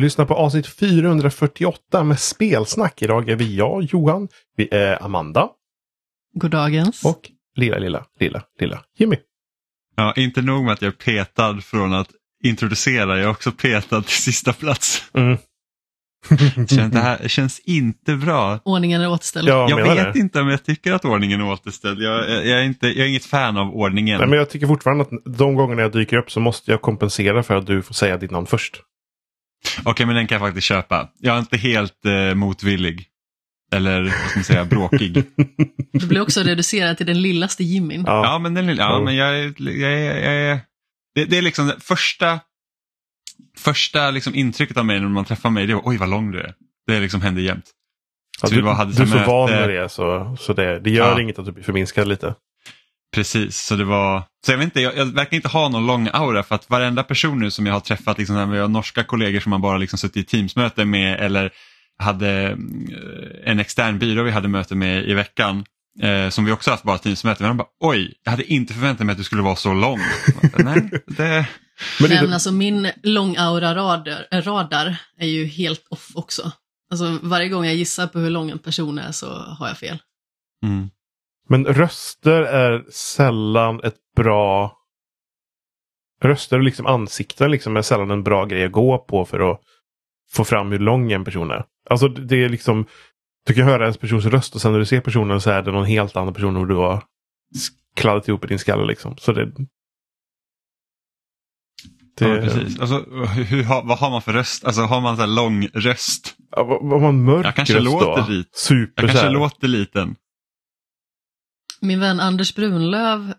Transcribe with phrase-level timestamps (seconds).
[0.00, 3.02] Du lyssnar på avsnitt 448 med spelsnack.
[3.02, 5.48] Idag är vi jag, Johan, vi är Amanda
[6.34, 7.04] Goddagens.
[7.04, 7.20] och
[7.56, 9.16] lilla, lilla, lilla, lilla Jimmy.
[9.96, 12.08] Ja, inte nog med att jag är petad från att
[12.44, 15.04] introducera, jag är också petad till sista plats.
[15.14, 15.38] Mm.
[16.68, 18.58] Känns, det här känns inte bra.
[18.64, 19.48] Ordningen är återställd.
[19.48, 20.20] Ja, jag vet det.
[20.20, 22.02] inte om jag tycker att ordningen är återställd.
[22.02, 24.18] Jag, jag, är, inte, jag är inget fan av ordningen.
[24.18, 27.42] Nej, men jag tycker fortfarande att de gångerna jag dyker upp så måste jag kompensera
[27.42, 28.82] för att du får säga ditt namn först.
[29.84, 31.08] Okej, men den kan jag faktiskt köpa.
[31.18, 33.06] Jag är inte helt eh, motvillig.
[33.72, 35.22] Eller vad ska man säga, bråkig.
[35.92, 38.04] Du blir också reducerad till den lillaste Jimin.
[38.06, 38.24] Ja.
[38.24, 40.60] Ja, men, den, lilla- ja, men jag, är- jag, är- jag, är-
[41.14, 42.40] det, det är liksom det första,
[43.58, 46.40] första liksom intrycket av mig när man träffar mig, det var oj vad lång du
[46.40, 46.54] är.
[46.86, 47.64] Det liksom händer jämt.
[48.42, 49.30] Ja, du, vi bara hade du är så så möte.
[49.30, 51.20] van med det så, så det, det gör Ja.
[51.20, 52.34] inget att du blir förminskad lite.
[53.14, 56.08] Precis, så det var, så jag vet inte, jag, jag verkar inte ha någon lång
[56.12, 59.04] aura för att varenda person nu som jag har träffat, liksom, när vi har norska
[59.04, 61.52] kollegor som man bara liksom suttit i teamsmöte med eller
[61.98, 62.88] hade mm,
[63.44, 65.64] en extern byrå vi hade möte med i veckan,
[66.02, 69.06] eh, som vi också haft bara teamsmöte, men de bara oj, jag hade inte förväntat
[69.06, 70.00] mig att du skulle vara så lång.
[70.42, 71.46] Jag bara, Nej, det,
[72.00, 76.52] Men alltså min långaura-radar radar är ju helt off också.
[76.90, 79.98] Alltså varje gång jag gissar på hur lång en person är så har jag fel.
[80.64, 80.90] mm.
[81.50, 84.76] Men röster är sällan ett bra...
[86.22, 89.60] Röster och liksom ansikten liksom är sällan en bra grej att gå på för att
[90.32, 91.64] få fram hur lång en person är.
[91.90, 92.86] Alltså det är liksom...
[93.46, 95.72] Du kan höra en persons röst och sen när du ser personen så är det
[95.72, 97.02] någon helt annan person än du har
[97.96, 99.16] kladdat ihop i din skalle liksom.
[99.16, 99.44] Så det...
[99.44, 99.66] det
[102.28, 102.80] Ja, precis.
[102.80, 102.96] Alltså,
[103.26, 104.64] hur, vad har man för röst?
[104.64, 106.36] Alltså har man så här lång röst?
[106.50, 108.28] Ja, vad, vad man mörk Jag kanske röst låter då?
[108.28, 108.56] dit.
[108.56, 109.32] Super Jag kanske här.
[109.32, 110.16] låter liten.
[111.80, 113.34] Min vän Anders Brunlöv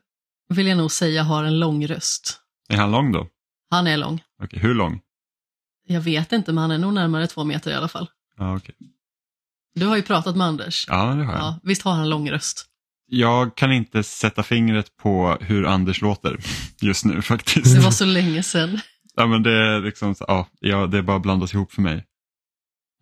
[0.49, 2.39] vill jag nog säga har en lång röst.
[2.69, 3.27] Är han lång då?
[3.69, 4.21] Han är lång.
[4.43, 5.01] Okej, hur lång?
[5.87, 8.09] Jag vet inte, men han är nog närmare två meter i alla fall.
[8.37, 8.75] Ja, okej.
[9.75, 10.85] Du har ju pratat med Anders.
[10.87, 11.41] ja det har jag.
[11.41, 12.65] Ja, visst har han en lång röst?
[13.07, 16.39] Jag kan inte sätta fingret på hur Anders låter
[16.81, 17.75] just nu faktiskt.
[17.75, 18.79] Det var så länge sedan.
[19.15, 22.05] Ja, men det, är liksom, ja, ja, det är bara blandas ihop för mig.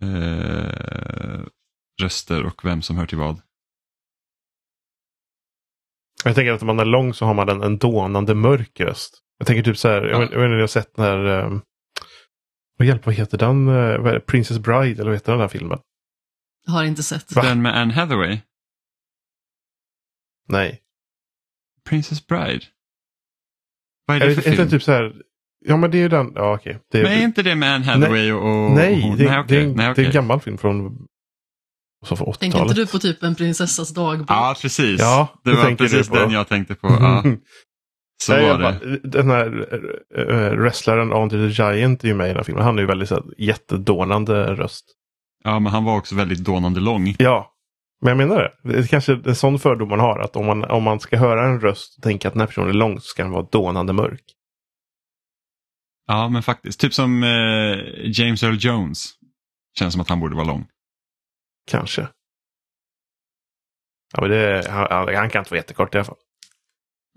[0.01, 1.41] Eh,
[2.01, 3.41] röster och vem som hör till vad.
[6.25, 9.19] Jag tänker att om man är lång så har man en, en dånande mörk röst.
[9.37, 10.19] Jag tänker typ så här, jag, Ja.
[10.19, 11.61] vet, jag vet inte om ni har sett den här, um,
[12.77, 14.19] vad hjälp, vad heter den, eh, vad är det?
[14.19, 15.79] Princess Bride eller vad heter den här filmen?
[16.67, 17.31] Har inte sett.
[17.35, 17.41] Va?
[17.41, 18.39] Den med Anne Hathaway,
[20.47, 20.81] Nej.
[21.89, 22.65] Princess Bride.
[24.05, 24.69] Vad är Är det det, för är det film?
[24.69, 25.21] typ så här,
[25.65, 26.79] ja men det är ju den, ja okej.
[26.91, 29.17] Det, Men är inte det med Anne Hathaway och, och nej, hon?
[29.17, 29.57] det, nej, det, okej.
[29.57, 31.05] är, en- nej, det är en gammal film från,
[32.05, 32.69] så Tänker 80-talet.
[32.69, 34.25] inte du på typ en prinsessas dagbok?
[34.29, 34.99] Ja, precis.
[35.01, 36.87] Ja, det det var tänker precis den jag tänkte på.
[36.87, 37.23] Ja,
[38.23, 38.63] så Nej, var det.
[38.63, 39.67] bara, Den här
[40.17, 42.63] äh, äh, wrestlaren Andre the Giant är ju med i den här filmen.
[42.63, 44.85] Han är ju väldigt så här, jättedånande röst.
[45.43, 47.15] Ja, men han var också väldigt dånande lång.
[47.19, 47.51] Ja,
[48.01, 48.73] men jag menar det.
[48.73, 50.19] Det är kanske en sån fördom man har.
[50.19, 52.69] Att om man, om man ska höra en röst och tänka att den här personen
[52.69, 54.23] är lång så ska den vara dånande mörk.
[56.07, 56.79] Ja, men faktiskt.
[56.79, 59.11] Typ som eh, James Earl Jones.
[59.79, 60.67] Känns som att han borde vara lång.
[61.69, 62.07] Kanske.
[64.13, 66.15] Ja, men det, han, han- kan inte vara jättekort i alla fall.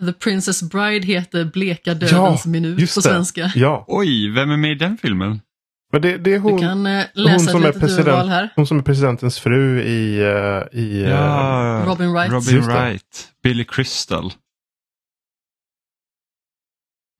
[0.07, 3.53] The Princess Bride heter Bleka dödens minut just på svenska.
[3.55, 5.41] Ja, Oj, vem är med i den filmen?
[5.93, 8.53] men det, det är Du hon, kan eh, hon läsa som är president, här.
[8.57, 10.19] hon som är presidentens fru i...
[10.21, 12.33] eh, i eh, Robin Wright.
[12.33, 12.61] Robin.
[12.62, 13.33] Wright.
[13.43, 14.33] Billy Crystal.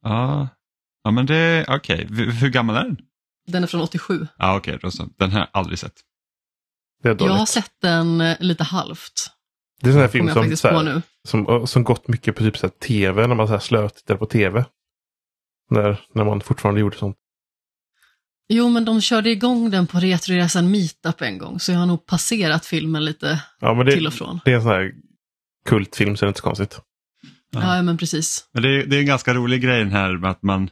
[0.03, 0.49] Ja,
[1.05, 2.07] ja men det, okej.
[2.11, 2.97] V- Hur gammal är den?
[3.47, 4.27] Den är från 87.
[4.39, 5.09] Ja, okej, så.
[5.19, 6.01] Den har jag aldrig sett.
[7.03, 9.31] Det är Jag har sett den eh, lite halvt.
[9.81, 11.03] Det är en sån här film som, så på här, nu.
[11.29, 14.27] som, som gått mycket på typ så här tv, när man så här slötittade på
[14.27, 14.65] tv.
[15.71, 17.17] När, när man fortfarande gjorde sånt.
[18.49, 22.07] Jo, men de körde igång den på Retroresan Meetup en gång, så jag har nog
[22.07, 24.41] passerat filmen lite Ja, men det, till och från.
[24.45, 24.93] det är en sån här
[25.65, 26.81] kultfilm så det är inte så konstigt.
[27.51, 27.77] Ja.
[27.77, 28.49] Ja, men precis.
[28.53, 30.71] Men det är, det är en ganska rolig grej den här med att man,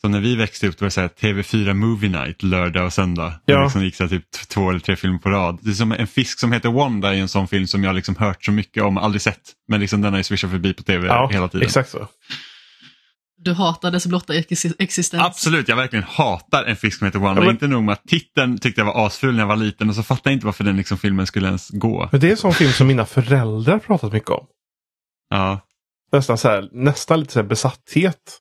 [0.00, 3.40] som när vi växte upp, det var så här TV4 Movie Night lördag och söndag.
[3.44, 3.56] Ja.
[3.56, 5.58] Det liksom gick så här typ två eller tre filmer på rad.
[5.62, 8.16] Det är som en fisk som heter Wanda i en sån film som jag liksom
[8.16, 9.40] hört så mycket om, aldrig sett.
[9.68, 11.66] Men liksom den har ju swishat förbi på TV Ja, hela tiden.
[11.66, 12.08] exakt så.
[13.42, 15.22] Du hatar dess blotta ex- existens.
[15.22, 17.40] Absolut, jag verkligen hatar en fisk som heter Wanda.
[17.42, 19.88] Ja, men- Inte nog med att titeln tyckte jag var asful när jag var liten
[19.88, 22.08] och så fattade jag inte varför den liksom filmen skulle ens gå.
[22.12, 24.46] Men det är en sån film som mina föräldrar pratat mycket om.
[25.30, 25.60] Ja,
[26.12, 28.38] Nästan, så här, nästan lite så här besatthet.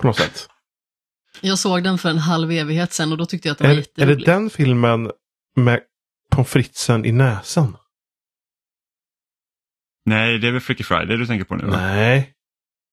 [0.00, 0.48] På något sätt.
[1.40, 3.74] Jag såg den för en halv evighet sen och då tyckte jag att den var
[3.74, 4.26] Är, är det jätterolig.
[4.26, 5.10] den filmen
[5.56, 5.80] med
[6.32, 7.76] pommes fritesen i näsan?
[10.04, 11.64] nej det är väl Freaky Friday du tänker på nu?
[11.66, 11.76] va?
[11.76, 12.34] Nej.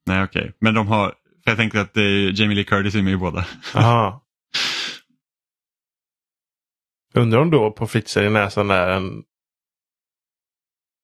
[0.07, 0.53] Nej, okej.
[0.59, 1.09] Men de har,
[1.43, 1.95] för jag tänkte att
[2.39, 3.45] Jamie Lee Curtis är med i båda.
[3.75, 4.21] Aha.
[7.13, 9.23] Undrar om då på frites i näsan är en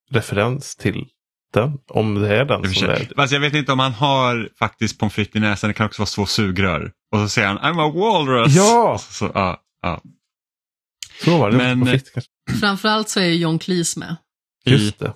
[0.10, 1.08] referens till
[1.54, 1.80] den.
[1.88, 2.90] Om det är den som sig.
[2.90, 3.20] är.
[3.20, 6.02] Alltså jag vet inte om han har faktiskt pommes frites i näsan, det kan också
[6.02, 6.92] vara två sugrör.
[7.12, 8.56] Och så säger han I'm a walrus.
[8.56, 9.02] Ja!
[9.10, 10.02] Så, ja, ja.
[11.24, 11.58] Så var det.
[11.58, 12.22] Men- kanske.
[12.60, 14.16] Framförallt så är ju John Cleese med.
[14.66, 15.14] Just det.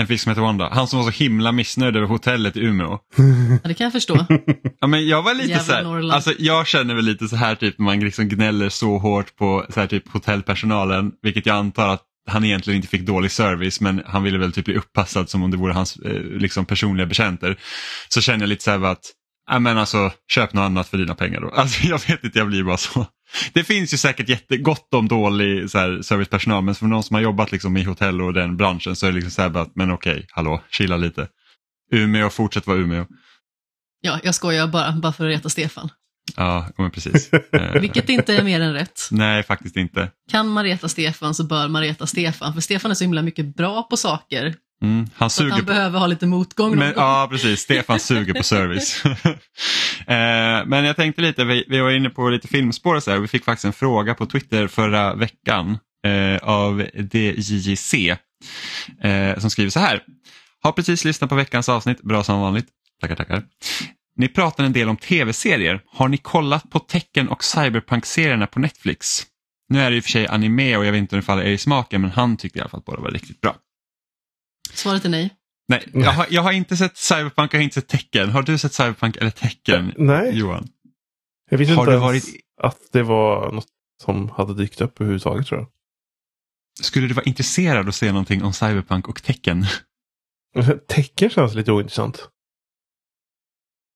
[0.00, 0.68] En fisk som heter Wanda.
[0.72, 2.98] Han som var så himla missnöjd över hotellet i Umeå.
[3.62, 4.26] Ja, det kan jag förstå.
[4.80, 6.12] Ja, men jag var lite Jävla så här, Norrland.
[6.12, 9.66] alltså jag känner väl lite så här typ när man liksom gnäller så hårt på
[9.70, 14.02] så här typ hotellpersonalen, vilket jag antar att han egentligen inte fick dålig service men
[14.06, 17.56] han ville väl typ bli uppassad som om det vore hans eh, liksom personliga betjänter.
[18.08, 19.12] Så känner jag lite så här att,
[19.46, 21.50] ja men alltså köp något annat för dina pengar då.
[21.54, 23.06] Alltså jag vet inte, jag blir bara så.
[23.52, 27.22] Det finns ju säkert jättegott om dålig så här, servicepersonal men för någon som har
[27.22, 29.76] jobbat liksom i hotell och den branschen så är det liksom så här bara, att,
[29.76, 31.28] men okej, hallå, chilla lite.
[31.92, 33.06] Umeå, fortsätt vara Umeå.
[34.00, 35.88] Ja, jag skojar bara, bara för att reta Stefan.
[36.36, 37.30] Ja, men precis.
[37.52, 39.00] Eh, Vilket inte är mer än rätt.
[39.10, 40.10] Nej, faktiskt inte.
[40.30, 43.56] Kan man reta Stefan så bör man reta Stefan, för Stefan är så himla mycket
[43.56, 44.54] bra på saker.
[44.82, 45.66] Mm, han att suger han på...
[45.66, 47.04] behöver ha lite motgång någon Men, gång.
[47.04, 47.60] ja, precis.
[47.60, 49.02] Stefan suger på service.
[50.06, 53.18] eh, men jag tänkte lite, vi, vi var inne på lite filmspår och så här.
[53.18, 57.94] Vi fick faktiskt en fråga på Twitter förra veckan eh, av DJJC
[59.00, 60.02] eh, som skriver så här.
[60.62, 62.66] Har precis lyssnat på veckans avsnitt, bra som vanligt.
[63.00, 63.42] Tackar, tackar.
[64.16, 65.80] Ni pratar en del om tv-serier.
[65.86, 69.22] Har ni kollat på Tecken och Cyberpunk-serierna på Netflix?
[69.68, 71.42] Nu är det i och för sig anime och jag vet inte om det faller
[71.42, 73.56] er i smaken men han tyckte i alla fall att båda var riktigt bra.
[74.76, 75.30] Svaret är nej.
[75.68, 78.30] Nej, jag har, jag har inte sett Cyberpunk, jag har inte sett Tecken.
[78.30, 80.68] Har du sett Cyberpunk eller Tecken, Nej, Johan?
[81.50, 83.66] jag visste Har inte ens varit- att det var något
[84.02, 85.66] som hade dykt upp överhuvudtaget tror
[86.80, 89.66] Skulle du vara intresserad av att se någonting om Cyberpunk och Tecken?
[90.54, 90.86] jag.
[90.88, 92.28] Tecken känns lite ointressant.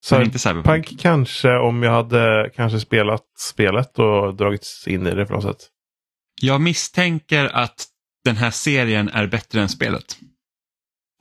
[0.06, 0.88] Så inte Cyberpunk?
[0.88, 5.42] Punk kanske om jag hade kanske spelat spelet och dragits in i det på något
[5.42, 5.68] sätt.
[6.42, 7.86] Jag misstänker att
[8.24, 10.18] den här serien är bättre än spelet.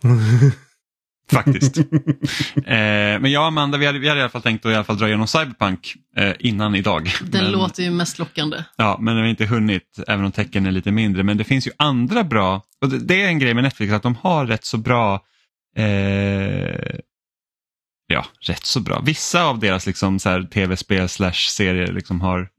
[1.31, 1.77] Faktiskt.
[2.55, 4.75] eh, men jag och Amanda, vi hade, vi hade i alla fall tänkt att i
[4.75, 7.11] alla fall dra igenom Cyberpunk eh, innan idag.
[7.21, 8.63] Den men, låter ju mest lockande.
[8.77, 11.23] Ja, men vi har inte hunnit, även om tecken är lite mindre.
[11.23, 14.03] Men det finns ju andra bra, och det, det är en grej med Netflix, att
[14.03, 15.21] de har rätt så bra
[15.75, 16.99] eh,
[18.11, 18.99] Ja, rätt så bra.
[18.99, 20.19] Vissa av deras liksom,
[20.53, 22.49] tv-spel slash serier liksom, har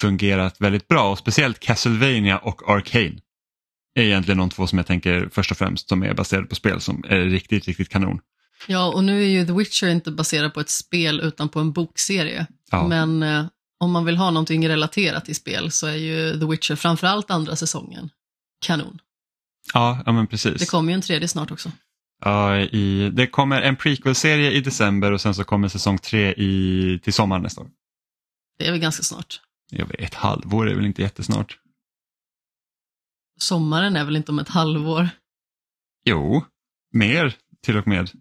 [0.00, 3.18] fungerat väldigt bra och speciellt Castlevania och Arcane
[4.02, 6.80] är egentligen de två som jag tänker först och främst som är baserade på spel
[6.80, 8.20] som är riktigt, riktigt kanon.
[8.66, 11.72] Ja, och nu är ju The Witcher inte baserad på ett spel utan på en
[11.72, 12.46] bokserie.
[12.70, 12.88] Ja.
[12.88, 13.46] Men eh,
[13.80, 17.56] om man vill ha någonting relaterat till spel så är ju The Witcher framförallt andra
[17.56, 18.10] säsongen
[18.66, 18.98] kanon.
[19.74, 20.60] Ja, ja men precis.
[20.60, 21.72] Det kommer ju en tredje snart också.
[22.24, 27.00] Ja, i, det kommer en prequel-serie i december och sen så kommer säsong tre i,
[27.02, 27.68] till sommaren nästa år.
[28.58, 29.40] Det är väl ganska snart.
[29.70, 31.58] Jag vet, ett halvår är väl inte jättesnart?
[33.38, 35.08] Sommaren är väl inte om ett halvår.
[36.04, 36.44] Jo,
[36.92, 38.10] mer till och med.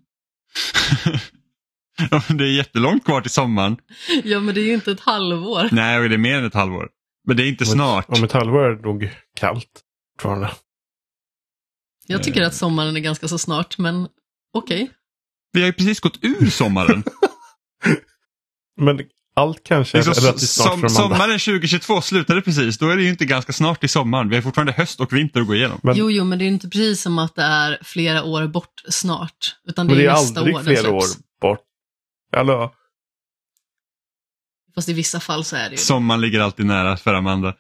[2.12, 3.78] Ja, det är jättelångt kvar till sommaren.
[4.24, 5.70] Ja, men det är ju inte ett halvår.
[5.72, 6.90] Nej, det är mer än ett halvår.
[7.28, 8.10] Men det är inte Om ett- snart.
[8.10, 9.82] Om ett halvår är det nog kallt
[10.18, 10.52] fortfarande.
[12.08, 14.08] Jag tycker att sommaren är ganska så snart, men
[14.54, 14.92] okej.
[15.52, 17.04] Vi har ju precis gått ur sommaren.
[18.82, 19.00] Men
[19.38, 22.78] allt kanske är Liksom, relativt snart som, sommaren 2022 slutade precis.
[22.78, 24.30] Då är det ju inte ganska snart till sommaren.
[24.30, 25.80] Vi har fortfarande höst och vinter att gå igenom.
[25.84, 28.82] Men- Jo, jo, men det är inte precis som att det är flera år bort
[28.90, 29.56] snart.
[29.68, 31.04] Utan det Men är, det är nästa aldrig år flera år
[31.42, 31.60] bort.
[32.38, 32.70] Eller?
[34.76, 35.78] Fast i vissa fall så är det ju.
[35.78, 37.54] Sommaren ligger alltid nära för Amanda.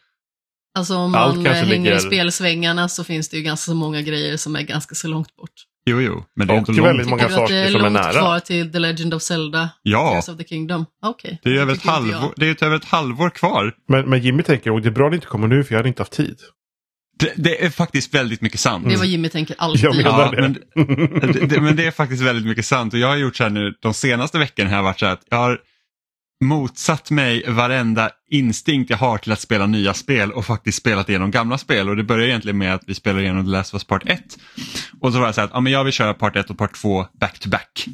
[0.77, 3.65] Alltså om Allt man kanske eh, hänger ligger- i spelsvängarna så finns det ju ganska
[3.71, 5.51] så många grejer som är ganska så långt bort.
[5.89, 7.09] Jo, jo, men det är Och inte väldigt långt.
[7.09, 8.11] många att det är saker som är långt nära.
[8.11, 10.85] kvar till The Legend of Zelda, Ja, Tears of the Kingdom?
[11.05, 11.39] Okej.
[11.43, 13.73] det är, över ett halvår, det är över ett halvår kvar.
[13.87, 15.79] Men, men Jimmy tänker nog det är bra att det inte kommer nu för jag
[15.79, 16.37] hade inte haft tid.
[17.19, 18.85] Det, det är faktiskt väldigt mycket sant.
[18.87, 19.83] Det är vad Jimmy tänker alltid.
[19.85, 20.41] Jag menar Ja, det.
[20.41, 20.53] men,
[21.33, 23.49] det, det, men det är faktiskt väldigt mycket sant och jag har gjort så här
[23.49, 25.59] nu de senaste veckorna har jag varit så här att jag har
[26.43, 31.31] motsatt mig varenda instinkt jag har till att spela nya spel och faktiskt spelat igenom
[31.31, 33.83] gamla spel och det börjar egentligen med att vi spelar igenom The Last of Us
[33.83, 34.21] Part 1
[34.99, 36.57] och så var jag så här att ja, men jag vill köra Part 1 och
[36.57, 37.87] Part 2 back to back.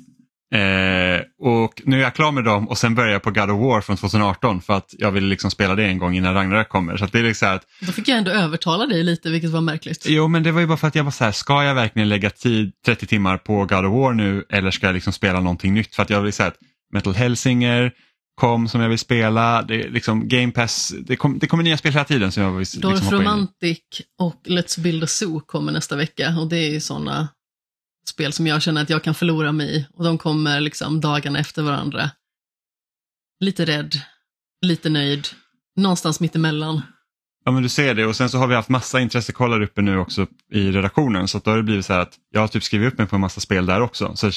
[0.54, 3.60] Eh, och nu är jag klar med dem och sen börjar jag på God of
[3.62, 6.98] War från 2018 för att jag vill liksom spela det en gång innan Ragnarök kommer.
[6.98, 10.06] Så det är liksom att Då fick jag ändå övertala dig lite, vilket var märkligt.
[10.08, 12.10] Jo, men det var ju bara för att jag var så här, ska jag verkligen
[12.10, 15.74] lägga tid 30 timmar på God of War nu eller ska jag liksom spela någonting
[15.74, 15.96] nytt?
[15.96, 16.58] För att jag vill säga att
[16.94, 17.92] Metal Hellsinger
[18.36, 21.94] kom som jag vill spela, det liksom Game Pass, det, kom, det kommer nya spel
[21.94, 23.12] hela tiden som jag vill liksom Dorf.
[23.12, 23.80] Romantic
[24.20, 27.28] och Let's Build a Zoo kommer nästa vecka och det är ju sådana
[28.10, 31.40] spel som jag känner att jag kan förlora mig i och de kommer liksom dagarna
[31.40, 32.10] efter varandra.
[33.40, 33.96] Lite rädd,
[34.62, 35.28] lite nöjd,
[35.76, 36.82] någonstans mittemellan.
[37.46, 39.98] Ja men du ser det och sen så har vi haft massa intressekollar uppe nu
[39.98, 42.94] också i redaktionen så då har det blivit så här att jag har typ skrivit
[42.94, 44.16] upp mig på en massa spel där också.
[44.16, 44.32] Så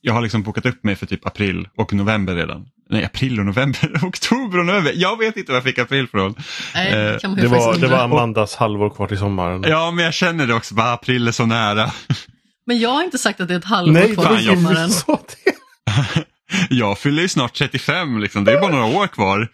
[0.00, 2.66] jag har liksom bokat upp mig för typ april och november redan.
[2.92, 4.92] Nej, april och november, oktober och november.
[4.96, 6.34] Jag vet inte var jag fick april från.
[6.74, 9.64] Nej, det, kan man ju Det var, det var Amandas halvår kvar till sommaren.
[9.68, 11.92] Ja men jag känner det också, bara april är så nära.
[12.66, 14.90] Men jag har inte sagt att det är ett halvår Nej, kvar till jag sommaren.
[15.44, 15.52] det.
[16.70, 19.48] Jag fyller ju snart 35 liksom, det är bara några år kvar.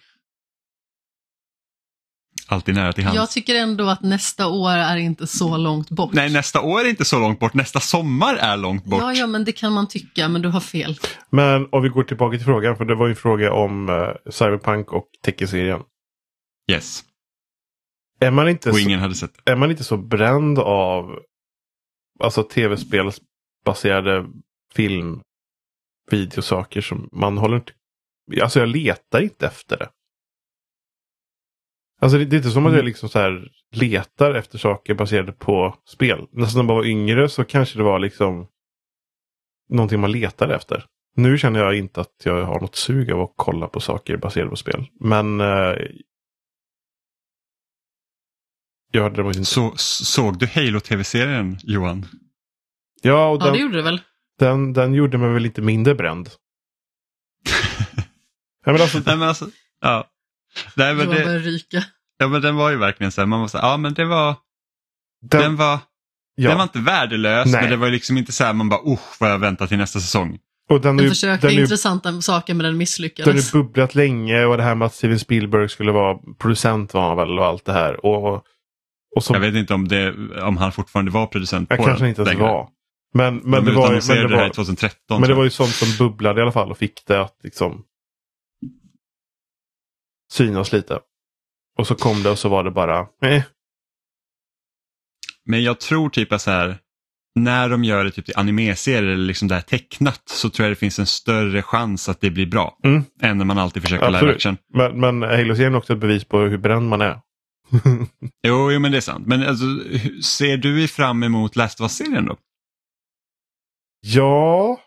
[2.51, 3.17] Alltid nära till hands.
[3.17, 6.13] Jag tycker ändå att nästa år är inte så långt bort.
[6.13, 9.01] Nej, nästa år är inte så långt bort, nästa sommar är långt bort.
[9.01, 10.99] Ja, ja, men det kan man tycka, men du har fel.
[11.31, 14.09] Men om vi går tillbaka till frågan, för det var ju en fråga om uh,
[14.31, 15.81] Cyberpunk och Tekken-serien.
[16.71, 17.05] Yes,
[18.21, 19.53] Är man inte och så, ingen hade sett det.
[19.53, 21.19] är man inte så bränd av
[22.21, 24.27] alltså tv-spelsbaserade
[24.75, 25.21] film,
[26.11, 27.73] videosaker som man håller inte...
[28.43, 29.89] Alltså jag letar inte efter det.
[32.01, 35.33] Alltså det, det är inte som att jag liksom så här letar efter saker baserade
[35.33, 36.27] på spel.
[36.33, 38.47] Nästan när man var yngre så kanske det var liksom
[39.69, 40.85] någonting man letade efter.
[41.17, 44.51] Nu känner jag inte att jag har något sug av att kolla på saker baserade
[44.51, 44.87] på spel.
[45.01, 45.77] Men eh,
[48.91, 49.51] jag hade däremot inte...
[49.51, 52.07] Så, såg du Halo-tv-serien Johan?
[53.03, 54.01] Ja, och Ja, den, det gjorde det väl?
[54.39, 56.29] den, den gjorde mig väl inte mindre bränd.
[58.65, 59.47] ja, men alltså, Nej men alltså,
[59.81, 60.11] ja.
[60.75, 61.85] Nej, men Johan det, började ryka.
[62.19, 64.05] ja men den var ju verkligen så här, man var så här, ja men det
[64.05, 64.37] var,
[65.31, 65.79] den, den, var,
[66.35, 66.49] ja.
[66.49, 67.61] den var inte värdelös Nej.
[67.63, 69.79] men det var ju liksom inte så här man bara, usch vad jag väntar till
[69.79, 70.39] nästa säsong.
[70.71, 73.53] och den, Den ju- försökte den, är ju- intressanta saker, men den den har misslyckades.
[73.53, 77.39] bubblat länge och det här med att Steven Spielberg skulle vara producent var han väl
[77.39, 78.07] och allt det här.
[78.07, 78.35] Och,
[79.17, 82.03] och så, Jag vet inte om, det, om han fortfarande var producent jag på kanske
[82.05, 82.51] den inte ens längre.
[82.53, 82.69] var.
[83.15, 85.21] Men, men, De det var, ju- men, det var, 2013.
[85.21, 85.47] men det var jag.
[85.47, 87.83] ju sånt som bubblade i alla fall och fick det att liksom
[90.33, 90.99] synas lite.
[91.79, 93.43] Och så kom det och så var det bara, eh,
[95.45, 96.79] Men jag tror typ att så här,
[97.35, 100.73] när de gör det typ till animeserier eller liksom det här tecknat så tror jag
[100.73, 102.79] det finns en större chans att det blir bra.
[102.85, 103.05] Mm.
[103.23, 104.37] Än när man alltid försöker live Absolut.
[104.37, 104.57] action.
[104.75, 107.21] Men, men Halo-serien är också ett bevis på hur bränd man är.
[108.43, 109.27] Jo, jo men det är sant.
[109.27, 109.65] Men alltså,
[110.23, 112.37] ser du fram emot Last of Us-serien då?
[114.01, 114.81] Ja,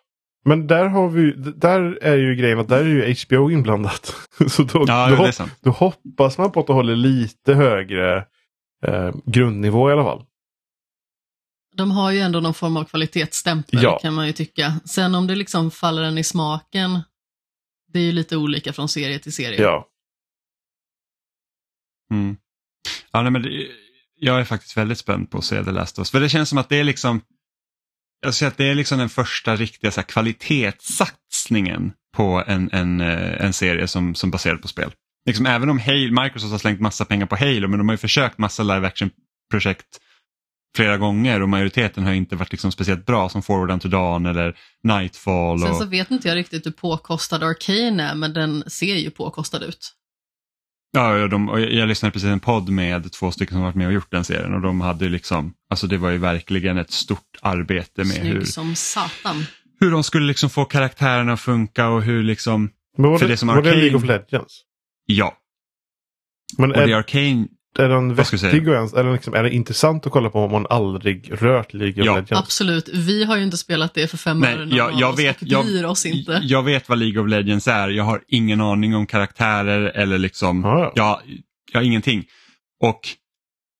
[0.45, 4.15] men där har vi där är ju grejen att där är ju HBO inblandat.
[4.49, 5.51] Så då, Ja, då, det är hop- sant.
[5.61, 8.17] då hoppas man på att det håller lite högre
[8.85, 10.25] eh, grundnivå i alla fall.
[11.75, 13.99] De har ju ändå någon form av kvalitetsstämpel Ja.
[13.99, 14.73] kan man ju tycka.
[14.85, 16.99] Sen om det liksom faller en i smaken,
[17.93, 19.61] det är ju lite olika från serie till serie.
[19.61, 19.87] Ja.
[22.11, 22.37] Mm.
[23.11, 23.67] Ja, nej, men det,
[24.15, 26.11] jag är faktiskt väldigt spänd på att se The Last of Us.
[26.11, 27.21] För det känns som att det är liksom
[28.21, 33.01] jag ser att det är liksom den första riktiga så här, kvalitetssatsningen på en, en,
[33.01, 34.91] eh, en serie som, som baserad på spel.
[35.25, 37.97] Liksom, även om Halo, Microsoft har slängt massa pengar på Halo men de har ju
[37.97, 39.99] försökt massa live action-projekt
[40.75, 44.57] flera gånger och majoriteten har inte varit liksom speciellt bra som Forward Unto Dawn eller
[44.83, 45.59] Nightfall.
[45.59, 45.77] Sen Och...
[45.77, 49.91] så vet inte jag riktigt hur påkostad Arcane är, men den ser ju påkostad ut.
[50.93, 53.87] Ja, ja, de, och jag, lyssnade precis en podd med två stycken som varit med
[53.87, 57.37] och gjort den serien och de hade liksom, alltså det var ju verkligen ett stort
[57.41, 59.45] arbete med hur, som satan.
[59.79, 63.33] hur de skulle liksom få karaktärerna att funka och hur liksom, Men var För det,
[63.33, 64.61] det som var det Arcane- League of Legends?
[65.05, 65.37] ja.
[66.57, 67.47] Men Och det är, Arcane,
[67.79, 70.67] är den vettig och ens, eller liksom, är det intressant att kolla på om man
[70.69, 72.11] aldrig rört League of Ja.
[72.15, 72.31] Legends?
[72.31, 75.85] Absolut, vi har ju inte spelat det för fem någon jag- jag vet- jag- bryr
[75.85, 76.39] oss inte.
[76.43, 80.61] jag vet vad League of Legends är, jag har ingen aning om karaktärer eller liksom,
[80.63, 80.91] Ja, ja.
[80.95, 81.37] jag,
[81.71, 82.25] jag har ingenting.
[82.83, 82.99] Och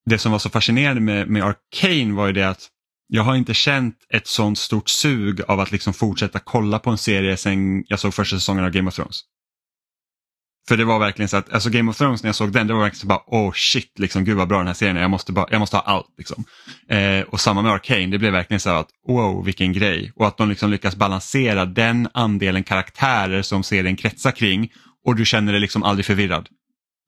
[0.10, 2.68] det som var så fascinerande med, med Arcane var ju det att
[3.08, 6.98] jag har inte känt ett sånt stort sug av att liksom fortsätta kolla på en
[6.98, 9.22] serie sen jag såg första säsongen av Game of Thrones.
[10.68, 12.74] För det var verkligen så att, alltså Game of Thrones när jag såg den, det
[12.74, 15.10] var verkligen så bara, oh shit, liksom, gud vad bra den här serien är, jag
[15.10, 16.08] måste, bara, jag måste ha allt.
[16.18, 16.44] Liksom.
[16.90, 20.12] Eh, och samma med Arcane, det blev verkligen så att, wow vilken grej.
[20.16, 24.70] Och att de liksom lyckas balansera den andelen karaktärer som serien kretsar kring
[25.06, 26.48] och du känner dig liksom aldrig förvirrad.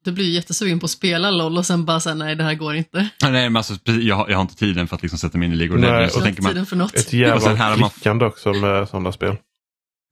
[0.06, 2.76] Du blir jättesugen på att spela LOL och sen bara säga nej, det här går
[2.76, 3.10] inte.
[3.20, 5.46] Ja, Nej, men alltså, jag, har- jag har inte tiden för att liksom sätta mig
[5.48, 6.94] in i League of Nej, Jag har tänker inte man, tiden för något.
[6.96, 9.36] Ett Och sen jävla här har man- klickande också med sådana spel.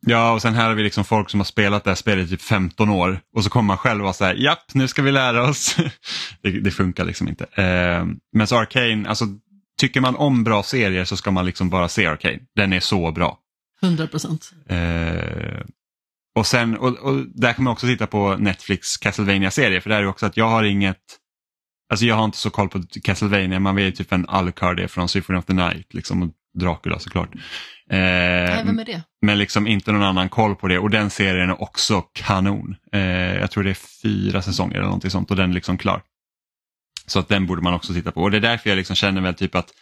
[0.07, 2.29] Ja, och sen här har vi liksom folk som har spelat det här spelet i
[2.29, 5.11] typ 15 år och så kommer man själv och så här, japp, nu ska vi
[5.11, 5.75] lära oss.
[6.41, 7.43] det, det funkar liksom inte.
[7.43, 9.25] Eh, men så Arcane, alltså
[9.79, 12.39] tycker man om bra serier så ska man liksom bara se Arcane.
[12.55, 13.37] Den är så bra.
[13.81, 14.51] 100 procent.
[14.67, 15.61] Eh,
[16.35, 20.01] och sen, och, och där kan man också titta på Netflix Castlevania-serie för där är
[20.01, 20.97] det också att jag har inget,
[21.91, 25.09] alltså jag har inte så koll på Castlevania, man vet typ en Alucard är från
[25.09, 26.29] Symphony of the Night liksom och
[26.59, 27.29] Dracula såklart.
[27.91, 29.03] Eh, Nej, vem är det?
[29.21, 32.75] men liksom inte någon annan koll på det och den serien är också kanon.
[32.91, 33.01] Eh,
[33.35, 36.01] jag tror det är fyra säsonger eller någonting sånt och den är liksom klar.
[37.07, 39.21] Så att den borde man också titta på och det är därför jag liksom känner
[39.21, 39.73] väl typ att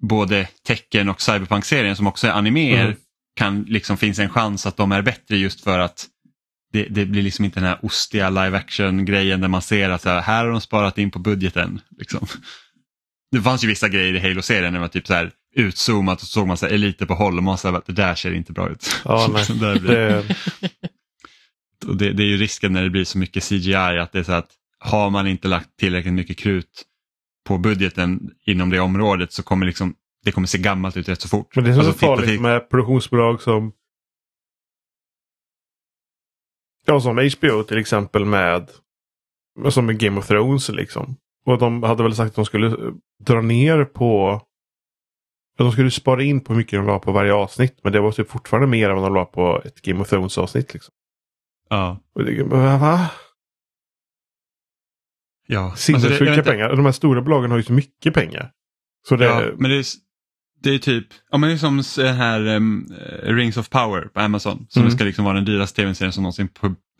[0.00, 2.96] både Tecken och Cyberpunk-serien som också är animer Mm.
[3.36, 6.06] kan liksom finns en chans att de är bättre just för att
[6.72, 10.02] det, det blir liksom inte den här ostiga live action grejen där man ser att
[10.02, 11.80] så här, här har de sparat in på budgeten.
[11.98, 12.26] Liksom.
[13.32, 16.56] Det fanns ju vissa grejer i Halo-serien typ så här utzoomat och så såg man
[16.56, 18.86] så här eliter på håll och man sa att det där ser inte bra ut.
[19.04, 19.44] Ja, nej.
[19.44, 20.24] Så Det,
[21.86, 24.22] och det, det är ju risken när det blir så mycket CGI att det är
[24.22, 26.84] så att har man inte lagt tillräckligt mycket krut
[27.46, 31.28] på budgeten inom det området så kommer liksom, det kommer se gammalt ut rätt så
[31.28, 31.56] fort.
[31.56, 33.72] men det är så Alltså, titta farligt till- med produktionsbolag som
[36.86, 38.70] Ja, som HBO till exempel med
[39.68, 41.16] som med Game of Thrones liksom.
[41.46, 42.76] Och de hade väl sagt att de skulle
[43.24, 44.40] dra ner på
[45.64, 47.78] de skulle spara in på hur mycket de la på varje avsnitt.
[47.82, 50.38] Men det var typ fortfarande mer än vad de la på ett Game of Thrones
[50.38, 50.72] avsnitt.
[50.74, 50.94] Liksom.
[51.68, 53.10] Ja, Och det, va?
[55.46, 55.60] ja.
[55.70, 56.68] Alltså, Sinnessjuka inte- pengar.
[56.76, 58.50] De här stora bolagen har ju så mycket pengar.
[59.08, 59.84] Så det, Ja, men det är,
[60.62, 64.66] det är typ, ja men det är som här um, Rings of Power på Amazon
[64.68, 64.92] som Mm.
[64.94, 66.48] ska liksom vara den dyraste tv-serien som någonsin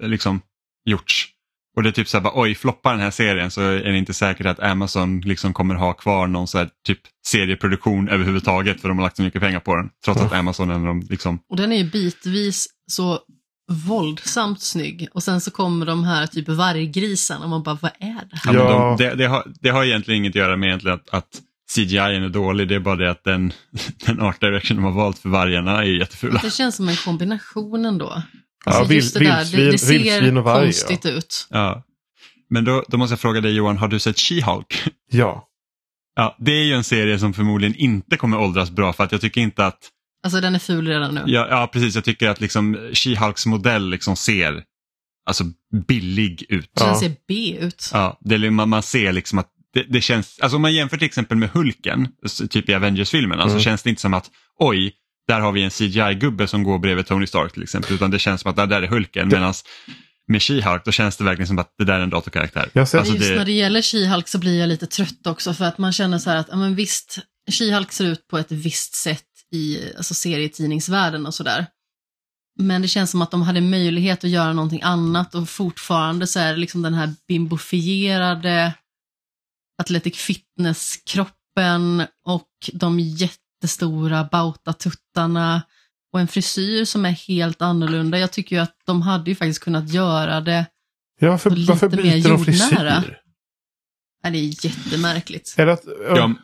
[0.02, 0.40] liksom
[0.85, 1.29] gjorts.
[1.77, 3.99] Och det är typ så här, bara, oj floppar den här serien så är det
[3.99, 8.89] inte säkert att Amazon liksom kommer ha kvar någon så här typ serieproduktion överhuvudtaget för
[8.89, 9.89] de har lagt så mycket pengar på den.
[10.05, 13.19] Trots att Amazon är de liksom, Och den är ju bitvis så
[13.89, 15.09] våldsamt snygg.
[15.12, 18.55] Och sen så kommer de här typ varggrisarna och man bara, vad är det här?
[18.55, 18.97] ja, Ja.
[18.99, 21.29] de, det, det, har, det har egentligen inget att göra med egentligen att, att
[21.75, 23.53] CGI är dålig, det är bara det att den,
[24.07, 26.40] den art direction de har valt för vargarna är jättefula.
[26.42, 28.23] Det känns som en kombination ändå.
[28.64, 31.46] Ja, Alltså, vild- just det där, det, det vildsvin- vildsvin ser och varg, konstigt ut.
[31.51, 31.85] Ja.
[32.51, 34.88] Men då, då måste jag fråga dig Johan, har du sett She-Hulk?
[35.11, 35.46] ja.
[36.16, 39.20] Ja, det är ju en serie som förmodligen inte kommer åldras bra för att jag
[39.20, 39.79] tycker inte att,
[40.25, 41.23] Alltså den är ful redan nu.
[41.27, 44.62] ja, ja precis, jag tycker att liksom She-Hulks modell liksom ser
[45.29, 45.44] alltså
[45.88, 46.70] billig ut.
[46.79, 46.87] Så Ja.
[46.90, 47.90] Den ser B ut.
[47.92, 50.96] Ja, det, är- man, man ser liksom att det, det känns, alltså om man jämför
[50.96, 52.09] till exempel med Hulken,
[52.51, 53.61] typ i Avengers-filmerna, så Mm.
[53.61, 54.92] känns det inte som att oj,
[55.31, 58.40] där har vi en CGI-gubbe som går bredvid Tony Stark till exempel, utan det känns
[58.40, 59.29] som att där, där är Hulken.
[59.29, 59.55] Medan
[60.27, 62.62] med She-Hulk då känns det verkligen som att det där är en datorkaraktär.
[62.62, 65.64] Sett, Alltså, Just det- när det gäller She-Hulk så blir jag lite trött också för
[65.64, 67.19] att man känner så här att, ja men visst,
[67.51, 71.66] She-Hulk ser ut på ett visst sätt i alltså, serietidningsvärlden och sådär.
[72.61, 76.40] Men det känns som att de hade möjlighet att göra någonting annat och fortfarande så
[76.40, 78.73] är det liksom den här bimbofierade
[79.83, 82.99] Athletic Fitness-kroppen och de
[83.61, 85.62] jättestora bautatuttarna
[86.12, 88.18] och en frisyr som är helt annorlunda.
[88.18, 90.66] Jag tycker ju att de hade ju faktiskt kunnat göra det
[91.20, 93.20] ja, varför, lite varför mer byter de frisyr?
[94.23, 95.55] Nej, det är jättemärkligt.
[95.59, 96.35] Är det att, Ja,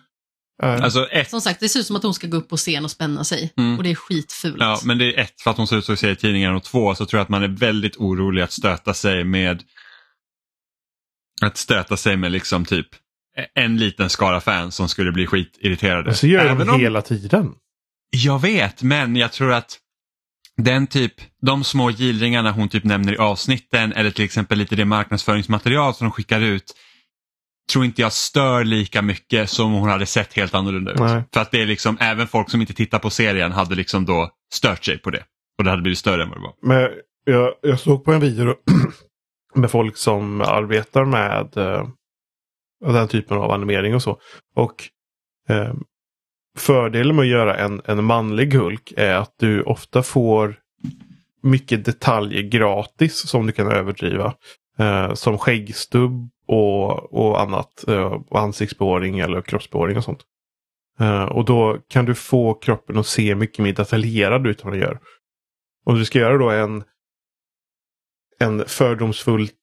[0.63, 2.57] ja, alltså ett, Som sagt, det ser ut som att hon ska gå upp på
[2.57, 3.53] scen och spänna sig.
[3.57, 3.79] Mm.
[3.79, 4.57] Och det är skitfult.
[4.59, 6.95] Ja, men det är ett för att hon ser ut så i serietidningen och två
[6.95, 9.63] så tror jag att man är väldigt orolig att stöta sig med
[11.43, 12.89] att stöta sig med liksom typ
[13.55, 16.05] en liten skara fans som skulle bli skitirriterade.
[16.05, 17.53] men så gör Även de om- hela tiden.
[18.11, 19.79] Jag vet, men jag tror att
[20.57, 24.85] den typ, de små gillringarna hon typ nämner i avsnitten eller till exempel lite det
[24.85, 26.73] marknadsföringsmaterial som de skickar ut
[27.73, 30.99] tror inte jag stör lika mycket som hon hade sett helt annorlunda ut.
[30.99, 31.23] Nej.
[31.35, 34.31] För att det är liksom, även folk som inte tittar på serien hade liksom då
[34.55, 35.25] stört sig på det.
[35.59, 36.55] Och det hade blivit större än vad det var.
[36.63, 36.91] Men
[37.25, 38.55] jag, jag såg på en video
[39.55, 41.49] med folk som arbetar med
[42.85, 44.21] och den typen av animering och så.
[44.55, 44.85] Och
[45.49, 45.75] eh,
[46.57, 50.57] fördelen med att göra en, en manlig Hulk är att du ofta får
[51.43, 54.35] mycket detaljer gratis som du kan överdriva.
[54.79, 57.89] Eh, som skäggstubb och, och annat.
[57.89, 60.21] Eh, ansiktsbehåring eller kroppsbehåring och sånt.
[61.01, 64.79] Eh, och då kan du få kroppen att se mycket mer detaljerad ut än vad
[64.79, 64.99] den gör.
[65.85, 66.85] Om du ska göra då en,
[68.39, 69.55] en fördomsfullt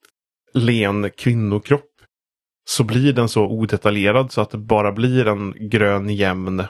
[0.54, 1.90] len kvinnokropp
[2.66, 6.64] så blir den så odetaljerad så att det bara blir en grön jämn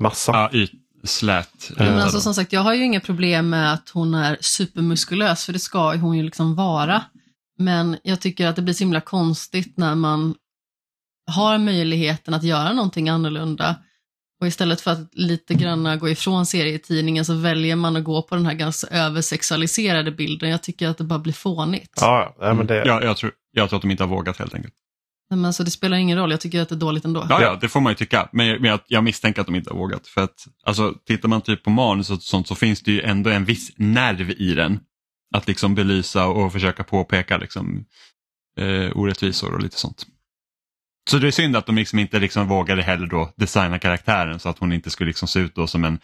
[0.00, 0.32] massa.
[0.32, 0.70] Ja, yt,
[1.04, 1.70] slät.
[1.76, 5.44] Men yta alltså som sagt, jag har ju inga problem med att hon är supermuskulös,
[5.44, 7.02] för det ska hon ju liksom vara.
[7.58, 10.34] Men jag tycker att det blir så himla konstigt när man
[11.30, 13.76] har möjligheten att göra någonting annorlunda.
[14.40, 18.34] Och istället för att lite grann gå ifrån serietidningen så väljer man att gå på
[18.34, 20.50] den här ganska översexualiserade bilden.
[20.50, 21.92] Jag tycker att det bara blir fånigt.
[22.00, 24.74] Ja, men det, ja, jag, tror, jag tror att de inte har vågat helt enkelt.
[25.30, 27.26] Men så det spelar ingen roll, jag tycker att det är dåligt ändå.
[27.30, 28.28] Ja, ja, det får man ju tycka.
[28.32, 30.06] Men, jag- men jag, jag misstänker att de inte har vågat.
[30.06, 33.30] För att alltså, tittar man typ på manus och sånt så finns det ju ändå
[33.30, 34.80] en viss nerv i den.
[35.34, 37.84] Att liksom belysa och försöka påpeka liksom,
[38.60, 40.06] eh, orättvisor och lite sånt.
[41.10, 44.48] Så det är synd att de liksom inte liksom vågade heller då designa karaktären så
[44.48, 45.98] att hon inte skulle liksom se ut då som en,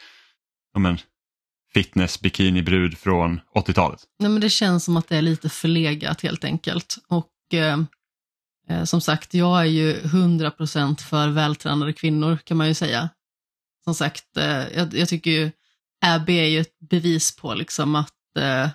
[0.72, 0.98] som en
[1.74, 4.00] fitness bikinibrud från 80-talet.
[4.18, 6.96] Nej, men det känns som att det är lite förlegat helt enkelt.
[7.08, 7.78] Och Eh,
[8.68, 13.09] Eh, som sagt, jag är ju 100% för vältränade kvinnor kan man ju säga.
[13.85, 15.50] Som sagt, eh, jag, jag, tycker ju
[16.05, 18.68] Abby är ju ett bevis på liksom att, eh,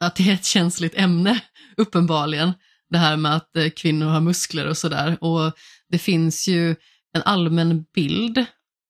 [0.00, 1.40] att det är ett känsligt ämne,
[1.76, 2.52] uppenbarligen.
[2.90, 5.24] Det här med att kvinnor har muskler och sådär.
[5.24, 5.52] Och
[5.88, 6.76] det finns ju
[7.12, 8.44] en allmän bild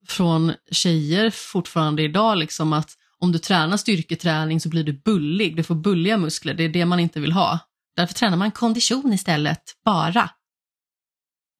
[0.08, 5.62] från tjejer fortfarande idag, liksom att om du tränar styrketräning så blir du bullig, du
[5.62, 7.58] får bulliga muskler, det är det man inte vill ha.
[7.96, 10.30] Därför tränar man kondition istället, bara.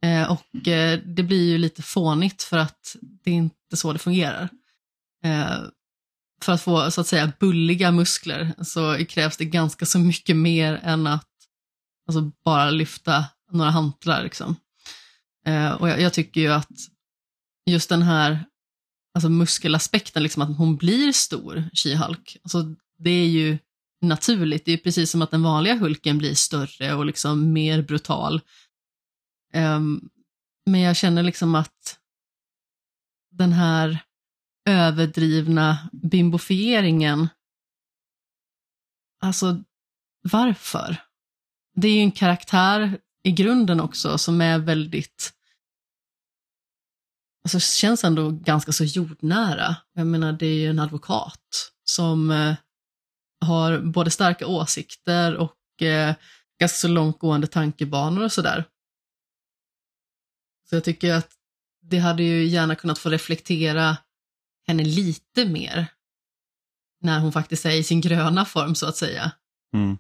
[0.04, 3.98] Eh, och eh, det blir ju lite fånigt för att det är inte så det
[3.98, 4.48] fungerar.
[5.24, 5.58] Eh,
[6.42, 10.80] för att få så att säga bulliga muskler så krävs det ganska så mycket mer
[10.82, 11.28] än att
[12.08, 14.22] alltså, bara lyfta några hantlar.
[14.22, 14.56] Liksom.
[15.46, 16.70] Eh, och jag, jag, tycker ju att
[17.66, 18.44] just den här
[19.14, 23.58] alltså muskelaspekten, liksom att hon blir stor, She-Hulk, alltså, det är ju
[24.00, 24.64] naturligt.
[24.64, 28.40] Det är precis som att den vanliga Hulken blir större och liksom mer brutal.
[29.54, 30.10] Um,
[30.66, 31.98] men jag känner liksom att
[33.30, 33.98] den här
[34.68, 37.28] överdrivna bimbofieringen,
[39.20, 39.62] alltså
[40.22, 40.96] varför?
[41.74, 45.32] Det är ju en karaktär i grunden också som är väldigt,
[47.44, 49.76] alltså känns ändå ganska så jordnära.
[49.92, 52.54] Jag menar det är ju en advokat som eh,
[53.40, 56.14] har både starka åsikter och eh,
[56.60, 58.64] ganska så långtgående tankebanor och sådär.
[60.68, 61.28] Så jag tycker att
[61.82, 63.96] det hade ju gärna kunnat få reflektera
[64.66, 65.86] henne lite mer
[67.00, 69.32] när hon faktiskt är i sin gröna form så att säga.
[69.74, 69.98] Mm.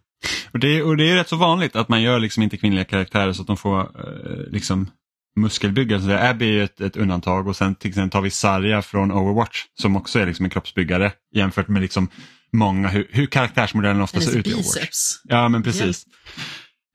[0.52, 3.32] Och, det, och det är rätt så vanligt att man gör liksom inte kvinnliga karaktärer
[3.32, 4.90] så att de får eh, liksom
[5.36, 6.00] muskelbyggare.
[6.00, 9.64] Så Abby är ett, ett undantag och sen till exempel tar vi Sarja från Overwatch
[9.80, 12.08] som också är liksom en kroppsbyggare jämfört med liksom
[12.52, 14.98] många hur, hur karaktärsmodellen ofta ser ut i Overwatch.
[15.24, 16.06] Ja men precis.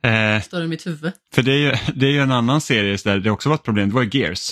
[0.04, 1.13] Eh, Större än mitt huvud.
[1.34, 3.63] För det är, ju, det är ju en annan serie där det också var ett
[3.63, 4.52] problem, det var ju Gears.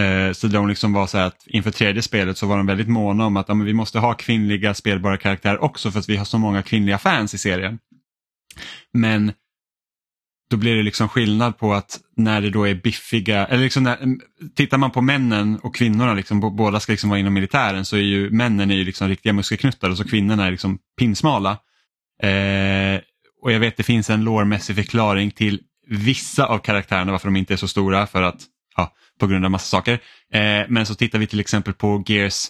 [0.00, 2.88] Eh, så de liksom var så här att inför tredje spelet så var de väldigt
[2.88, 6.24] måna om att ja, vi måste ha kvinnliga spelbara karaktärer också för att vi har
[6.24, 7.78] så många kvinnliga fans i serien.
[8.92, 9.32] Men
[10.52, 13.98] då blir det liksom skillnad på att när det då är biffiga, eller liksom när,
[14.56, 18.00] tittar man på männen och kvinnorna, liksom, båda ska liksom vara inom militären, så är
[18.00, 21.50] ju männen är ju liksom riktiga muskelknuttar och så kvinnorna är liksom pinsmala.
[22.22, 23.00] Eh,
[23.42, 27.52] och jag vet det finns en lårmässig förklaring till vissa av karaktärerna varför de inte
[27.52, 28.42] är så stora för att,
[28.76, 29.92] ja, på grund av massa saker.
[30.32, 32.46] Eh, men så tittar vi till exempel på Gears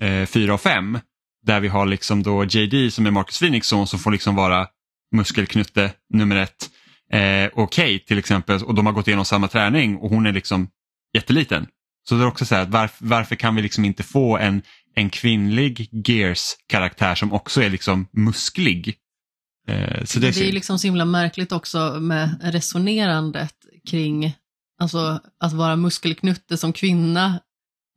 [0.00, 0.98] eh, 4 och 5
[1.46, 4.66] där vi har liksom då JD som är Marcus Phoenix son som får liksom vara
[5.12, 6.70] muskelknutte nummer ett
[7.12, 10.32] eh, och Kate till exempel och de har gått igenom samma träning och hon är
[10.32, 10.68] liksom
[11.14, 11.66] jätteliten.
[12.08, 14.62] Så det är också så här, varför, varför kan vi liksom inte få en,
[14.94, 18.96] en kvinnlig Gears-karaktär som också är liksom musklig?
[19.68, 23.54] Eh, så det, är, det är liksom så himla märkligt också med resonerandet
[23.88, 24.36] kring
[24.80, 27.40] alltså, att vara muskelknutte som kvinna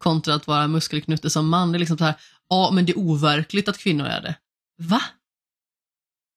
[0.03, 1.71] kontra att vara muskelknutte som man.
[1.71, 2.15] Det är liksom så här,
[2.49, 4.35] ja men det är overkligt att kvinnor är det.
[4.77, 5.01] Va?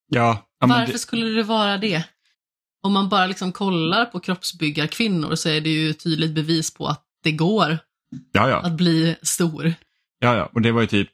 [0.08, 0.48] Ja.
[0.60, 0.98] Varför det...
[0.98, 2.04] skulle det vara det?
[2.82, 7.04] Om man bara liksom kollar på kroppsbyggarkvinnor så är det ju tydligt bevis på att
[7.22, 7.78] det går
[8.32, 8.60] ja, ja.
[8.60, 9.74] att bli stor.
[10.18, 11.08] Ja, ja, och det var ju typ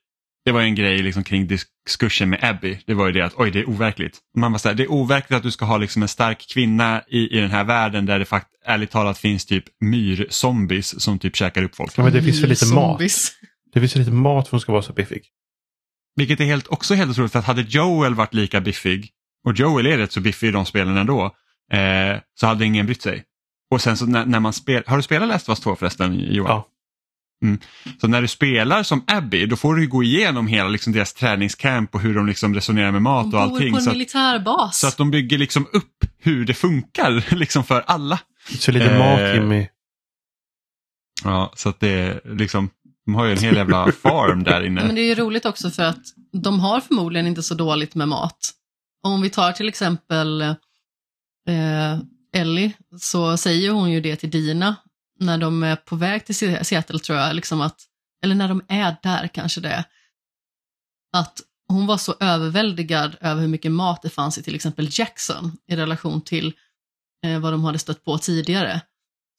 [0.44, 2.78] det var en grej liksom kring diskursen med Abby.
[2.86, 4.18] Det var ju det att oj, det är overkligt.
[4.36, 7.02] Man var så här, det är overkligt att du ska ha liksom en stark kvinna
[7.08, 11.36] i, i den här världen där det fakt ärligt talat finns typ myrzombies som typ
[11.36, 11.92] käkar upp folk.
[11.96, 13.00] Ja, men det finns för lite mat.
[13.72, 15.22] Det finns för lite mat för att hon ska vara så biffig.
[16.16, 19.10] Vilket är helt, också helt otroligt för att hade Joel varit lika biffig
[19.44, 21.34] och Joel är rätt så biffig i de spelen ändå
[21.72, 23.24] eh, så hade ingen brytt sig.
[23.70, 26.18] Och sen så när, när man spelar, har du spelat Last of Us 2 förresten
[26.18, 26.50] Johan?
[26.50, 26.68] Ja.
[27.42, 27.58] Mm.
[28.00, 31.94] Så när du spelar som Abby då får du gå igenom hela liksom, deras träningscamp
[31.94, 33.58] och hur de liksom resonerar med mat och allting.
[33.58, 34.68] De bor på en så militärbas.
[34.68, 38.20] Att, så att de bygger liksom upp hur det funkar liksom för alla.
[38.58, 39.68] Så lite eh, mat Jimmy.
[41.24, 42.70] Ja, så att det liksom,
[43.04, 44.86] de har ju en hel jävla farm där inne.
[44.86, 46.02] Men det är ju roligt också för att
[46.32, 48.38] de har förmodligen inte så dåligt med mat.
[49.02, 50.54] Om vi tar till exempel
[51.48, 51.98] eh,
[52.32, 54.76] Ellie så säger hon ju det till Dina
[55.20, 57.80] när de är på väg till Seattle tror jag, liksom att,
[58.24, 59.84] eller när de är där kanske det är,
[61.12, 65.56] att hon var så överväldigad över hur mycket mat det fanns i till exempel Jackson
[65.66, 66.52] i relation till
[67.26, 68.80] eh, vad de hade stött på tidigare.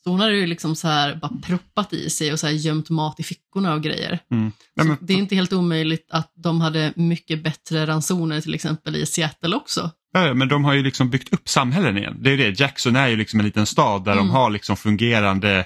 [0.03, 2.89] Så hon hade ju liksom så här bara proppat i sig och så här gömt
[2.89, 4.19] mat i fickorna och grejer.
[4.31, 4.51] Mm.
[4.75, 9.05] Men, det är inte helt omöjligt att de hade mycket bättre ransoner till exempel i
[9.05, 9.91] Seattle också.
[10.11, 12.17] Ja, men de har ju liksom byggt upp samhällen igen.
[12.19, 14.27] Det är det, Jackson är ju liksom en liten stad där mm.
[14.27, 15.65] de har liksom fungerande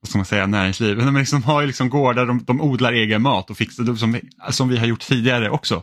[0.00, 0.96] vad ska man säga, näringsliv.
[0.96, 4.20] De liksom har ju liksom gårdar, de, de odlar egen mat och fixar, som,
[4.50, 5.82] som vi har gjort tidigare också.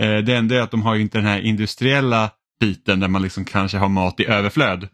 [0.00, 3.22] Eh, det enda är att de har ju inte den här industriella biten där man
[3.22, 4.88] liksom kanske har mat i överflöd.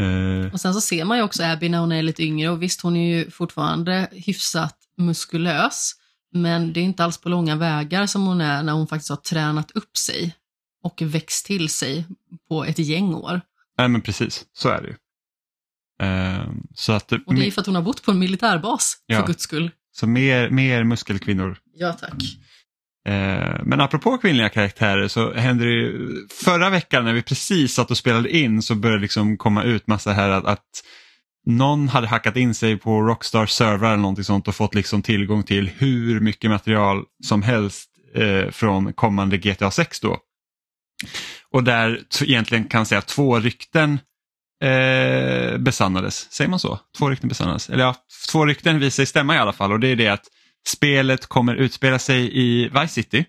[0.00, 2.62] Eh, Och sen så ser man ju också Abby när hon är lite yngre och
[2.62, 5.92] visst hon är ju fortfarande hyfsat muskulös
[6.32, 9.16] men det är inte alls på långa vägar som hon är när hon faktiskt har
[9.16, 10.34] tränat upp sig
[10.84, 12.04] och växt till sig
[12.48, 13.40] på ett gäng år.
[13.78, 14.94] nej men precis, så är det ju.
[16.08, 19.20] Eh, så att Och det är för att hon har bott på en militärbas, Ja.
[19.20, 19.70] för guds skull.
[19.92, 22.22] så mer, mer muskelkvinnor Ja tack.
[23.08, 27.90] Eh, Men apropå kvinnliga karaktärer så hände det ju, förra veckan när vi precis satt
[27.90, 30.64] och spelade in så började det liksom komma ut massa här att, att
[31.46, 35.42] någon hade hackat in sig på Rockstar server eller någonting sånt och fått liksom tillgång
[35.42, 40.18] till hur mycket material som helst eh, från kommande GTA 6 då.
[41.50, 43.98] Och där egentligen kan säga två rykten
[44.62, 46.32] eh, besannades.
[46.32, 46.80] Säger man så?
[46.98, 47.70] Två rykten besannades.
[47.70, 47.94] Eller ja,
[48.30, 50.24] två rykten visar sig stämma i alla fall och det är det att
[50.66, 53.24] spelet kommer utspela sig i Vice City.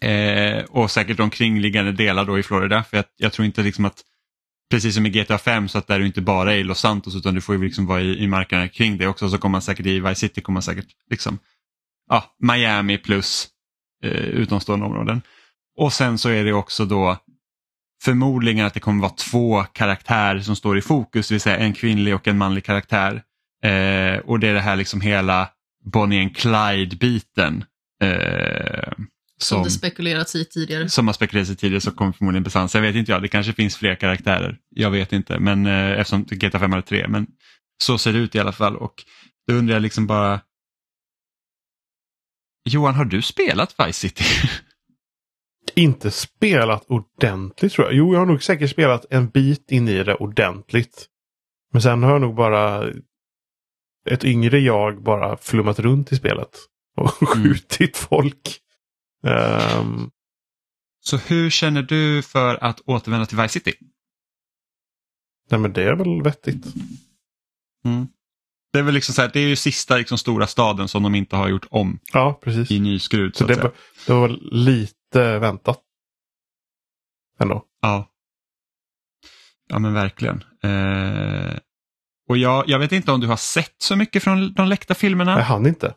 [0.00, 2.84] Eh, och säkert de kringliggande delar då i Florida.
[2.84, 4.02] För jag, jag tror inte liksom att,
[4.70, 7.16] precis som i GTA 5 så att där du inte bara är i Los Santos
[7.16, 9.28] utan du får ju liksom vara i, i markerna kring det också.
[9.28, 11.38] Så kommer man säkert i Vice City kommer man säkert liksom,
[12.08, 13.48] ja, Miami plus
[14.04, 15.22] eh, utomstående områden.
[15.76, 17.16] Och sen så är det också då
[18.04, 21.72] förmodligen att det kommer vara två karaktärer som står i fokus, det vill säga en
[21.72, 23.22] kvinnlig och en manlig karaktär.
[23.64, 25.48] Eh, och det är det här liksom hela
[25.84, 27.64] Bonnie and Clyde-biten.
[28.02, 28.92] Eh,
[29.38, 30.88] Som, som, det spekulerats i tidigare.
[30.88, 32.74] som har spekulerats i tidigare så kommer förmodligen besannas.
[32.74, 34.58] Jag vet inte jag, det kanske finns fler karaktärer.
[34.70, 37.08] Jag vet inte, men eh, eftersom GTA 5 hade tre.
[37.08, 37.26] Men
[37.84, 38.76] så ser det ut i alla fall.
[38.76, 38.94] Och
[39.48, 40.40] då undrar jag liksom bara
[42.68, 44.24] Johan, har du spelat Vice City?
[45.74, 47.94] Inte spelat ordentligt tror jag.
[47.96, 51.06] Jo, jag har nog säkert spelat en bit in i det ordentligt.
[51.72, 52.90] Men sen har jag nog bara
[54.10, 56.48] ett yngre jag bara flummat runt i spelet.
[56.96, 58.58] Och skjutit folk.
[59.26, 60.10] Ehm,
[61.00, 63.72] så hur känner du för att återvända till Vice City?
[65.50, 66.64] nej men det är väl vettigt.
[68.72, 71.14] Det är väl liksom så här, det är ju sista liksom stora staden som de
[71.14, 72.70] inte har gjort om Ja, precis.
[72.70, 73.36] i ny skrud.
[73.36, 73.72] Så Så det, var-
[74.06, 75.80] det var lite väntat.
[77.40, 77.64] Ändå.
[77.82, 78.08] Ja.
[79.68, 80.44] Ja men verkligen.
[80.62, 81.56] Eh,
[82.28, 85.38] och jag, jag vet inte om du har sett så mycket från de läckta filmerna?
[85.38, 85.94] Jag hann inte.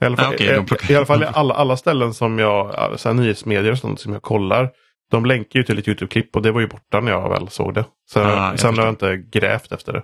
[0.00, 3.08] I alla fall, Ah, de plockar- i alla, fall alla, alla ställen som jag, så
[3.08, 4.70] här, nyhetsmedier och sånt som jag kollar.
[5.10, 7.74] De länkar ju till ett YouTube-klipp och det var ju borta när jag väl såg
[7.74, 7.84] det.
[8.10, 10.02] Så, Ah, sen har jag inte grävt efter det.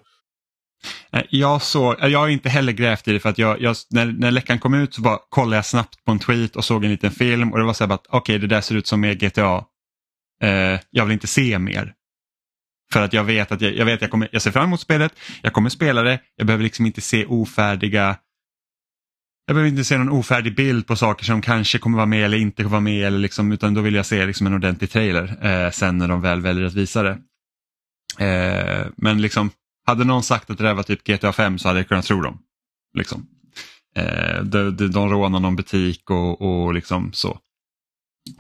[1.12, 3.77] Eh, jag, såg, eh, jag har inte heller grävt i det för att jag, jag,
[3.90, 6.85] när, när läckan kom ut så bara kollade jag snabbt på en tweet och såg
[6.85, 8.87] en liten film och det var så här bara att okej det där ser ut
[8.87, 9.64] som mer GTA.
[10.42, 11.94] Eh, jag vill inte se mer.
[12.92, 15.12] För att jag vet att jag, jag, vet jag, kommer, jag ser fram emot spelet,
[15.42, 18.16] jag kommer spela det, jag behöver liksom inte se ofärdiga
[19.51, 22.38] jag behöver inte se någon ofärdig bild på saker som kanske kommer vara med eller
[22.38, 25.46] inte kommer vara med eller liksom, utan då vill jag se liksom en ordentlig trailer
[25.46, 27.18] eh, sen när de väl väljer att visa det.
[28.27, 29.51] Eh, men liksom,
[29.90, 32.20] hade någon sagt att det där var typ GTA 5 så hade jag kunnat tro
[32.20, 32.38] dem.
[32.94, 33.26] Liksom.
[33.96, 37.38] Eh, de, de, de rånar någon butik och, och liksom så.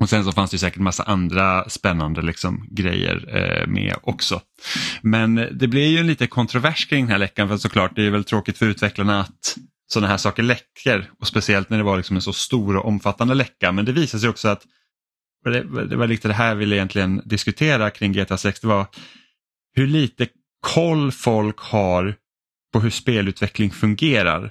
[0.00, 4.40] Och sen så fanns det säkert massa andra spännande liksom, grejer eh, med också.
[5.02, 8.10] Men det blir ju en lite kontrovers kring den här läckan för såklart det är
[8.10, 9.56] väl tråkigt för utvecklarna att
[9.92, 13.34] sådana här saker läcker och speciellt när det var liksom en så stor och omfattande
[13.34, 13.72] läcka.
[13.72, 14.62] Men det visar sig också att
[15.44, 18.60] det, det var lite det här jag ville egentligen diskutera kring GTA 6.
[18.60, 18.86] Det var
[19.74, 20.26] hur lite
[20.60, 22.14] koll folk har
[22.72, 24.44] på hur spelutveckling fungerar.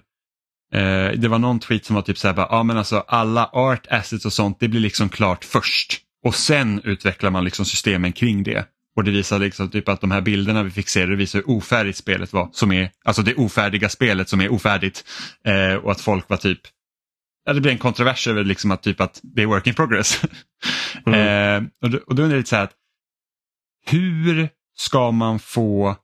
[0.73, 3.45] Eh, det var någon tweet som var typ så här, bara, ja men alltså alla
[3.45, 8.13] art assets och sånt det blir liksom klart först och sen utvecklar man liksom systemen
[8.13, 8.65] kring det.
[8.95, 11.49] Och det visar liksom typ att de här bilderna vi fick se, det visar hur
[11.49, 15.05] ofärdigt spelet var, som är, alltså det ofärdiga spelet som är ofärdigt.
[15.45, 16.59] Eh, och att folk var typ,
[17.45, 20.21] ja det blir en kontrovers över liksom att typ att det är work in progress.
[21.05, 21.63] Mm.
[21.63, 22.73] eh, och, då, och då undrar jag lite så här, att,
[23.85, 25.95] hur ska man få,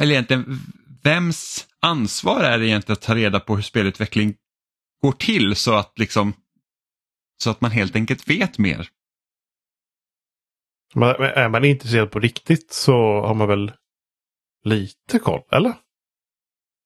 [0.00, 0.58] eller egentligen
[1.02, 4.34] vems ansvar är det egentligen att ta reda på hur spelutveckling
[5.02, 6.32] går till så att liksom
[7.42, 8.88] så att man helt enkelt vet mer.
[10.94, 13.72] Men är man intresserad på riktigt så har man väl
[14.64, 15.74] lite koll, eller?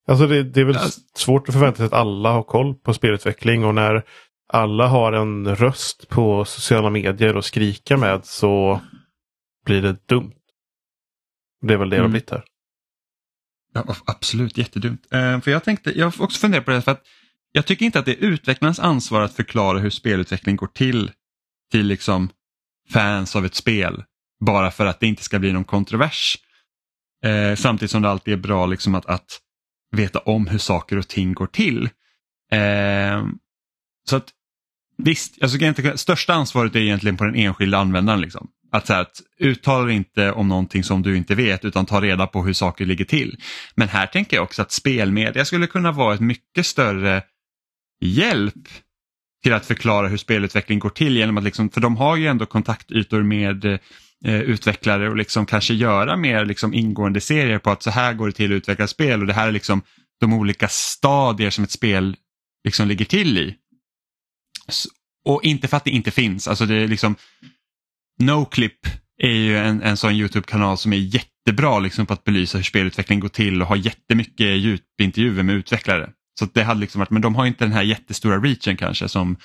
[0.09, 0.89] Alltså det, det är väl Ja.
[1.15, 4.05] svårt att förvänta sig att alla har koll på spelutveckling och när
[4.49, 8.81] alla har en röst på sociala medier och skrika med så
[9.65, 10.33] blir det dumt.
[11.67, 12.11] Det är väl det det har Mm.
[12.11, 12.45] blivit här.
[13.75, 15.07] Ja, absolut, jättedumt.
[15.13, 17.03] Eh, för jag tänkte, jag har också funderat på det för att
[17.53, 21.11] jag tycker inte att det är utvecklarens ansvar att förklara hur spelutveckling går till
[21.71, 22.29] till liksom
[22.91, 24.05] fans av ett spel.
[24.41, 26.39] Bara för att det inte ska bli någon kontrovers.
[27.25, 29.41] Eh, samtidigt som det alltid är bra liksom att, att
[29.97, 31.89] veta om hur saker och ting går till.
[32.53, 33.27] Eh,
[34.09, 34.29] så att
[34.99, 38.21] visst, alltså, största ansvaret är egentligen på den enskilda användaren.
[38.21, 38.49] Liksom.
[38.75, 42.01] Att, så här, att uttala dig inte om någonting som du inte vet utan ta
[42.01, 43.41] reda på hur saker ligger till.
[43.75, 47.23] Men här tänker jag också att spelmedia skulle kunna vara ett mycket större
[48.01, 48.69] hjälp
[49.43, 52.47] till att förklara hur spelutveckling går till genom att liksom, för de har ju ändå
[52.47, 57.91] kontaktytor med eh, utvecklare och liksom kanske göra mer liksom ingående serier på att så
[57.91, 59.83] här går det till att utveckla spel och det här är liksom
[60.21, 62.17] de olika stadier som ett spel
[62.65, 63.55] liksom ligger till i.
[64.69, 64.89] Så,
[65.25, 67.17] Och inte för att det inte finns, alltså det är liksom
[68.21, 68.79] Noclip
[69.23, 73.21] är ju en, en sån YouTube-kanal som är jättebra liksom på att belysa hur spelutveckling
[73.21, 76.11] går till och har jättemycket djupintervjuer med utvecklare.
[76.39, 79.37] Så det hade liksom varit, men de har inte den här jättestora reachen kanske som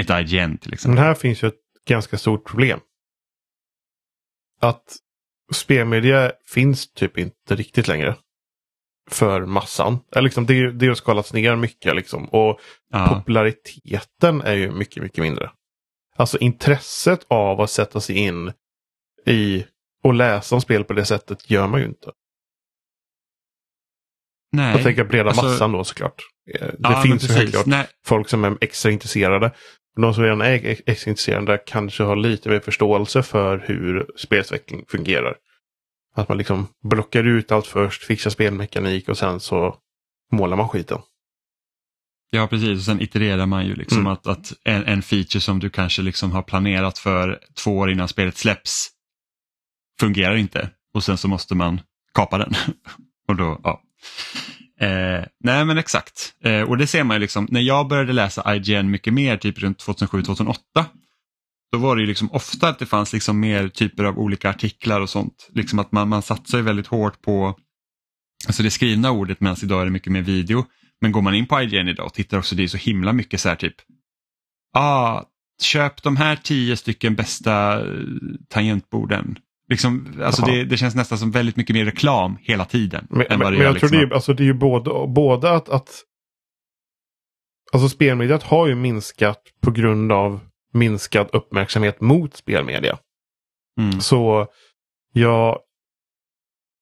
[0.00, 0.98] ett IGN till Men exempel.
[0.98, 2.80] här finns ju ett ganska stort problem.
[4.60, 4.96] Att
[5.52, 8.16] spelmedia finns typ inte riktigt längre.
[9.10, 9.98] För massan.
[10.12, 12.24] Eller liksom det, det har skalats ner mycket liksom.
[12.24, 12.60] Och
[12.92, 15.50] Ja, populariteten är ju mycket, mycket mindre.
[16.20, 18.52] Alltså intresset av att sätta sig in
[19.26, 19.64] i
[20.02, 22.10] och läsa om spel på det sättet gör man ju inte.
[24.52, 24.72] nej.
[24.74, 26.22] Jag tänker breda Alltså- massan då såklart.
[26.54, 29.52] Eh, Det Ja, finns ju självklart Nej, folk som är extra intresserade.
[29.96, 34.84] De som redan är ex- extra intresserade kanske har lite mer förståelse för hur spelutveckling
[34.88, 35.36] fungerar.
[36.14, 39.76] Att man liksom blockar ut allt först, fixar spelmekanik och sen så
[40.32, 40.98] målar man skiten.
[42.30, 44.12] Ja precis, och sen itererar man ju liksom Mm.
[44.12, 48.08] att, att en, en feature som du kanske liksom har planerat för två år innan
[48.08, 48.88] spelet släpps
[50.00, 51.80] fungerar inte och sen så måste man
[52.14, 52.54] kapa den.
[53.28, 53.82] och då, ja.
[54.80, 58.54] Eh, nej men exakt, eh, och det ser man ju liksom, när jag började läsa
[58.56, 60.54] IGN mycket mer, typ runt 2007-2008,
[61.72, 65.00] då var det ju liksom ofta att det fanns liksom mer typer av olika artiklar
[65.00, 65.48] och sånt.
[65.54, 67.54] Liksom att man, man satsar ju väldigt hårt på
[68.46, 70.64] alltså det skrivna ordet medan idag är det mycket mer video.
[71.00, 73.40] Men går man in på IGN idag och tittar också, det är så himla mycket
[73.40, 73.74] så här typ,
[74.74, 75.22] ah,
[75.62, 77.86] köp de här tio stycken bästa eh,
[78.48, 79.38] tangentborden.
[79.68, 83.06] Liksom, alltså det, det känns nästan som väldigt mycket mer reklam hela tiden.
[83.10, 84.54] Men, än men, vad men gör jag tror det liksom är, alltså det är ju
[84.54, 86.04] både, både att, att
[87.72, 90.40] Alltså spelmediet har ju minskat på grund av
[90.72, 92.98] minskad uppmärksamhet mot spelmedia.
[93.80, 94.00] Mm.
[94.00, 94.46] Så
[95.12, 95.64] ja,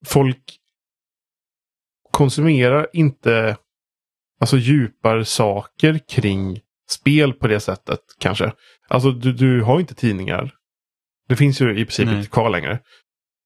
[0.05, 0.57] folk
[2.11, 3.57] konsumerar inte
[4.39, 8.51] alltså djupare saker kring spel på det sättet kanske.
[8.87, 10.53] Alltså du, du har inte tidningar.
[11.27, 12.17] Det finns ju i princip Nej.
[12.17, 12.79] inte kvar längre.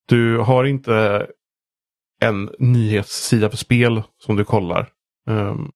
[0.08, 1.27] Du har inte
[2.21, 4.89] en nyhetssida för spel som du kollar.
[5.29, 5.71] Ehm,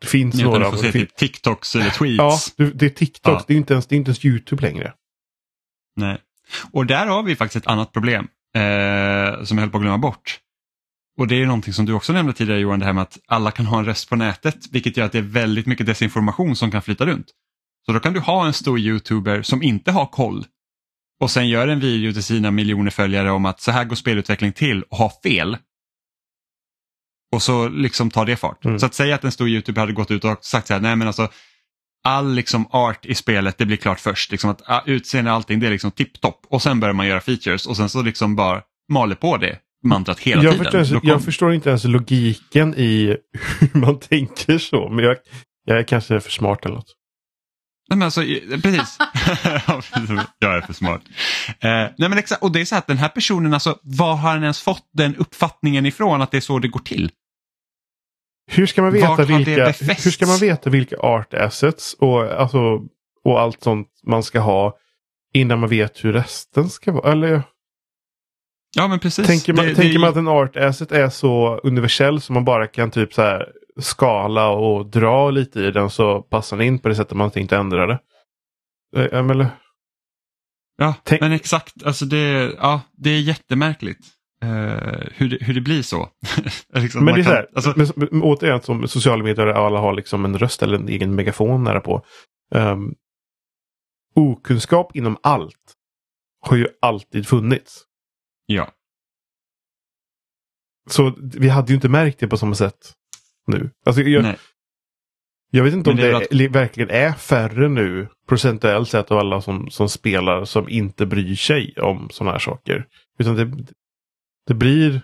[0.00, 0.58] det finns några.
[0.58, 2.54] du får se typ TikToks eller tweets.
[2.56, 3.34] ja, det är TikTok.
[3.34, 3.44] Ja.
[3.46, 4.94] Det, är inte ens, det är inte ens YouTube längre.
[5.96, 6.18] Nej.
[6.72, 9.98] Och där har vi faktiskt ett annat problem eh, som jag höll på att glömma
[9.98, 10.40] bort.
[11.18, 13.50] Och det är någonting som du också nämnde tidigare Johan, det här med att alla
[13.50, 16.70] kan ha en röst på nätet, vilket gör att det är väldigt mycket desinformation som
[16.70, 17.26] kan flytta runt.
[17.86, 20.44] Så då kan du ha en stor youtuber som inte har koll
[21.20, 24.52] och sen gör en video till sina miljoner följare om att så här går spelutveckling
[24.52, 25.56] till och har fel.
[27.32, 28.64] Och så liksom tar det fart.
[28.64, 28.78] Mm.
[28.78, 30.96] Så att säga att en stor youtuber hade gått ut och sagt så här, nej
[30.96, 31.28] men alltså
[32.04, 34.30] all liksom art i spelet det blir klart först.
[34.30, 37.66] Liksom att utseende och allting det är liksom tipptopp och sen börjar man göra features
[37.66, 40.72] och sen så liksom bara maler på det mantrat hela jag, tiden.
[40.72, 43.16] förstår, kom- jag förstår inte ens logiken i
[43.60, 44.88] hur man tänker så.
[44.88, 45.16] Men jag,
[45.64, 46.94] jag är kanske för smart eller något.
[47.90, 48.20] Nej, men alltså,
[48.62, 48.98] precis.
[49.66, 50.20] Ja, precis.
[50.38, 51.02] jag är för smart.
[51.48, 54.30] Eh, nej, men exakt, och det är så att den här personen, alltså, var har
[54.30, 57.10] han ens fått den uppfattningen ifrån att det är så det går till?
[58.50, 62.80] Hur ska man veta vilka, hur ska man veta vilka art assets och, alltså,
[63.24, 64.76] och allt sånt man ska ha
[65.34, 67.12] innan man vet hur resten ska vara?
[67.12, 67.42] Eller
[68.76, 69.26] Ja men precis.
[69.26, 72.44] tänker man, Det- tänker det- man att en art asset är så universell som man
[72.44, 73.46] bara kan typ så här
[73.80, 77.56] skala och dra lite i den så passar den in på det sättet man tänkte
[77.56, 77.98] ändra det?
[78.96, 79.46] Eh, Eller,
[80.80, 81.82] Ja, Tänk- men exakt.
[81.84, 84.06] Alltså det, ja, det är jättemärkligt
[84.42, 84.48] eh,
[85.14, 86.08] hur, det, hur det blir så.
[86.74, 89.92] liksom, men det är kan- här, alltså, men, men, återigen som sociala medier alla har
[89.94, 92.02] liksom en röst eller en egen megafon nära på.
[92.54, 92.94] Um,
[94.14, 95.74] okunskap inom allt
[96.46, 97.84] har ju alltid funnits.
[98.52, 98.72] Ja.
[100.90, 102.92] Så vi hade ju inte märkt det på samma sätt
[103.46, 103.70] nu.
[103.86, 104.36] Alltså, jag, Nej.
[105.50, 108.08] jag vet inte om Men det det, är väl att- li- verkligen är färre nu
[108.28, 112.86] procentuellt sett av alla som, som spelar som inte bryr sig om sådana här saker.
[113.18, 113.64] Utan det,
[114.46, 115.02] det blir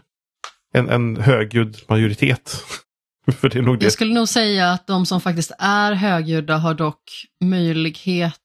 [0.75, 2.65] en, en högljudd majoritet.
[3.33, 3.85] För det är nog det.
[3.85, 7.03] Jag skulle nog säga att de som faktiskt är högljudda har dock
[7.45, 8.41] möjlighet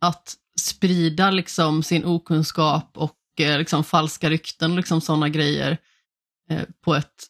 [0.00, 5.78] att sprida liksom sin okunskap och liksom falska rykten, liksom sådana grejer
[6.50, 7.26] eh, på ett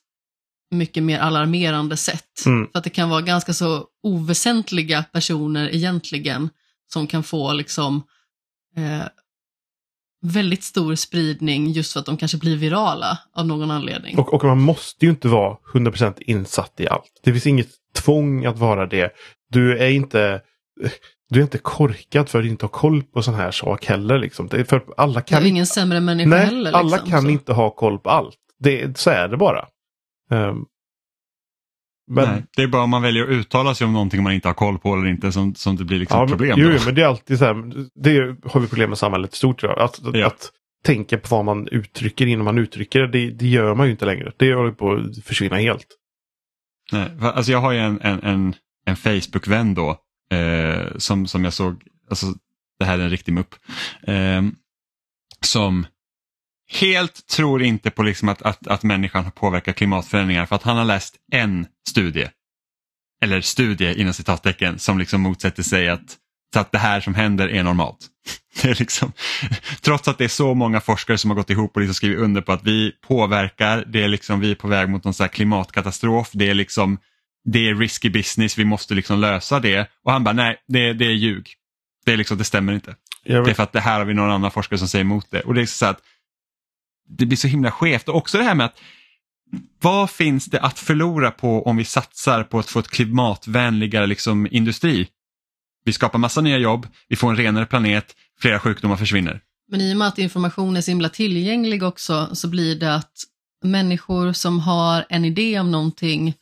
[0.70, 2.46] mycket mer alarmerande sätt.
[2.46, 2.68] Mm.
[2.72, 6.50] För att det kan vara ganska så oväsentliga personer egentligen
[6.92, 8.02] som kan få liksom
[8.76, 9.06] eh,
[10.22, 14.18] väldigt stor spridning just för att de kanske blir virala av någon anledning.
[14.18, 17.20] Och, och man måste ju inte vara 100% insatt i allt.
[17.22, 19.12] Det finns inget tvång att vara det.
[19.50, 20.40] Du är inte
[21.32, 24.18] du är inte korkad för att inte ha koll på sån här sak heller.
[24.18, 24.48] Liksom.
[24.48, 26.60] Det är för alla kan det är ingen sämre människa nej, heller.
[26.60, 27.28] Liksom, alla kan så.
[27.28, 28.36] inte ha koll på allt.
[28.58, 29.68] Det, så är det bara.
[30.30, 30.66] Um,
[32.10, 34.48] men, nej, det är bara om man väljer att uttala sig om någonting man inte
[34.48, 36.54] har koll på eller inte som, som det blir liksom ja, problem.
[36.58, 37.54] Jo, men det är alltid så här,
[38.02, 39.64] det har vi problem med samhället i stort.
[39.64, 40.26] Att, ja.
[40.26, 40.50] att
[40.84, 44.04] tänka på vad man uttrycker innan man uttrycker det, det, det gör man ju inte
[44.04, 44.32] längre.
[44.36, 45.86] Det håller på att försvinna helt.
[46.92, 48.54] Nej, alltså jag har ju en, en, en,
[48.86, 50.01] en Facebook-vän då
[50.32, 52.26] eh, som, som jag såg, alltså
[52.78, 53.54] det här är en riktig mupp,
[54.02, 54.42] eh,
[55.40, 55.86] som
[56.72, 60.84] helt tror inte på liksom att, att, att människan påverkar klimatförändringar för att han har
[60.84, 62.28] läst en studie,
[63.22, 66.16] eller studie inom citattecken, som liksom motsätter sig att,
[66.56, 68.08] att det här som händer är normalt.
[68.62, 69.12] Det är liksom,
[69.80, 72.40] trots att det är så många forskare som har gått ihop och liksom skrivit under
[72.40, 76.30] på att vi påverkar, det är liksom, vi är på väg mot någon så klimatkatastrof,
[76.32, 76.98] det är liksom
[77.44, 79.90] det är risky business, vi måste liksom lösa det.
[80.04, 81.48] Och han bara, nej, det, det är ljug.
[82.04, 82.96] Det, är liksom, det stämmer inte.
[83.24, 85.40] Det är för att det här har vi någon annan forskare som säger emot det.
[85.40, 86.00] Och det är så att
[87.08, 88.08] det blir så himla skevt.
[88.08, 88.80] Och också det här med att
[89.80, 94.48] vad finns det att förlora på om vi satsar på att få ett klimatvänligare liksom,
[94.50, 95.08] industri?
[95.84, 99.40] Vi skapar massa nya jobb, vi får en renare planet, flera sjukdomar försvinner.
[99.70, 103.12] Men i och med att information är så himla tillgänglig också så blir det att
[103.64, 106.34] människor som har en idé om någonting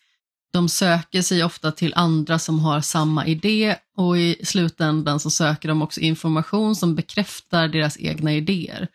[0.53, 5.69] de söker sig ofta till andra som har samma idé och i slutändan så söker
[5.69, 8.89] de också information som bekräftar deras egna idéer.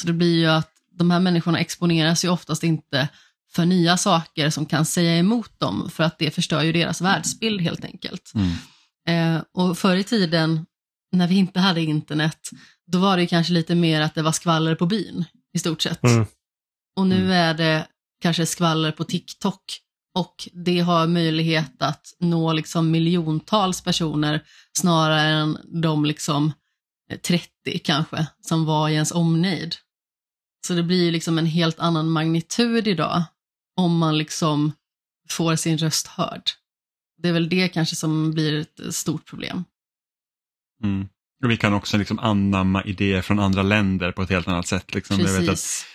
[0.00, 3.08] Så det blir ju att de här människorna exponeras ju oftast inte
[3.52, 7.60] för nya saker som kan säga emot dem för att det förstör ju deras världsbild
[7.60, 8.32] helt enkelt.
[8.34, 9.36] Mm.
[9.36, 10.66] Eh, och förr i tiden
[11.12, 12.50] när vi inte hade internet
[12.86, 16.04] då var det kanske lite mer att det var skvaller på byn i stort sett.
[16.04, 16.26] Mm.
[16.96, 17.30] Och nu Mm.
[17.30, 17.86] är det
[18.22, 19.62] kanske skvaller på TikTok
[20.14, 24.44] och det har möjlighet att nå liksom miljontals personer
[24.78, 26.52] snarare än de liksom
[27.22, 29.74] 30 kanske som var i ens omnejd.
[30.66, 33.22] Så det blir liksom en helt annan magnitud idag
[33.76, 34.72] om man liksom
[35.30, 36.42] får sin röst hörd.
[37.22, 39.64] Det är väl det kanske som blir ett stort problem.
[40.84, 41.08] Mm.
[41.44, 44.94] Och vi kan också liksom anamma idéer från andra länder på ett helt annat sätt.
[44.94, 45.18] Liksom.
[45.18, 45.86] Jag vet att Precis.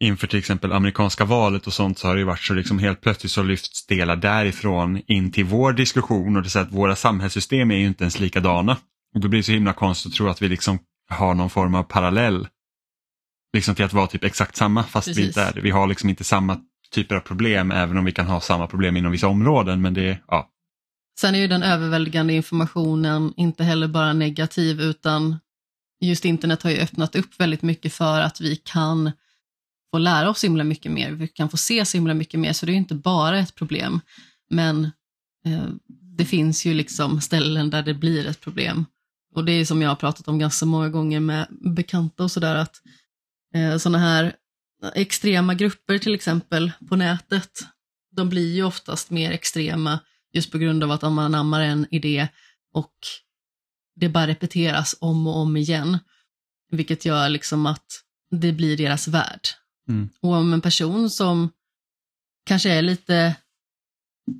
[0.00, 3.00] Inför till exempel amerikanska valet och sånt så har det ju varit så liksom helt
[3.00, 6.96] plötsligt så lyfts delar därifrån in till vår diskussion och det är så att våra
[6.96, 8.76] samhällssystem är ju inte ens likadana.
[9.14, 10.78] Och då blir det så himla konstigt att tro att vi liksom
[11.10, 12.48] har någon form av parallell
[13.52, 15.26] liksom till att vara typ exakt samma fast vi Precis.
[15.26, 15.60] inte är det.
[15.60, 18.96] Vi har liksom inte samma typer av problem även om vi kan ha samma problem
[18.96, 20.48] inom vissa områden men det, ja.
[21.20, 25.38] Sen är ju den överväldigande informationen inte heller bara negativ utan
[26.00, 29.12] just internet har ju öppnat upp väldigt mycket för att vi kan
[29.90, 32.52] få lära oss så himla mycket mer, vi kan få se så himla mycket mer
[32.52, 34.00] så det är inte bara ett problem.
[34.50, 34.84] Men
[35.44, 35.68] eh,
[36.16, 38.86] det finns ju liksom ställen där det blir ett problem.
[39.34, 42.54] Och det är som jag har pratat om ganska många gånger med bekanta och sådär
[42.54, 42.76] att
[43.54, 44.36] eh, sådana här
[44.94, 47.50] extrema grupper till exempel på nätet,
[48.16, 49.98] de blir ju oftast mer extrema
[50.32, 52.28] just på grund av att man anammar en idé
[52.72, 52.94] och
[53.96, 55.98] det bara repeteras om och om igen.
[56.70, 59.40] Vilket gör liksom att det blir deras värld.
[59.90, 60.08] Mm.
[60.20, 61.50] Och om en person som
[62.46, 63.36] kanske är lite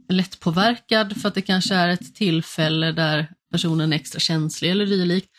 [0.08, 5.30] lättpåverkad för att det kanske är ett tillfälle där personen är extra känslig eller dylikt.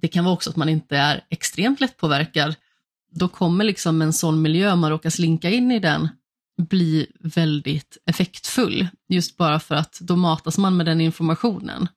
[0.00, 2.54] Det kan vara också att man inte är extremt lättpåverkad.
[3.12, 6.08] Då kommer liksom en sån miljö, om man råkar slinka in i den,
[6.58, 8.88] bli väldigt effektfull.
[9.08, 11.88] Just bara för att då matas man med den informationen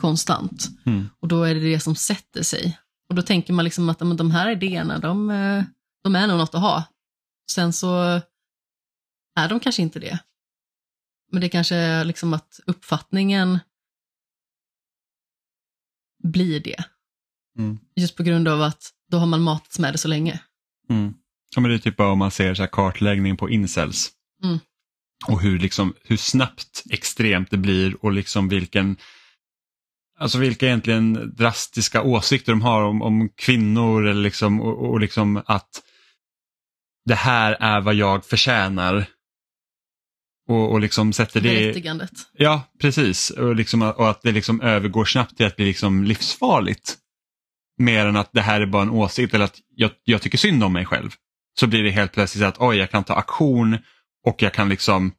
[0.00, 0.68] konstant.
[0.86, 1.08] Mm.
[1.20, 2.78] Och då är det det som sätter sig.
[3.08, 5.64] Och då tänker man liksom att de här idéerna, de, eh,
[6.06, 6.84] de är nog något att ha.
[7.50, 8.20] Sen så
[9.36, 10.18] är de kanske inte det.
[11.32, 13.58] Men det kanske är liksom att uppfattningen
[16.22, 16.84] blir det.
[17.58, 17.78] Mm.
[17.96, 20.40] Just på grund av att då har man matats med det så länge.
[20.90, 21.14] Mm.
[21.54, 24.12] Ja, men det är typ bara om man ser så här kartläggning på incels.
[24.44, 24.58] Mm.
[25.26, 28.96] Och hur, liksom, hur snabbt extremt det blir och liksom vilken
[30.18, 35.42] Alltså vilka egentligen drastiska åsikter de har om, om kvinnor eller liksom, och, och liksom
[35.46, 35.82] att
[37.06, 39.06] det här är vad jag förtjänar.
[40.48, 41.48] Och, och liksom sätter det...
[41.48, 42.10] Berättigandet.
[42.32, 43.30] Ja, precis.
[43.30, 46.96] Och, liksom, och att det liksom övergår snabbt till att bli liksom livsfarligt.
[47.78, 50.64] Mer än att det här är bara en åsikt eller att jag, jag tycker synd
[50.64, 51.10] om mig själv.
[51.60, 53.78] Så blir det helt plötsligt att oj, jag kan ta aktion
[54.26, 55.12] och jag kan liksom...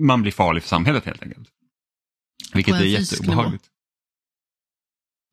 [0.00, 1.48] Man blir farlig för samhället helt enkelt.
[2.54, 3.64] Vilket är jätteobehagligt.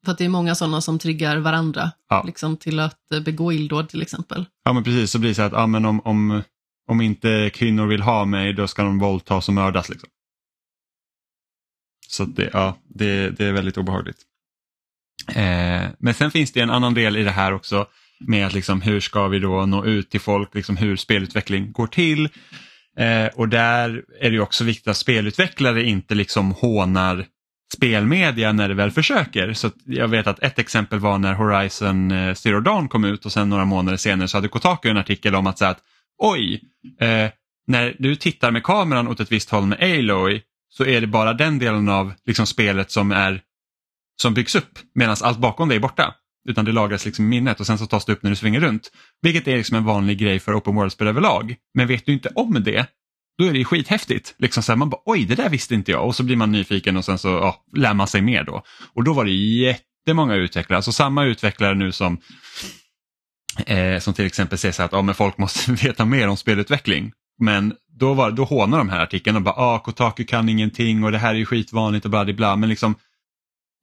[0.06, 2.24] För att det är många sådana som triggar varandra Ja.
[2.26, 4.46] liksom, till att eh, begå illdåd till exempel.
[4.66, 6.42] Ja men precis, så blir det så att ja, men om, om,
[6.88, 9.90] om inte kvinnor vill ha mig då ska de våldtas och mördas.
[9.90, 10.10] Liksom.
[12.08, 14.18] Så det, ja, det, det är väldigt obehagligt.
[15.28, 17.88] Eh, men sen finns det en annan del i det här också
[18.20, 21.88] med att liksom, hur ska vi då nå ut till folk, liksom, hur spelutveckling går
[21.88, 22.30] till.
[22.98, 27.26] Eh, och där är det också viktigt att spelutvecklare inte liksom hånar
[27.74, 29.54] spelmedia när det väl försöker.
[29.54, 33.26] Så att jag vet att ett exempel var när Horizon eh, Zero Dawn kom ut
[33.26, 35.82] och sen några månader senare så hade Kotaku en artikel om att säga att
[36.18, 36.62] oj,
[37.00, 37.30] eh,
[37.68, 41.34] när du tittar med kameran åt ett visst håll med Aloy så är det bara
[41.34, 43.42] den delen av liksom, spelet som, är,
[44.22, 46.16] som byggs upp medan allt bakom det är borta.
[46.50, 48.60] Utan det lagras liksom i minnet och sen så tas det upp när du svänger
[48.60, 48.92] runt.
[49.22, 51.56] Vilket är liksom en vanlig grej för open world-spel överlag.
[51.74, 52.88] Men vet du inte om det,
[53.38, 54.36] då är det ju skithäftigt.
[54.38, 56.52] Liksom så här, man bara oj, det där visste inte jag och så blir man
[56.52, 58.64] nyfiken och sen så ja, lär man sig mer då.
[58.94, 62.20] Och då var det jättemånga utvecklare, alltså samma utvecklare nu som
[63.66, 66.38] eh, som till exempel säger så här att ja, men folk måste veta mer om
[66.38, 67.12] spelutveckling.
[67.40, 71.12] Men då, var, då hånar de här artikeln och bara ah, Kotaku kan ingenting och
[71.12, 72.56] det här är ju skitvanligt och bla bla.
[72.56, 72.96] Men liksom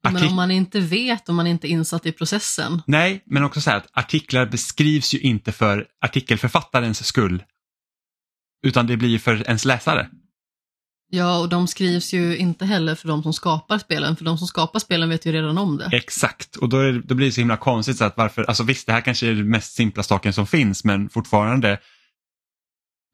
[0.03, 2.81] Men om man inte vet, om man inte är insatt i processen.
[2.87, 7.43] Nej, men också så här att artiklar beskrivs ju inte för artikelförfattarens skull.
[8.63, 10.09] Utan det blir ju för ens läsare.
[11.09, 14.47] Ja, och de skrivs ju inte heller för de som skapar spelen, för de som
[14.47, 15.89] skapar spelen vet ju redan om det.
[15.91, 18.87] Exakt, och då, är, då blir det så himla konstigt så att varför, alltså visst
[18.87, 21.79] det här kanske är den mest simpla saken som finns men fortfarande,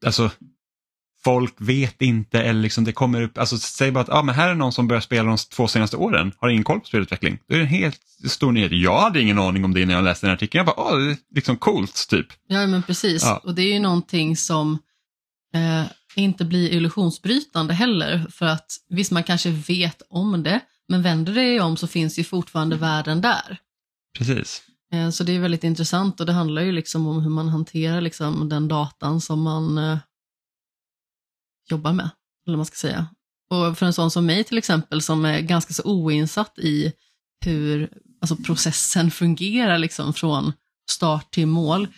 [0.06, 0.30] alltså
[1.24, 4.48] folk vet inte eller liksom det kommer upp, alltså säg bara att ah, men här
[4.48, 7.38] är någon som börjar spela de två senaste åren, har ingen koll på spelutveckling.
[7.48, 8.72] Det är en helt stor nyhet.
[8.72, 10.66] Jag hade ingen aning om det när jag läste den här artikeln.
[10.66, 12.26] Jag bara, åh, det är liksom coolt typ.
[12.46, 13.22] Ja, men precis.
[13.22, 13.40] Ja.
[13.44, 14.78] Och det är ju någonting som
[15.54, 15.84] eh,
[16.16, 21.60] inte blir illusionsbrytande heller, för att visst, man kanske vet om det, men vänder det
[21.60, 23.58] om så finns ju fortfarande världen där.
[24.18, 24.62] Precis.
[24.92, 28.00] Eh, så det är väldigt intressant och det handlar ju liksom om hur man hanterar
[28.00, 29.98] liksom den datan som man eh,
[31.70, 32.10] jobbar med,
[32.46, 33.06] eller vad man ska säga.
[33.50, 36.92] Och för en sån som mig till exempel, som är ganska så oinsatt i
[37.44, 37.90] hur
[38.20, 40.52] alltså processen fungerar liksom från
[40.90, 41.88] start till mål.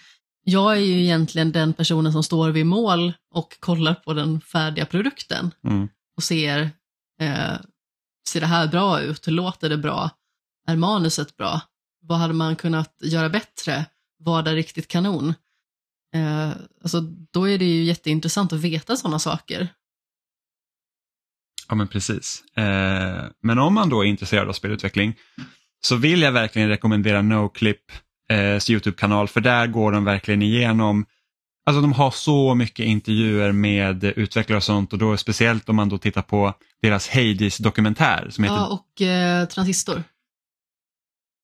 [0.45, 4.87] Jag är ju egentligen den personen som står vid mål och kollar på den färdiga
[4.87, 5.89] produkten Mm.
[6.17, 6.71] och ser,
[7.21, 7.55] eh,
[8.29, 9.27] ser det här bra ut?
[9.27, 10.11] Låter det bra?
[10.69, 11.61] Är manuset bra?
[12.03, 13.87] Vad hade man kunnat göra bättre?
[14.19, 15.35] Vad är riktigt kanon?
[16.15, 16.51] Eh,
[16.83, 17.01] alltså,
[17.33, 19.69] då är det ju jätteintressant att veta sådana saker.
[21.69, 22.45] Ja men precis.
[22.57, 25.15] Eh, men om man då är intresserad av spelutveckling
[25.81, 27.93] så vill jag verkligen rekommendera NoClip
[28.33, 31.05] eh, YouTube-kanal för där går de verkligen igenom
[31.65, 35.89] Alltså de har så mycket intervjuer med utvecklare och sånt och då speciellt om man
[35.89, 40.03] då tittar på deras Hades dokumentär som heter Ja, och eh, transistor.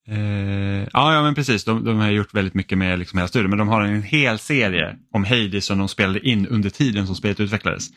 [0.09, 1.65] Eh, ja, ja, men precis.
[1.65, 4.39] De, de har gjort väldigt mycket med liksom hela studien, men de har en hel
[4.39, 7.89] serie om Hades som de spelade in under tiden som spelet utvecklades.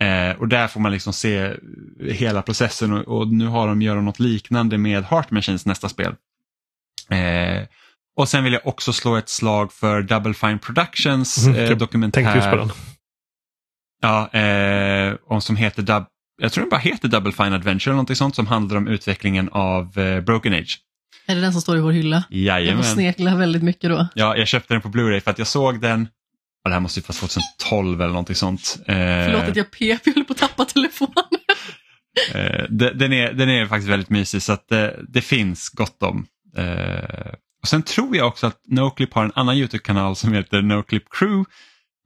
[0.00, 1.52] Eh, och där får man liksom se
[2.00, 5.88] hela processen och, och nu har de gör de något liknande med Heart Machines nästa
[5.88, 6.14] spel.
[8.16, 11.78] Och sen vill jag också slå ett slag för Double Fine Productions Mhm, eh, jag
[11.78, 12.22] dokumentär.
[12.22, 12.70] Tänkte just på den.
[14.02, 16.04] Ja, eh, och som heter Dub
[16.42, 19.48] jag tror den bara heter Double Fine Adventure eller någonting sånt som handlar om utvecklingen
[19.52, 20.78] av eh, Broken Age.
[21.26, 22.24] Är det den som står i vår hylla?
[22.28, 22.84] Jag Jajamän.
[22.84, 24.08] får snekla väldigt mycket då.
[24.14, 26.02] Ja, jag köpte den på Blu-ray för att jag såg den,
[26.64, 28.76] och det här måste ju vara 2012 eller någonting sånt.
[28.86, 31.24] Eh, Förlåt att jag pep, jag höll på att tappa telefonen.
[32.34, 36.02] eh, de- den, är, den är faktiskt väldigt mysig så att eh, det finns gott
[36.02, 36.26] om.
[36.56, 36.64] Eh,
[37.66, 41.50] och Sen tror jag också att Noclip har en annan YouTube-kanal som heter Noclip Crew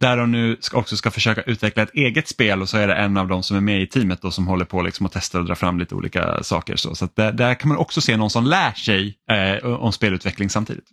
[0.01, 2.95] där de nu ska, också ska försöka utveckla ett eget spel och så är det
[2.95, 5.39] en av dem som är med i teamet då, som håller på liksom att testa
[5.39, 6.77] och dra fram lite olika saker.
[6.77, 9.93] Så, så att där, där kan man också se någon som lär sig eh, om
[9.93, 10.85] spelutveckling samtidigt.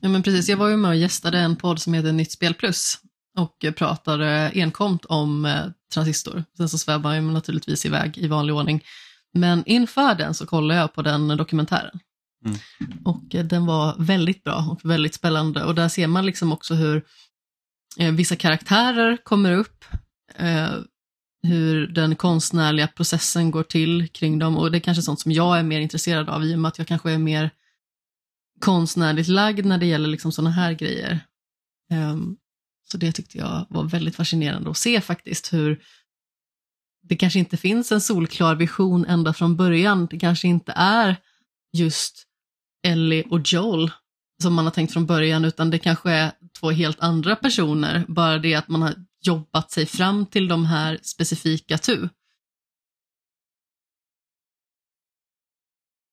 [0.00, 0.48] Ja, men precis.
[0.48, 2.98] Jag var ju med och gästade en podd som heter Nytt Spel Plus
[3.38, 5.64] och pratade enkomt om eh,
[5.94, 6.44] transistor.
[6.56, 8.84] Sen så svävar jag naturligtvis iväg i vanlig ordning.
[9.34, 12.00] Men inför den så kollade jag på den dokumentären.
[12.44, 12.58] Mm.
[13.04, 15.64] Och eh, den var väldigt bra och väldigt spännande.
[15.64, 17.04] Och där ser man liksom också hur
[17.98, 19.84] eh, vissa karaktärer kommer upp,
[20.34, 20.70] eh,
[21.42, 24.56] hur den konstnärliga processen går till kring dem.
[24.56, 26.78] Och det är kanske sånt som jag är mer intresserad av i och med att
[26.78, 27.50] jag kanske är mer
[28.60, 31.20] konstnärligt lagd när det gäller liksom sådana här grejer.
[31.90, 32.36] Ehm,
[32.90, 35.82] så det tyckte jag var väldigt fascinerande att se faktiskt hur
[37.02, 40.06] det kanske inte finns en solklar vision ända från början.
[40.06, 41.16] Det kanske inte är
[41.72, 42.26] just
[42.82, 43.90] Ellie och Joel
[44.42, 48.38] som man har tänkt från början, utan det kanske är två helt andra personer, bara
[48.38, 52.08] det att man har jobbat sig fram till de här specifika tu.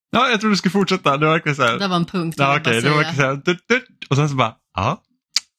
[0.09, 1.17] Ja, jag tror du skulle fortsätta.
[1.17, 1.79] Det var verkligen så här.
[1.79, 3.35] Det var en punkt Ja, okej, det var verkligen så här.
[3.35, 5.01] Dut, dut, och sen så bara, ja,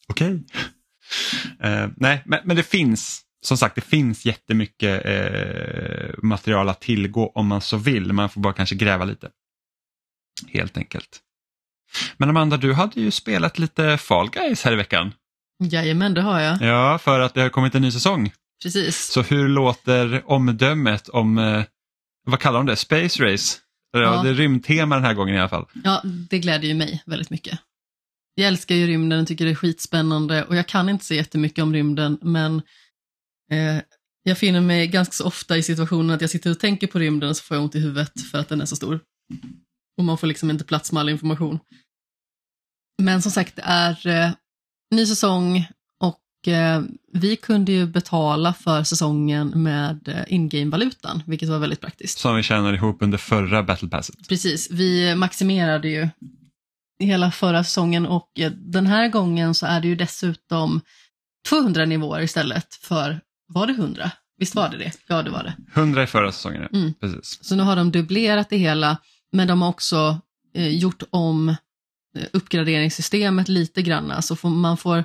[0.09, 0.45] okej.
[1.61, 7.33] Eh, nej, men, men det finns, som sagt, det finns jättemycket eh, material att tillgå
[7.35, 8.13] om man så vill.
[8.13, 9.31] Man får bara kanske gräva lite.
[10.49, 11.21] Helt enkelt.
[12.17, 15.13] Men Amanda, du hade ju spelat lite Fall Guys här i veckan.
[15.65, 16.63] Jajamän, det har jag.
[16.63, 18.33] Ja, för att det har kommit en ny säsong.
[18.63, 19.07] Precis.
[19.07, 21.63] Så hur låter omdömet om, eh,
[22.27, 23.59] vad kallar de det, Space Race?
[23.93, 24.23] Ja, Ja.
[24.23, 25.67] Det är rymdtema den här gången i alla fall.
[25.85, 27.59] Ja, det gläder ju mig väldigt mycket.
[28.35, 31.73] Jag älskar ju rymden, tycker det är skitspännande och jag kan inte så jättemycket om
[31.75, 32.63] rymden, men
[33.51, 33.83] eh,
[34.23, 37.31] jag finner mig ganska så ofta i situationen att jag sitter och tänker på rymden
[37.31, 39.01] och så får jag ont i huvudet för att den är så stor.
[39.99, 41.59] Och man får liksom inte plats med all information.
[43.03, 44.31] Men som sagt, det är eh,
[44.95, 45.67] ny säsong
[46.01, 46.83] och eh,
[47.13, 52.19] vi kunde ju betala för säsongen med eh, in-game-valutan, vilket var väldigt praktiskt.
[52.19, 54.29] Som vi tjänade ihop under förra Battle Passet.
[54.29, 56.09] Precis, vi maximerade ju
[56.99, 60.81] hela förra säsongen och eh, den här gången så är det ju dessutom
[61.49, 64.11] 200 nivåer istället för, var det 100?
[64.39, 64.93] Visst var det det?
[65.07, 65.81] Ja, det var det.
[65.81, 66.79] 100 i förra säsongen, ja.
[66.79, 66.95] Mm.
[66.95, 67.39] Precis.
[67.45, 68.97] Så nu har de dubblerat det hela,
[69.33, 70.21] men de har också
[70.55, 74.23] eh, gjort om eh, uppgraderingssystemet lite grann.
[74.23, 75.05] Så får, man får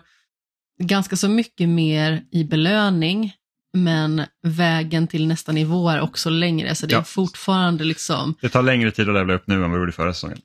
[0.84, 3.34] ganska så mycket mer i belöning,
[3.78, 7.04] men vägen till nästa nivå är också längre, så det är Ja.
[7.04, 10.14] fortfarande liksom Det tar längre tid att levla upp nu än vad det gjorde förra
[10.14, 10.40] säsongen.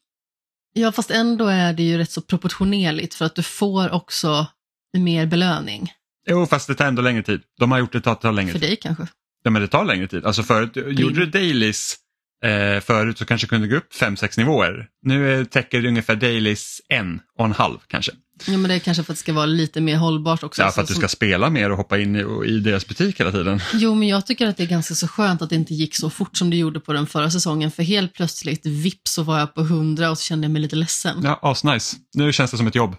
[0.72, 4.47] Ja, fast ändå är det ju rätt så proportionerligt för att du får också
[4.99, 5.93] mer belöning.
[6.31, 7.41] Jo, fast det tar ändå längre tid.
[7.59, 8.68] De har gjort det tar, tar längre För tid.
[8.68, 9.07] dig kanske.
[9.43, 10.24] Ja, men det tar längre tid.
[10.24, 11.97] Alltså förut, gjorde du dailies
[12.45, 14.86] eh, förut så kanske kunde gå upp 5-6 nivåer.
[15.03, 18.12] Nu täcker det ungefär dailies en och en halv kanske.
[18.47, 20.62] Ja, men det är kanske för att det ska vara lite mer hållbart också.
[20.62, 23.20] Ja, Så för att du ska spela mer och hoppa in i, i deras butik
[23.20, 23.61] hela tiden.
[23.74, 26.11] Jo, men jag tycker att det är ganska så skönt att det inte gick så
[26.11, 27.70] fort som det gjorde på den förra säsongen.
[27.70, 30.76] För helt plötsligt, vips, så var jag på 100 och så kände jag mig lite
[30.76, 31.20] ledsen.
[31.24, 31.97] Ja, asnice.
[32.14, 32.97] Nu känns det som ett jobb.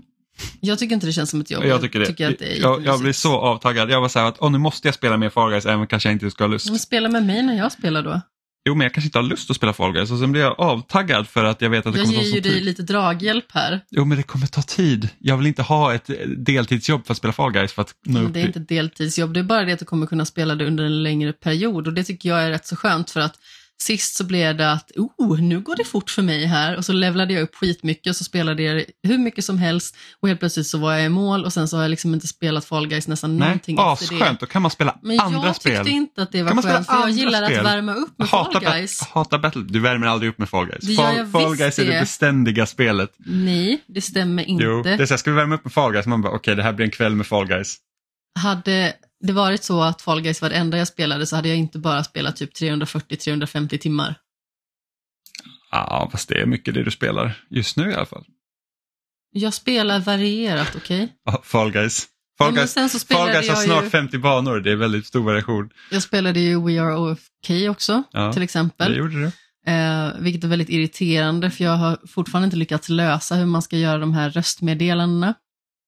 [0.59, 1.63] Jag tycker inte det känns som ett jobb.
[1.65, 2.09] Jag tycker det.
[2.09, 3.89] att det är jag, jag blir så avtaggad.
[3.89, 6.09] Jag var så här att åh, nu måste jag spela mer Fall Guys även kanske
[6.09, 6.69] jag inte ska ha lust.
[6.69, 8.21] Men spela med mig när jag spelar då.
[8.70, 10.59] Jo, men jag kanske inte har lust att spela Fall Guys och sen blir jag
[10.59, 12.63] avtaggad för att jag vet att det Jag kommer ta ger så ju dig tid.
[12.65, 13.82] lite draghjälp här.
[13.89, 15.09] Jo, men det kommer ta tid.
[15.20, 18.20] Jag vill inte ha ett eh, deltidsjobb för att spela Fall Guys för att nå
[18.22, 20.65] Men det är inte deltidsjobb, det är bara det att du kommer kunna spela det
[20.65, 23.36] under en längre period och det tycker jag är rätt så skönt för att
[23.82, 26.93] sist så blev det att, oh, nu går det fort för mig här och så
[26.93, 30.67] levlade jag upp skitmycket och så spelade jag hur mycket som helst och helt plötsligt
[30.67, 33.07] så var jag i mål och sen så har jag liksom inte spelat Fall Guys
[33.07, 34.21] nästan Nej, någonting efter det.
[34.21, 34.39] asskönt.
[34.39, 35.88] Då kan man spela Men andra jag tyckte spel.
[35.88, 37.59] inte att det var skönt för jag gillar spel?
[37.59, 39.01] att värma upp med Hatar Fall Guys.
[39.01, 39.61] Hatar Battle.
[39.67, 40.84] Du värmer aldrig upp med Fall Guys.
[40.84, 43.13] Det Fall, jag Fall Guys är det beständiga spelet.
[43.17, 44.63] Nej, det stämmer inte.
[44.63, 46.05] Jo, det är så här, ska vi värma upp med Fall Guys?
[46.05, 47.77] Man bara, okej, det här blir en kväll med Fall Guys.
[48.39, 51.57] Hade det varit så att Fall Guys var det enda jag spelade så hade jag
[51.57, 54.15] inte bara spelat typ 340-350 timmar.
[55.72, 58.26] Ja, fast det är mycket det du spelar just nu i alla fall.
[59.32, 61.13] Jag spelar varierat, okej?
[61.26, 62.07] Ja, Fall Guys.
[62.39, 65.24] Ja, Fall Guys, så Fall Guys har snart ju- 50 banor, det är väldigt stor
[65.24, 65.70] variation.
[65.91, 68.95] Jag spelade ju We Are OFK också, Ja, till Det exempel.
[68.97, 69.32] gjorde du.
[69.72, 73.78] Eh, vilket är väldigt irriterande för jag har fortfarande inte lyckats lösa hur man ska
[73.78, 75.34] göra de här röstmeddelandena.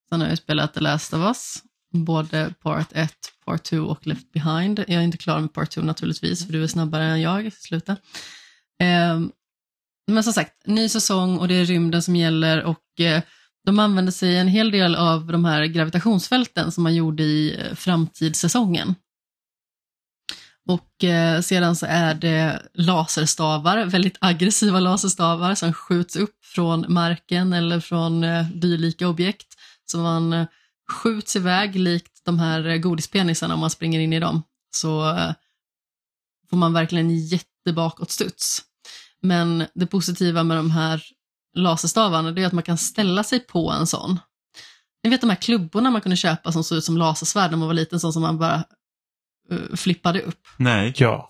[0.08, 1.62] Sen har jag spelat The Last of Us,
[1.92, 3.12] både Part 1,
[3.44, 4.78] Part 2 och Left Behind.
[4.78, 7.52] Jag är inte klar med Part 2 naturligtvis, för du är snabbare än jag.
[7.52, 7.92] Sluta.
[8.80, 9.20] Eh,
[10.06, 13.22] men som sagt, ny säsong och det är rymden som gäller och eh,
[13.66, 17.74] de använder sig en hel del av de här gravitationsfälten som man gjorde i eh,
[17.74, 18.94] framtidssäsongen.
[20.68, 27.52] Och eh, sedan så är det laserstavar, väldigt aggressiva laserstavar som skjuts upp från marken
[27.52, 29.46] eller från eh, dylika objekt.
[29.84, 30.46] Så man eh,
[30.92, 34.42] skjuts iväg likt de här eh, godispenisarna om man springer in i dem.
[34.76, 35.32] Så eh,
[36.50, 38.62] får man verkligen jättebakåtstuds.
[39.22, 41.02] Men det positiva med de här
[41.56, 44.18] laserstavarna det är att man kan ställa sig på en sån.
[45.04, 47.68] Ni vet de här klubborna man kunde köpa som såg ut som lasersvärd när man
[47.68, 48.64] var liten, sån som man bara
[49.50, 50.46] eh, flippade upp.
[50.56, 50.94] Nej.
[50.96, 51.28] Ja.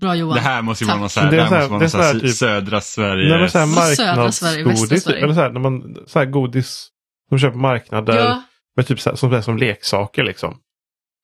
[0.00, 0.34] Bra Johan.
[0.34, 1.68] Det här måste ju vara någon så här, Det det är här så här- måste
[1.68, 3.28] vara det är någon så så här här typ- södra Sverige.
[3.28, 4.98] Nej, men så här Södra Sverige, västra.
[5.00, 5.24] Sverige.
[5.24, 6.88] Eller så här, när man, så här godis.
[7.30, 8.42] De köper marknader Ja,
[8.76, 10.58] med typ så här, som, som leksaker liksom.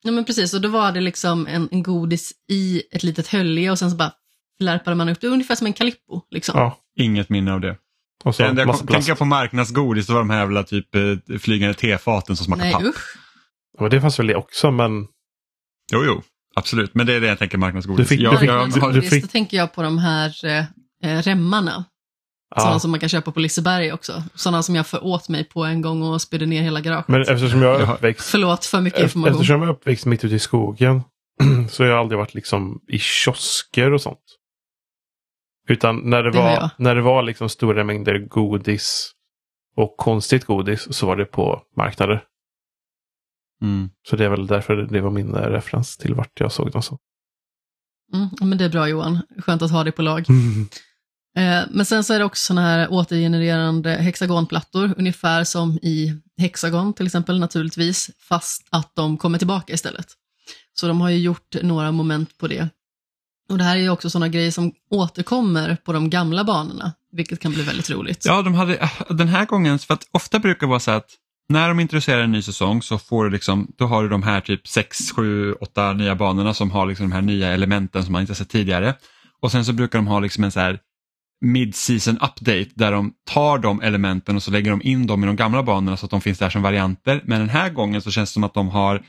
[0.04, 0.54] ja, men precis.
[0.54, 3.96] Och då var det liksom en, en godis i ett litet hölje och sen så
[3.96, 4.12] bara
[4.60, 5.26] flärpade man upp det.
[5.28, 6.20] Ungefär som en Calippo.
[6.30, 6.58] Liksom.
[6.58, 6.78] Ja.
[6.98, 7.76] Inget minne av det.
[8.24, 10.62] Och så Det enda jag kom, tänker jag på marknadsgodis, då var de här jävla
[10.62, 12.82] typ eh, flygande tefaten som smakar Nej, papp.
[12.82, 13.16] usch.
[13.78, 15.06] Ja, det fanns väl det också men
[15.92, 16.22] Jo, jo,
[16.54, 16.94] absolut.
[16.94, 18.08] Men det är det jag tänker marknadsgodis.
[18.08, 19.98] Du fick- jag, du fick- jag, Marknadsgodis, du- du fick- Då tänker jag på de
[19.98, 20.64] här eh,
[21.02, 21.22] eh,
[22.54, 22.62] remmarna.
[22.62, 22.80] Sådana ja.
[22.80, 24.22] som man kan köpa på Liseberg också.
[24.34, 27.08] Sådana som jag för åt mig på en gång och spydde ner hela garaget.
[27.08, 29.34] Men eftersom jag är uppväxt, Förlåt för mycket information.
[29.34, 31.02] eftersom jag är uppväxt mitt ute i skogen
[31.70, 34.24] så har jag aldrig varit liksom i kiosker och sånt.
[35.68, 39.12] Utan när det, Det var, när det var liksom stora mängder godis
[39.76, 42.24] och konstigt godis så var det på marknader.
[43.62, 43.90] Mm.
[44.08, 46.82] Så det är väl därför det var min eh, referens till vart jag såg dem
[46.82, 46.98] så.
[48.14, 50.24] Mm, men det är bra Johan, skönt att ha dig på lag.
[51.36, 56.92] Eh, men sen så är det också sådana här återgenererande hexagonplattor, ungefär som i Hexagon
[56.92, 60.06] till exempel naturligtvis, fast att de kommer tillbaka istället.
[60.74, 62.68] Så de har ju gjort några moment på det.
[63.48, 67.40] Och det här är ju också sådana grejer som återkommer på de gamla banorna, vilket
[67.40, 68.24] kan bli väldigt roligt.
[68.24, 71.10] Ja, de hade äh, den här gången, för att ofta brukar det vara så att
[71.48, 74.40] när de introducerar en ny säsong så får du liksom, då har du de här
[74.40, 78.20] typ 6, 7, 8 nya banorna som har liksom de här nya elementen som man
[78.20, 78.94] inte sett tidigare.
[79.40, 80.78] Och sen så brukar de ha liksom en så här
[81.44, 85.36] mid-season update där de tar de elementen och så lägger de in dem i de
[85.36, 87.22] gamla banorna så att de finns där som varianter.
[87.24, 89.02] Men den här gången så känns det som att de har,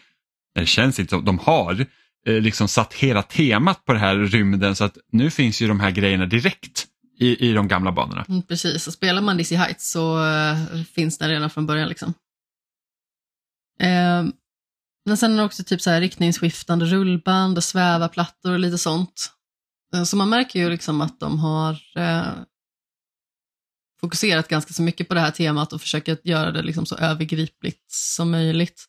[0.56, 1.86] det känns inte som, de har
[2.28, 5.80] eh, liksom satt hela temat på det här rymden så att nu finns ju de
[5.80, 6.88] här grejerna direkt
[7.20, 8.26] i, i de gamla banorna.
[8.30, 11.90] Mm, precis, och spelar man Dizzy Heights så eh, finns den redan från början.
[11.90, 12.14] liksom.
[13.80, 14.24] Eh,
[15.06, 19.32] men sen är det också typ så här riktningsskiftande rullband och svävarplattor och lite sånt.
[19.96, 22.28] Eh, så man märker ju liksom att de har eh,
[24.02, 27.92] fokuserat ganska så mycket på det här temat och försöker göra det liksom så övergripligt
[27.92, 28.86] som möjligt.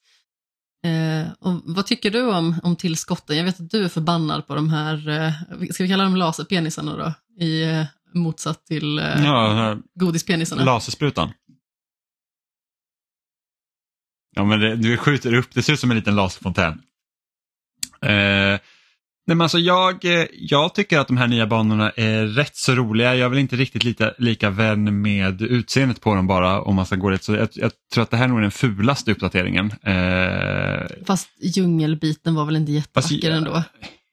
[0.84, 3.36] Eh, och vad tycker du om, om tillskotten?
[3.36, 5.32] Jag vet att du är förbannad på de här, eh,
[5.70, 7.14] ska vi kalla dem laserpenisarna då?
[7.44, 7.84] I eh,
[8.14, 10.64] motsats till eh, Ja, godispenisarna.
[10.64, 11.32] lasersprutan.
[14.36, 16.82] Ja, men det, du skjuter upp, det ser ut som en liten laserfontän.
[19.28, 22.74] Nej, men alltså jag, eh, jag tycker att de här nya banorna är rätt så
[22.74, 23.14] roliga.
[23.14, 26.86] Jag är väl inte riktigt lika, lika vän med utseendet på dem bara om man
[26.86, 27.24] ska gå rätt.
[27.24, 29.72] Så jag, jag tror att det här är nog den fulaste uppdateringen.
[29.82, 33.62] Eh, Fast djungelbiten var väl inte jättevacker ändå.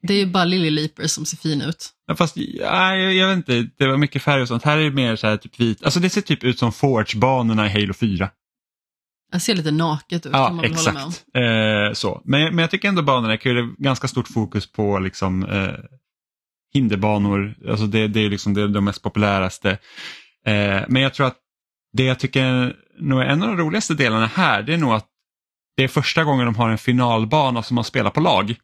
[0.08, 1.90] Det är ju bara Lily Leapers som ser fin ut.
[2.08, 4.64] Ja, Fast ja, jag, jag vet inte, det var mycket färg och sånt.
[4.64, 5.84] Här är det mer så här typ vit.
[5.84, 8.30] Alltså det ser typ ut som Forge-banorna i Halo 4.
[9.32, 11.10] Jag ser lite naket ut kan Ja, man hålla med om.
[11.10, 11.26] exakt.
[11.36, 12.22] Eh, så.
[12.26, 13.76] Men, men jag tycker ändå banorna är kul.
[13.78, 15.74] Ganska stort fokus på liksom, eh,
[16.74, 17.56] hinderbanor.
[17.70, 19.72] Alltså det, det är liksom det, de mest populäraste.
[20.48, 21.38] Eh, men jag tror att
[21.94, 25.06] det jag tycker nog är en av de roligaste delarna här, det är nog att
[25.78, 28.56] det är första gången de har en finalbana som man spelar på lag.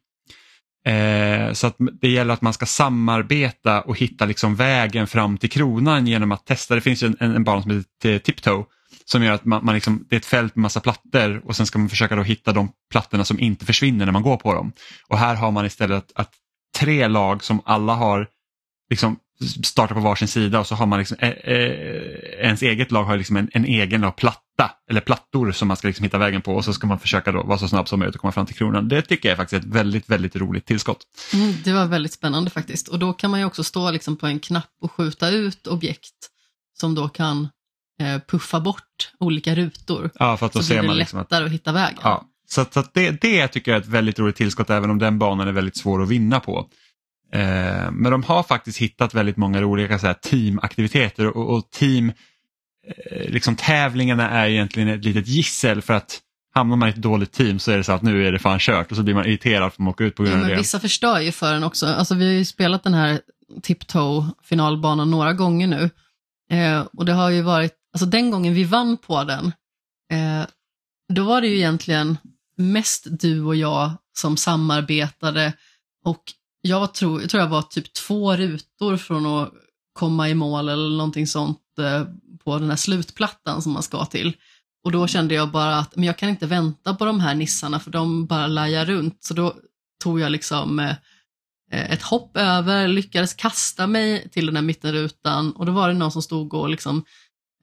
[0.86, 5.50] Eh, så att det gäller att man ska samarbeta och hitta liksom vägen fram till
[5.50, 6.74] kronan genom att testa.
[6.74, 8.64] Det finns ju en, en, en bana som heter Tiptoe
[9.12, 11.66] som gör att man, man liksom, det är ett fält med massa plattor och sen
[11.66, 14.72] ska man försöka då hitta de plattorna som inte försvinner när man går på dem.
[15.08, 16.30] Och här har man istället att, att
[16.78, 18.28] tre lag som alla har
[18.90, 19.16] liksom
[19.64, 23.16] startar på varsin sida och så har man liksom, eh, eh, ens eget lag har
[23.16, 26.54] liksom en, en egen lag, platta eller plattor som man ska liksom hitta vägen på
[26.54, 28.56] och så ska man försöka då vara så snabb som möjligt och komma fram till
[28.56, 28.88] kronan.
[28.88, 31.06] Det tycker jag är faktiskt ett väldigt, väldigt roligt tillskott.
[31.34, 32.88] Mm, det var väldigt spännande faktiskt.
[32.88, 36.14] Och då kan man ju också stå liksom på en knapp och skjuta ut objekt
[36.80, 37.48] som då kan
[38.28, 40.10] puffa bort olika rutor.
[40.18, 41.98] Ja, för att då Så ser blir det liksom att lättare att hitta vägen.
[42.02, 44.90] Ja, så, att- så att det, det tycker jag är ett väldigt roligt tillskott även
[44.90, 46.68] om den banan är väldigt svår att vinna på.
[47.32, 52.08] Eh, men de har faktiskt hittat väldigt många roliga så här, teamaktiviteter och, och team,
[53.10, 56.20] eh, liksom tävlingarna är egentligen ett litet gissel för att
[56.54, 58.58] hamnar man i ett dåligt team så är det så att nu är det fan
[58.58, 60.46] kört och så blir man irriterad för att man åker ut på Ja, grund av
[60.46, 60.56] men det.
[60.62, 61.86] vissa förstör ju för en också.
[61.86, 63.20] Alltså, vi har ju spelat den här
[63.62, 65.90] Tiptoe finalbanan några gånger nu.
[66.50, 69.52] Eh, och det har ju varit, alltså den gången vi vann på den,
[70.12, 70.46] eh,
[71.12, 72.18] då var det ju egentligen
[72.56, 75.52] mest du och jag som samarbetade
[76.04, 76.32] och
[76.62, 79.52] jag, var, tro, jag tror jag var typ två rutor från att
[79.92, 82.04] komma i mål eller någonting sånt eh,
[82.44, 84.36] på den här slutplattan som man ska till.
[84.84, 87.80] Och då kände jag bara att men jag kan inte vänta på de här nissarna
[87.80, 89.24] för de bara lajar runt.
[89.24, 89.54] Så då
[90.02, 90.94] tog jag liksom eh,
[91.72, 95.94] eh ett hopp över, lyckades kasta mig till den här mittenrutan och då var det
[95.94, 97.02] någon som stod och liksom eh,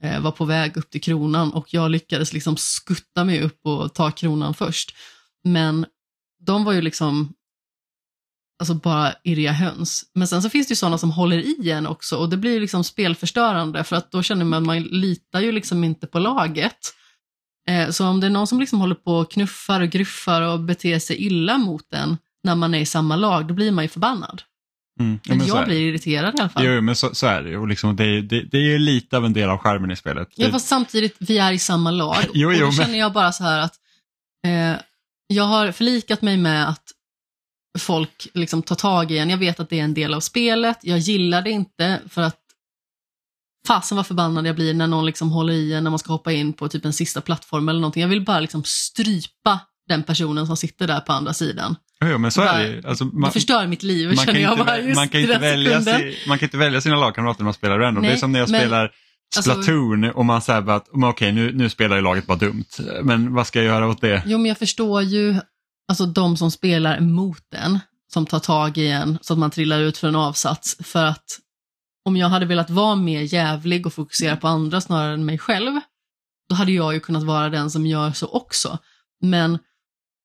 [0.04, 3.94] Eh, var på väg upp till kronan och jag lyckades liksom skutta mig upp och
[3.94, 4.96] ta kronan först.
[5.44, 5.86] Men
[6.46, 7.34] de var ju liksom
[8.60, 10.04] alltså bara irriga höns.
[10.14, 12.52] Men sen så finns det ju sådana som håller i en också och det blir
[12.52, 16.20] ju liksom spelförstörande för att då känner man att man litar ju liksom inte på
[16.20, 16.96] laget.
[17.70, 20.60] Eh, så om det är någon som liksom håller på och knuffar och gruffar och
[20.60, 23.88] beter sig illa mot en när man är i samma lag, då blir man ju
[23.88, 24.42] förbannad.
[25.00, 26.66] Mm, ja, Men jag blir irriterad i alla fall.
[26.66, 27.58] Jo, men så, så är det ju.
[27.58, 29.96] Och liksom, det, är- det, det är ju lite av en del av skärmen i
[29.96, 30.30] spelet.
[30.36, 32.18] Ja, fast samtidigt, vi är i samma lag.
[32.34, 33.74] Jo, och jo, då men- känner jag bara så här att
[34.48, 34.82] eh,
[35.28, 36.84] jag har förlikat mig med att
[37.80, 39.30] folk liksom tar tag i en.
[39.30, 40.78] Jag vet att det är en del av spelet.
[40.82, 42.40] Jag gillar det inte för att
[43.68, 46.32] fasen vad förbannad jag blir när någon liksom håller i en när man ska hoppa
[46.32, 48.02] in på typ en sista plattform eller någonting.
[48.02, 51.76] Jag vill bara liksom strypa den personen som sitter där på andra sidan.
[52.06, 52.88] Jo, men så är det.
[52.90, 56.18] Alltså, man, förstör mitt liv, man, känner jag bara just man, kan inte välja si,
[56.28, 58.02] man kan inte välja sina lagkamrater när man spelar random.
[58.04, 58.92] det är Nej, som när jag men- spelar
[59.38, 62.66] alltså- Splatoon och man säger att okej, nu, nu spelar ju laget bara dumt.
[63.04, 64.24] Men vad ska jag göra åt det?
[64.26, 65.36] Jo, men jag förstår ju
[65.88, 67.80] alltså de som spelar mot en,
[68.14, 70.78] som tar tag i en så att man trillar ut för en avsats.
[70.84, 71.26] För att
[72.06, 75.80] om jag hade velat vara mer jävlig och fokusera på andra snarare än mig själv,
[76.50, 78.78] då hade jag ju kunnat vara den som gör så också.
[79.22, 79.60] Men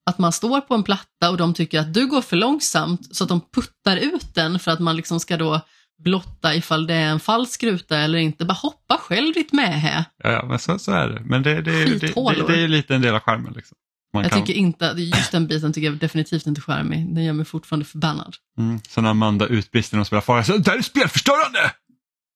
[0.06, 3.24] att man står på en platta och de tycker att du går för långsamt så
[3.24, 5.60] att de puttar ut den för att man liksom ska då
[6.04, 8.44] blotta ifall det är en falsk ruta eller inte.
[8.44, 10.04] Bara hoppa själv ditt med här.
[10.22, 11.20] Ja, ja men så, så är det.
[11.24, 13.52] Men det, det, det, det, det är ju lite en del av charmen.
[13.52, 13.76] Liksom.
[14.14, 17.14] Man Jag kan, tycker inte, just den biten tycker jag definitivt inte är charmig.
[17.14, 18.36] Den gör mig fortfarande förbannad.
[18.58, 21.72] mm, så när Amanda utbrister när hon spelar Far så det här är spelförstörande!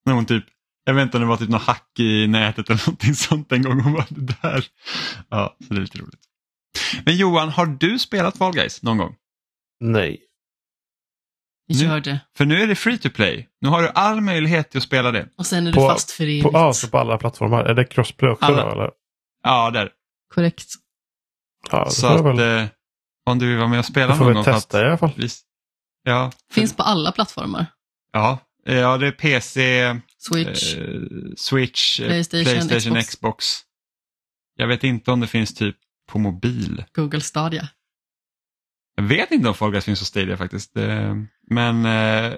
[0.06, 0.44] När hon typ,
[0.84, 3.62] jag vet inte om det var typ något hack i nätet eller någonting sånt en
[3.62, 3.80] gång.
[3.80, 4.64] Hon bara, det där.
[5.28, 6.20] Ja, så det är lite roligt.
[7.04, 9.14] Men Johan, har du spelat Fall Guys någon gång?
[9.80, 10.20] Nej.
[11.68, 12.20] Nu- Gör det.
[12.36, 13.48] För nu är det free to play.
[13.60, 15.28] Nu har du all möjlighet till att spela det.
[15.38, 16.42] Och sen är du På- fast för evigt.
[16.42, 17.64] På, alltså på alla plattformar.
[17.64, 18.64] Är det crossplay också Alla.
[18.64, 18.70] då?
[18.72, 18.90] Eller?
[19.42, 19.90] Ja, där.
[20.34, 20.66] Korrekt.
[21.70, 22.68] Ja, så får att väl, eh,
[23.26, 24.44] om du vill vara med och spela får någon gång.
[24.44, 25.12] testa i alla fall.
[25.16, 25.44] Visst.
[26.02, 27.66] Ja, Finns på alla plattformar.
[28.12, 30.74] ja, eh, ja, det är PC, Switch.
[30.76, 31.00] eh,
[31.36, 33.08] Switch, eh, PlayStation, Playstation, Xbox.
[33.08, 33.44] Xbox.
[34.56, 35.76] Jag vet inte om det finns typ
[36.08, 36.84] på mobil.
[36.94, 37.68] Google Stadia.
[38.96, 40.76] Jag vet inte om Fall Guys finns på Stadia faktiskt.
[40.76, 41.14] Eh,
[41.50, 42.32] Men eh,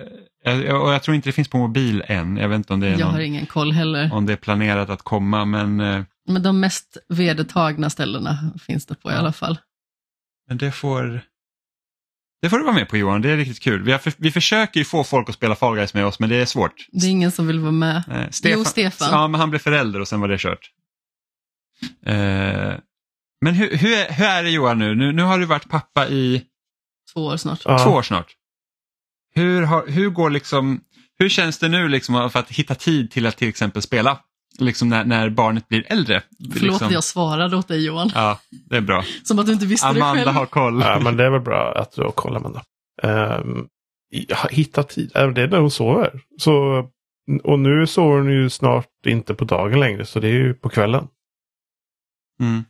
[0.74, 2.36] och jag tror inte det finns på mobil än.
[2.36, 4.12] Jag vet inte om det är, Jag har någon, ingen koll heller.
[4.12, 8.94] om det är planerat att komma men, eh, Men de mest vedertagna ställena finns det
[8.94, 9.18] på i Ja.
[9.18, 9.58] alla fall.
[10.48, 11.20] men det får
[12.42, 13.82] det får du vara med på Johan, det är riktigt kul.
[13.82, 16.28] Vi, har, för- vi försöker ju få folk att spela Fall Guys med oss men
[16.28, 16.86] det är svårt.
[16.92, 17.96] Det är ingen som vill vara med.
[18.10, 19.08] Eh, Jo, Stefan.
[19.10, 20.70] Ja, men han blev förälder och sen var det kört.
[22.06, 22.72] Eh,
[23.41, 24.95] men hur, hur, är, hur är det Johan nu?
[24.95, 25.12] nu?
[25.12, 26.47] Nu har du varit pappa i
[27.14, 27.61] Två år snart.
[27.64, 27.78] Ja.
[27.78, 28.36] två år snart.
[29.34, 30.80] Hur, har, hur går liksom,
[31.18, 34.18] hur känns det nu liksom för att hitta tid till att till exempel spela?
[34.59, 36.22] Liksom när, när barnet blir äldre.
[36.53, 36.86] Förlåt liksom.
[36.86, 38.11] att jag svarade åt dig Johan.
[38.14, 39.05] Ja, det är bra.
[39.24, 40.36] Som att du inte visste det Amanda själv.
[40.36, 40.80] har koll.
[40.80, 42.62] Ja, men det är väl bra att du har koll Amanda.
[43.03, 43.68] Um,
[44.51, 45.12] hitta tid.
[45.14, 46.20] Äh, Det är när hon sover.
[46.38, 46.84] Så,
[47.45, 50.07] och nu sover hon ju snart inte på dagen längre.
[50.07, 51.09] Så det är ju på kvällen.
[52.41, 52.64] Mm.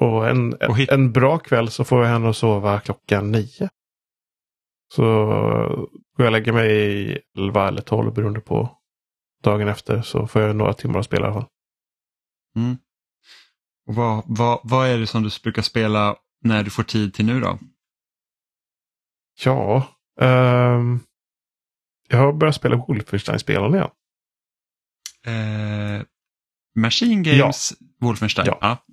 [0.00, 3.68] Och en, Och en bra kväll så får jag henne att sova klockan nio.
[4.94, 5.26] Så
[6.16, 8.78] går jag lägger mig elva eller tolv beroende på
[9.42, 10.02] dagen efter.
[10.02, 11.50] Så får jag några timmar att spela i alla fall.
[12.56, 12.76] Mm.
[13.86, 17.26] Och vad, vad, vad är det som du brukar spela när du får tid till
[17.26, 17.58] nu då?
[19.44, 19.88] Ja.
[20.20, 21.00] ehm,
[22.08, 23.90] jag har börjat spela Wolfenstein-spelen igen.
[25.26, 26.02] Eh,
[26.74, 28.46] Machine Games Wolfenstein.
[28.46, 28.58] Ja.
[28.60, 28.84] Ja.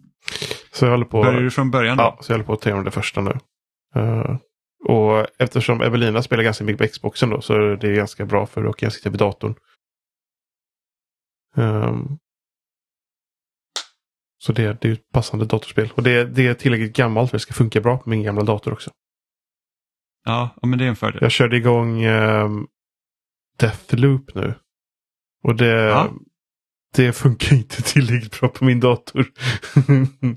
[0.71, 1.23] Så jag håller på...
[1.23, 2.03] Börjar du från början då?
[2.03, 3.37] Ja, så jag håller på att ta igenom det första nu.
[3.95, 4.37] Eh,
[4.85, 8.63] och eftersom Evelina spelar ganska mycket på Xboxen då så är det ganska bra för
[8.63, 9.55] då kan jag sitta vid datorn.
[11.57, 12.17] Ehm,
[14.37, 15.91] så det, det är ett passande datorspel.
[15.95, 18.43] Och det, det är tillräckligt gammalt för att det ska funka bra på min gamla
[18.43, 18.91] dator också.
[20.25, 21.19] Ja, ja, men det är en fördel.
[21.21, 22.67] Jag körde igång um,
[23.57, 24.53] Deathloop nu.
[25.43, 26.09] Och det, Ja.
[26.95, 29.25] Det funkar inte tillräckligt bra på min dator.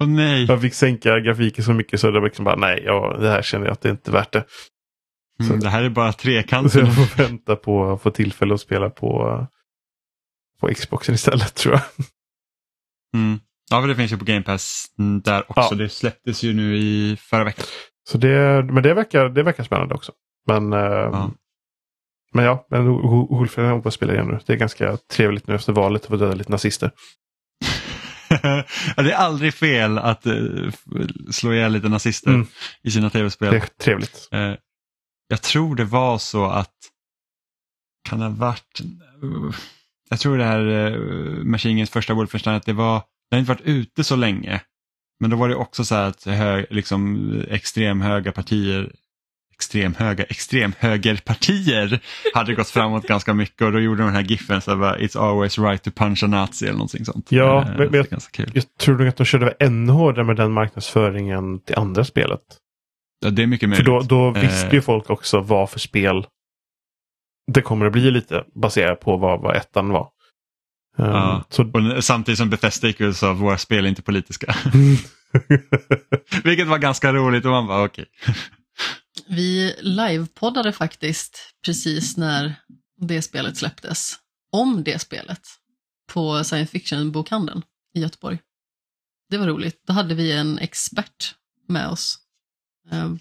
[0.00, 0.44] Åh nej.
[0.44, 3.42] jag fick sänka grafiken så mycket så det var liksom bara nej, ja, det här
[3.42, 4.44] känner jag att det är inte värt det.
[5.40, 6.86] Mm, det här är bara Så trekanten.
[6.86, 9.46] jag får vänta på att få tillfälle att spela på,
[10.60, 11.82] på Xboxen istället tror jag.
[13.14, 13.38] Mm.
[13.70, 14.86] Ja, men det finns ju på Game Pass
[15.24, 15.68] där också.
[15.70, 15.74] Ja.
[15.74, 17.64] Det släpptes ju nu i förra veckan.
[18.08, 20.12] Så det, men det verkar, det verkar spännande också.
[20.46, 21.30] Men ja,
[22.32, 22.86] men ja men
[23.28, 24.38] Wolfen håller på att spela igen nu.
[24.46, 26.90] Det är ganska trevligt nu efter valet att få döda lite nazister.
[28.96, 30.34] det är aldrig fel att eh,
[31.30, 32.46] slå ihjäl lite nazister Mm.
[32.82, 33.50] i sina tv-spel.
[33.50, 34.28] Det är trevligt.
[34.32, 34.54] Eh,
[35.28, 36.74] jag tror det var så att,
[38.08, 38.80] kan det ha varit,
[39.22, 39.54] uh,
[40.10, 44.04] jag tror det här Machingens första Wolfenstein, att det var, det har inte varit ute
[44.04, 44.60] så länge.
[45.20, 48.92] Men då var det också så här att hö, liksom, extremhöga partier,
[49.62, 52.00] extremhöga, extremhögerpartier
[52.34, 55.18] hade gått framåt ganska mycket och då gjorde de den här giffen så bara, It's
[55.18, 57.26] always right to punch a nazi eller någonting sånt.
[57.32, 58.50] Ja, Eh, men- men- ganska kul.
[58.54, 62.40] Jag tror nog att de körde ännu hårdare med den marknadsföringen till andra spelet.
[63.24, 64.08] Ja, det är mycket För möjligt.
[64.08, 64.74] då, då visste Eh.
[64.74, 66.26] ju folk också vad för spel
[67.52, 70.08] det kommer att bli lite baserat på vad, vad ettan var.
[70.98, 71.44] Um, Ja.
[71.48, 71.62] Så
[71.96, 74.54] Och samtidigt som Bethesda gick ut och sa våra spel är inte politiska.
[76.44, 78.04] Vilket var ganska roligt och man bara okej.
[79.26, 82.54] Vi livepoddade faktiskt precis när
[83.00, 84.14] det spelet släpptes.
[84.52, 85.40] Om det spelet.
[86.12, 87.62] På science fiction-bokhandeln
[87.94, 88.38] i Göteborg.
[89.30, 89.82] Det var roligt.
[89.86, 91.34] Då hade vi en expert
[91.68, 92.18] med oss.
[92.90, 93.12] Eh,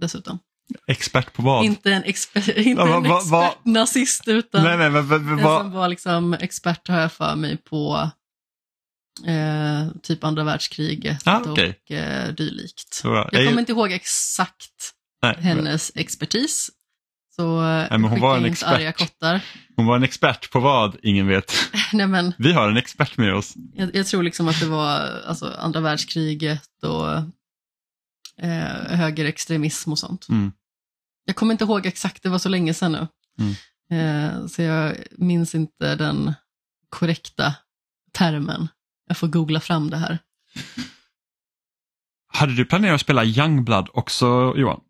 [0.00, 0.38] dessutom.
[0.86, 1.64] Expert på vad?
[1.64, 5.42] Inte en, exper inte Ja, en va- va- va- expert nazist utan nej, nej, en
[5.42, 8.10] vad- som var liksom expert har jag för mig på
[9.26, 11.80] eh, typ andra världskriget Ah, okej.
[11.84, 13.00] och eh, dylikt.
[13.04, 14.93] Jag Jag- kommer inte ihåg exakt
[15.26, 16.70] nej, men- hennes expertis.
[17.36, 18.72] Så eh, men hon var en expert.
[18.72, 19.44] arga kottar.
[19.76, 20.96] Hon var en expert på vad?
[21.02, 21.52] Ingen vet.
[21.92, 23.54] Nej, men Vi har en expert med oss.
[23.74, 27.10] jag, jag tror liksom att det var alltså, andra världskriget och
[28.44, 30.28] eh, högerextremism och sånt.
[30.28, 30.52] Mm.
[31.24, 33.08] Jag kommer inte ihåg exakt, det var så länge sedan nu.
[33.40, 33.54] Mm.
[33.90, 36.34] Eh, så jag minns inte den
[36.88, 37.54] korrekta
[38.12, 38.68] termen.
[39.08, 40.18] Jag får googla fram det här.
[42.32, 44.80] Hade du planerat att spela Youngblood också Johan?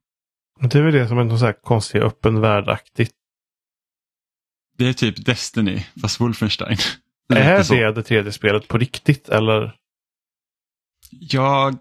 [0.60, 3.12] Det är väl det som är något så här konstigt öppen värld-aktigt.
[4.78, 6.76] Det är typ Destiny fast Wolfenstein.
[7.28, 7.74] Det Är så.
[7.74, 9.76] det det tredje spelet på riktigt eller?
[11.10, 11.78] Jag,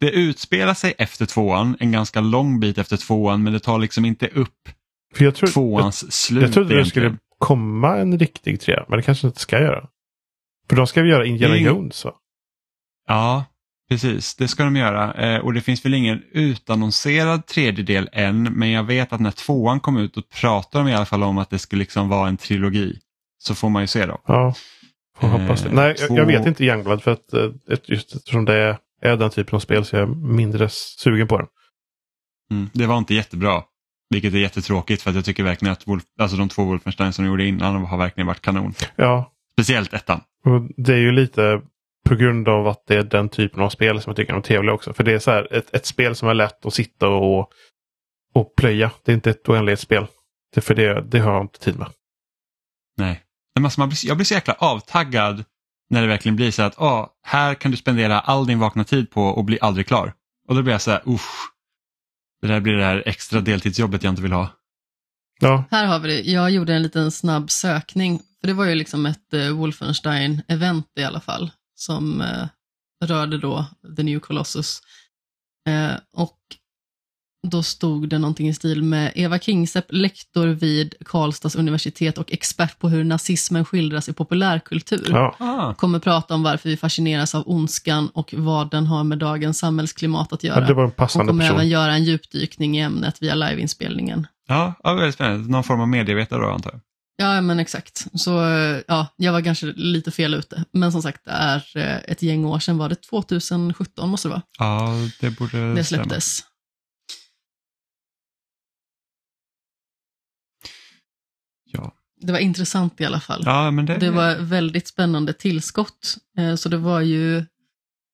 [0.00, 4.04] det utspelar sig efter tvåan, en ganska lång bit efter tvåan men det tar liksom
[4.04, 4.68] inte upp
[5.14, 6.42] För jag, tror, jag, tvåans slut.
[6.42, 7.10] jag trodde det egentligen.
[7.12, 9.88] skulle komma en riktig trea, men det kanske inte ska göra.
[10.68, 12.14] För de ska väl göra Indiana Det är- Jones va?
[13.06, 13.44] Ja,
[13.88, 14.34] precis.
[14.34, 15.14] Det ska de göra.
[15.14, 19.80] Eh, och det finns väl ingen utannonserad tredjedel än, men jag vet att när tvåan
[19.80, 22.36] kom ut och pratade de i alla fall om att det skulle liksom vara en
[22.36, 22.98] trilogi.
[23.38, 24.20] Så får man ju se då.
[24.26, 24.54] Ja,
[25.18, 25.70] får Eh, hoppas det.
[25.72, 27.50] Nej, jag, jag vet inte Youngblood för att eh,
[27.84, 31.46] just eftersom det är den typen av spel så är jag mindre sugen på den.
[32.50, 32.70] Mm.
[32.72, 33.62] Det var inte jättebra,
[34.10, 37.24] vilket är jättetråkigt för att jag tycker verkligen att Wolf, alltså de två Wolfenstein som
[37.24, 38.74] de gjorde innan har verkligen varit kanon.
[38.96, 40.20] Ja, Speciellt ettan.
[40.44, 41.60] och det är ju lite
[42.04, 44.74] på grund av att det är den typen av spel som jag tycker är trevliga
[44.74, 44.92] också.
[44.92, 47.52] För det är så här ett, ett spel som är lätt att sitta och,
[48.34, 48.90] och plöja.
[49.04, 50.06] Det är inte ett oändlighetsspel.
[50.54, 51.88] Det, för det, det har jag inte tid med.
[52.96, 53.22] Nej.
[53.54, 55.44] Men alltså man blir, jag blir så jäkla avtaggad
[55.90, 59.10] när det verkligen blir så att ah, här kan du spendera all din vakna tid
[59.10, 60.12] på och bli aldrig klar.
[60.48, 61.50] Och då blir jag så här, usch.
[62.42, 64.48] Det där blir det här extra deltidsjobbet jag inte vill ha.
[65.40, 66.30] Ja, Här har vi det.
[66.30, 68.20] Jag gjorde en liten snabb sökning.
[68.40, 71.50] För det var ju liksom ett eh, Wolfenstein-event i alla fall.
[71.86, 72.46] Som eh,
[73.04, 73.64] rörde då
[73.96, 74.80] The New Colossus.
[75.68, 76.38] Eh, och
[77.48, 82.78] då stod det någonting i stil med Eva Kingsepp, lektor vid Karlstads universitet och expert
[82.78, 85.06] på hur nazismen skildras i populärkultur.
[85.10, 85.36] ja.
[85.38, 89.58] Ah, Kommer prata om varför vi fascineras av ondskan och vad den har med dagens
[89.58, 90.66] samhällsklimat att ja göra.
[90.66, 91.68] det var en Hon passande kommer även person.
[91.68, 94.26] göra en djupdykning i ämnet via liveinspelningen.
[94.48, 95.50] ja, ja, väldigt spännande.
[95.50, 96.80] Någon form av medievetare då antar jag.
[97.16, 98.06] Ja, men exakt.
[98.20, 100.64] Så eh, ja, jag var kanske lite fel ute.
[100.72, 102.78] Men som sagt, det är eh, ett gäng år sedan.
[102.78, 104.42] Var det 2017 måste det vara?
[104.58, 106.04] Ja, det borde Det stämma.
[106.04, 106.40] släpptes.
[111.64, 111.94] Ja.
[112.20, 113.42] Det var intressant i alla fall.
[113.44, 116.16] ja, men det, Det var väldigt spännande tillskott.
[116.38, 117.44] Eh, Så det var ju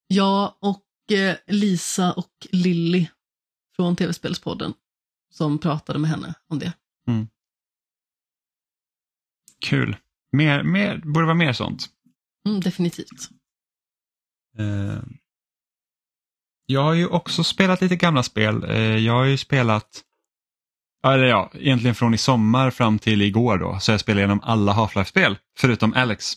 [0.07, 0.83] jag och
[1.47, 3.07] Lisa och Lilly
[3.77, 4.73] från TV-spelspodden
[5.33, 6.73] som pratade med henne om det.
[9.67, 9.97] Kul.
[10.33, 11.87] Mer, mer, borde vara mer sånt.
[12.49, 13.29] Mm, definitivt.
[14.59, 15.03] Eh,
[16.67, 18.65] Jag har ju också spelat lite gamla spel.
[18.65, 19.89] Eh, Jag har ju spelat,
[21.07, 24.73] eller ja, egentligen från i sommar fram till igår då, så jag spelade igenom alla
[24.73, 26.33] Half-Life-spel, förutom Alex.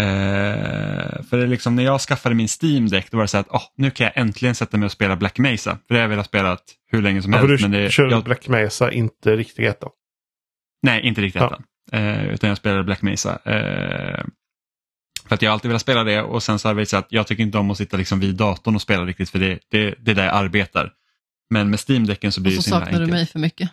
[0.00, 3.38] Eh, för det är liksom, när jag skaffade min Steam Deck då var det så
[3.38, 5.78] att oh, nu kan jag äntligen sätta mig och spela Black Mesa.
[5.86, 7.62] För det har jag velat spela hur länge som Ja, helst.
[7.62, 9.90] du men det, kör jag, Black Mesa, inte riktigt ettan.
[10.82, 11.58] Nej, inte riktigt Ja.
[11.92, 13.38] Eh, utan jag spelade Black Mesa.
[13.44, 14.24] Eh,
[15.28, 17.12] för att jag har alltid velat spela det och sen så har jag visat att
[17.12, 19.94] jag tycker inte om att sitta liksom vid datorn och spela riktigt för det, det,
[19.98, 20.92] det är där jag arbetar.
[21.50, 23.10] Men med Steam-däcken så Och blir så det så saknar du enkelt.
[23.12, 23.70] mig för mycket.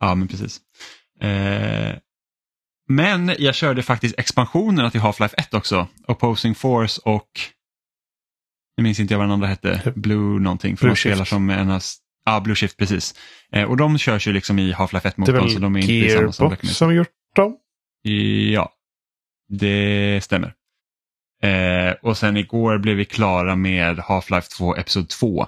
[0.00, 0.60] Ja, men precis.
[1.20, 1.94] Eh,
[2.88, 5.88] men jag körde faktiskt expansionerna till Half-Life 1 också.
[6.06, 7.28] Opposing Force och
[8.76, 9.92] nu minns inte jag vad den andra hette.
[9.96, 10.76] Blue någonting.
[10.76, 11.28] För Blue de spelar Shift.
[11.30, 11.82] som en av...
[12.24, 13.14] Ja, Blue Shift precis.
[13.52, 15.90] Eh, och de körs ju liksom i Half-Life Det är 1-motorn så de är väl
[15.90, 16.74] inte samma som Black Gearbox Mesa.
[16.74, 17.08] som gjort?
[18.52, 18.72] Ja,
[19.48, 20.54] det stämmer.
[21.42, 25.46] Eh, och sen igår blev vi klara med Half-Life 2 Episod 2.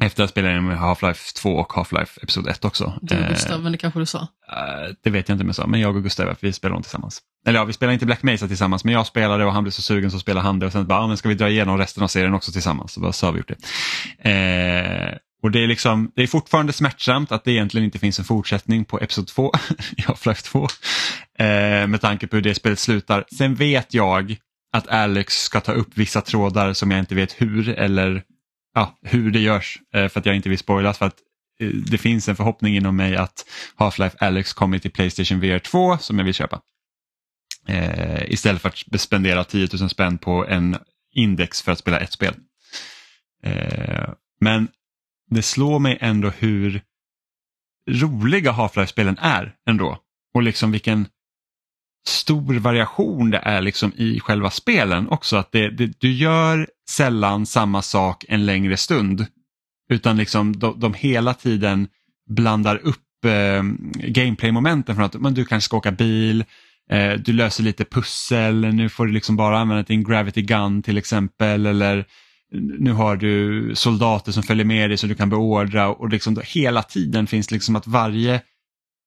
[0.00, 2.98] Efter att ha spelat med Half-Life 2 och Half-Life Episod 1 också.
[3.02, 4.18] Du Eh, Gustav, men det kanske du sa.
[4.52, 6.82] Eh, det vet jag inte om jag sa, men jag och Gustav, vi spelar dem
[6.82, 7.22] tillsammans.
[7.46, 9.82] Eller ja, vi spelar inte Black Mesa tillsammans, men jag spelade och han blev så
[9.82, 12.02] sugen så spelade han det och sen bara, ah, men ska vi dra igenom resten
[12.02, 12.92] av serien också tillsammans?
[12.92, 13.58] Så bara, så har vi gjort det.
[15.42, 18.84] Och det är liksom, det är fortfarande smärtsamt att det egentligen inte finns en fortsättning
[18.84, 19.52] på Episod 2
[19.96, 20.68] i Half-Life 2.
[21.38, 23.24] Eh, med tanke på hur det spelet slutar.
[23.38, 24.36] Sen vet jag
[24.72, 28.22] att Alex ska ta upp vissa trådar som jag inte vet hur eller
[28.74, 31.16] ja, hur det görs eh, för att jag inte vill spoilas för att
[31.60, 33.44] eh, det finns en förhoppning inom mig att
[33.76, 36.60] Half-Life Alex kommer till Playstation VR 2 som jag vill köpa.
[37.68, 40.76] Eh, istället för att spendera 10 000 spänn på en
[41.14, 42.34] index för att spela ett spel.
[43.42, 44.08] Eh,
[44.40, 44.68] men
[45.30, 46.82] det slår mig ändå hur
[47.90, 49.98] roliga Half-Life-spelen är ändå.
[50.34, 51.06] Och liksom vilken
[52.06, 55.36] stor variation det är liksom i själva spelen också.
[55.36, 59.26] Att det, det, du gör sällan samma sak en längre stund.
[59.90, 61.88] Utan liksom de, de hela tiden
[62.28, 63.62] blandar upp eh,
[63.94, 66.44] gameplay-momenten från att men du kanske ska åka bil,
[66.90, 70.98] eh, du löser lite pussel, nu får du liksom bara använda din gravity gun till
[70.98, 72.04] exempel eller
[72.52, 76.82] nu har du soldater som följer med dig så du kan beordra och liksom hela
[76.82, 78.42] tiden finns liksom att varje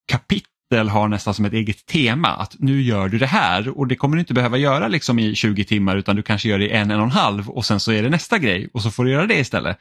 [0.07, 3.95] kapitel har nästan som ett eget tema att nu gör du det här och det
[3.95, 6.71] kommer du inte behöva göra liksom i 20 timmar utan du kanske gör det i
[6.71, 9.05] en, en och en halv och sen så är det nästa grej och så får
[9.05, 9.77] du göra det istället.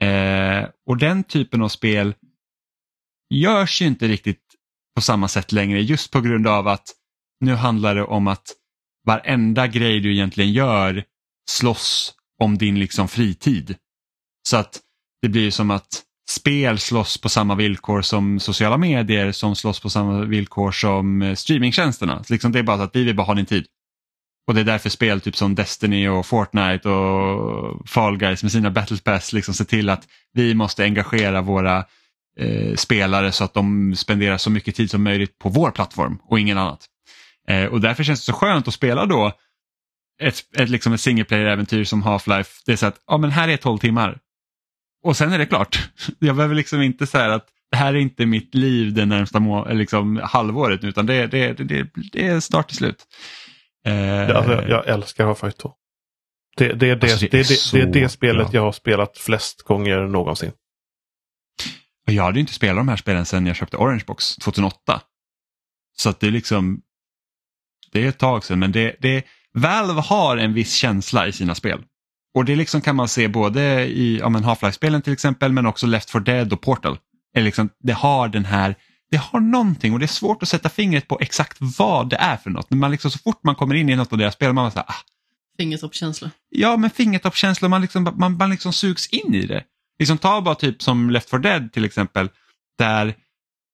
[0.00, 2.14] Eh, och den typen av spel
[3.30, 4.42] görs ju inte riktigt
[4.94, 6.92] på samma sätt längre just på grund av att
[7.40, 8.54] nu handlar det om att
[9.06, 11.04] varenda grej du egentligen gör
[11.50, 13.76] slåss om din liksom fritid.
[14.48, 14.80] Så att
[15.22, 19.90] det blir som att spel slåss på samma villkor som sociala medier som slåss på
[19.90, 22.24] samma villkor som eh, streamingtjänsterna.
[22.24, 23.66] Så liksom det är bara så att vi vill bara ha din tid.
[24.46, 28.70] Och det är därför spel typ som Destiny och Fortnite och Fall Guys med sina
[28.70, 31.84] Battle Pass liksom ser till att vi måste engagera våra
[32.38, 36.40] eh, spelare så att de spenderar så mycket tid som möjligt på vår plattform och
[36.40, 36.86] ingen annat.
[37.48, 39.32] Eh, och därför känns det så skönt att spela då
[40.22, 42.62] ett, ett, liksom ett single player-äventyr som Half-Life.
[42.66, 44.18] Det är så att ja, men här är 12 timmar
[45.02, 45.90] och sen är det klart.
[46.18, 49.68] Jag behöver liksom inte säga att det här är inte mitt liv det närmsta må
[49.68, 53.04] liksom, halvåret utan det, det, det, det är start till slut.
[53.82, 55.72] Ja, alltså, jag älskar Half-Life 2.
[56.56, 59.18] Det, det, är det, alltså, det, är det, det, är det spelet jag har spelat
[59.18, 60.52] flest gånger någonsin.
[62.04, 65.00] Jag hade inte spelat de här spelen sedan jag köpte Orange Box 2008.
[65.96, 66.82] Så att det är liksom,
[67.92, 69.24] det är ett tag sedan men det, det,
[69.58, 71.82] Valve har en viss känsla i sina spel.
[72.34, 76.10] Och det liksom kan man se både i ja, Half-Life-spelen till exempel men också Left
[76.10, 76.98] 4 Dead och Portal.
[77.34, 78.74] Är liksom, det har den här,
[79.10, 82.36] det har någonting och det är svårt att sätta fingret på exakt vad det är
[82.36, 82.70] för något.
[82.70, 84.84] Men man liksom, så fort man kommer in i något av deras spel man bara
[84.88, 84.94] ah.
[85.58, 86.30] Fingertoppskänsla.
[86.50, 89.64] Ja men fingertoppskänsla, man, liksom, man, man liksom sugs in i det.
[89.98, 92.28] Liksom ta bara typ som Left 4 Dead till exempel.
[92.78, 93.14] Där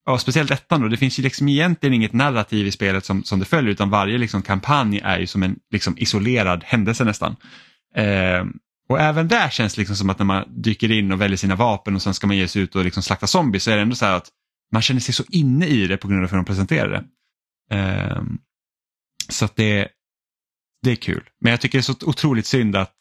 [0.07, 3.39] ja, speciellt ettan då, det finns ju liksom egentligen inget narrativ i spelet som, som
[3.39, 7.37] det följer utan varje liksom kampanj är ju som en liksom isolerad händelse nästan.
[7.97, 8.45] Eh,
[8.89, 11.57] och även där känns det liksom som att när man dyker in och väljer sina
[11.57, 13.83] vapen och sen ska man ge sig ut och liksom slakta zombies så är det
[13.83, 14.29] ändå så här att
[14.73, 17.05] man känner sig så inne i det på grund av hur de presenterar det.
[17.77, 18.23] Eh,
[19.29, 19.89] så att det,
[20.83, 21.29] det är kul.
[21.41, 22.93] Men jag tycker det är så otroligt synd att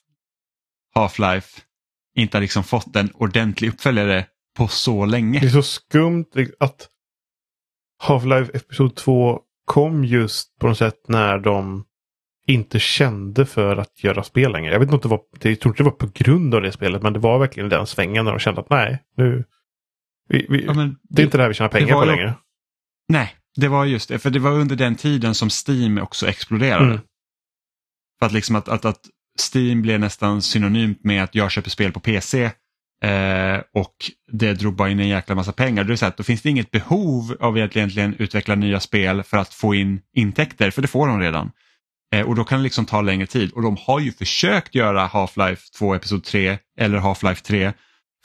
[0.95, 1.61] Half-Life
[2.15, 4.25] inte har liksom fått en ordentlig uppföljare
[4.57, 5.39] på så länge.
[5.39, 6.25] Det är så skumt
[6.59, 6.87] att
[8.01, 11.85] Half-Life Episod 2 kom just på något sätt när de
[12.47, 14.71] inte kände för att göra spel längre.
[14.71, 17.01] Jag vet inte det var, jag tror inte det var på grund av det spelet,
[17.01, 19.43] men det var verkligen den svängen när de kände att nej, nu,
[20.29, 22.33] vi, vi, ja, det, det är inte det här vi tjänar pengar på längre.
[23.07, 26.85] Nej, det var just det, för det var under den tiden som Steam också exploderade.
[26.85, 26.99] Mm.
[28.19, 28.99] För att liksom att, att, att
[29.53, 32.51] Steam blev nästan synonymt med att jag köper spel på PC
[33.03, 33.95] eh, och
[34.31, 35.83] det drog bara in en jäkla massa pengar.
[35.83, 39.23] Det är så att då finns det inget behov av att egentligen utveckla nya spel
[39.23, 41.51] för att få in intäkter, för det får de redan.
[42.15, 45.07] Eh, och då kan det liksom ta längre tid och de har ju försökt göra
[45.07, 47.73] Half-Life 2 Episod 3 eller Half-Life 3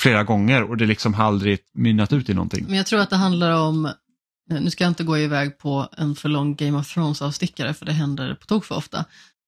[0.03, 2.65] flera gånger och det liksom har aldrig mynnat ut i någonting.
[2.69, 3.91] Men jag tror att det handlar om,
[4.51, 7.93] nu ska jag inte gå iväg på en för lång Game of Thrones-avstickare för det
[7.93, 9.05] händer på tok för ofta.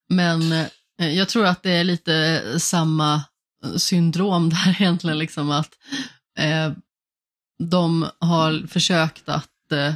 [0.09, 3.23] Men eh, jag tror att det är lite samma
[3.77, 5.79] syndrom där egentligen, liksom att
[6.39, 6.73] eh,
[7.59, 9.95] de har försökt att eh,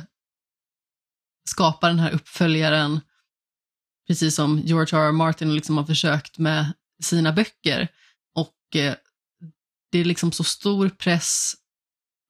[1.51, 3.01] skapa den här uppföljaren
[4.09, 5.09] precis som George R.
[5.09, 5.13] R.
[5.13, 6.73] Martin liksom har försökt med
[7.03, 7.89] sina böcker.
[8.35, 8.95] Och eh,
[9.93, 11.55] det är liksom så stor press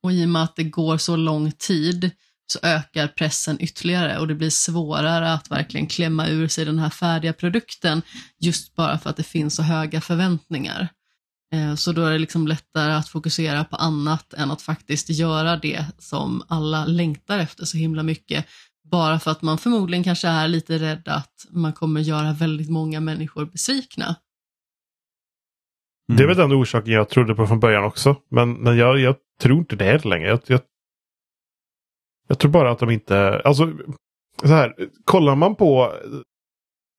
[0.03, 2.11] och i och med att det går så lång tid
[2.47, 6.91] så ökar pressen ytterligare och det blir svårare att verkligen klämma ur sig den här
[6.91, 8.03] färdiga produkten
[8.41, 10.89] just bara för att det finns så höga förväntningar.
[11.53, 15.57] Eh, så då är det liksom lättare att fokusera på annat än att faktiskt göra
[15.57, 18.47] det som alla längtar efter så himla mycket
[18.91, 23.01] bara för att man förmodligen kanske är lite rädd att man kommer göra väldigt många
[23.01, 24.05] människor besvikna.
[26.09, 26.17] Mm.
[26.17, 28.17] Det är väl den orsaken jag trodde på från början också.
[28.31, 30.29] Men, men jag, jag tror inte det är längre.
[30.29, 30.61] Jag, jag,
[32.29, 33.43] jag, tror bara att de inte...
[33.45, 33.73] Alltså,
[34.41, 34.75] så här,
[35.05, 35.93] kollar man på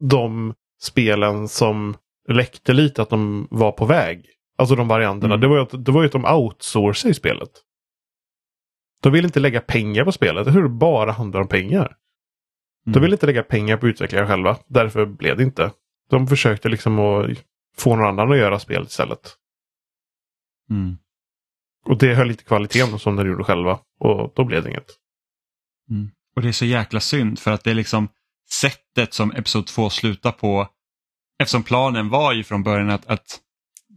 [0.03, 1.95] de spelen som
[2.29, 4.29] läckte lite att de var på väg.
[4.55, 5.33] Alltså de varianterna.
[5.33, 5.41] Mm.
[5.41, 7.49] Det, var ju att, det var ju att de outsourcade spelet.
[9.01, 10.47] De vill inte lägga pengar på spelet.
[10.47, 11.85] Tror det bara handlar om pengar.
[12.85, 12.93] Mm.
[12.93, 14.57] De vill inte lägga pengar på utvecklare själva.
[14.67, 15.71] Därför blev det inte.
[16.09, 17.29] De försökte liksom att
[17.77, 19.37] få någon annan att göra spelet istället.
[20.69, 20.97] Mm.
[21.85, 23.79] Och det höll inte kvaliteten som de gjorde själva.
[23.99, 24.91] Och då blev det inget.
[26.35, 28.07] Och det är så jäkla synd för att det är liksom
[28.51, 30.67] sättet som Episod 2 slutar på.
[31.39, 33.39] Eftersom planen var ju från början att, att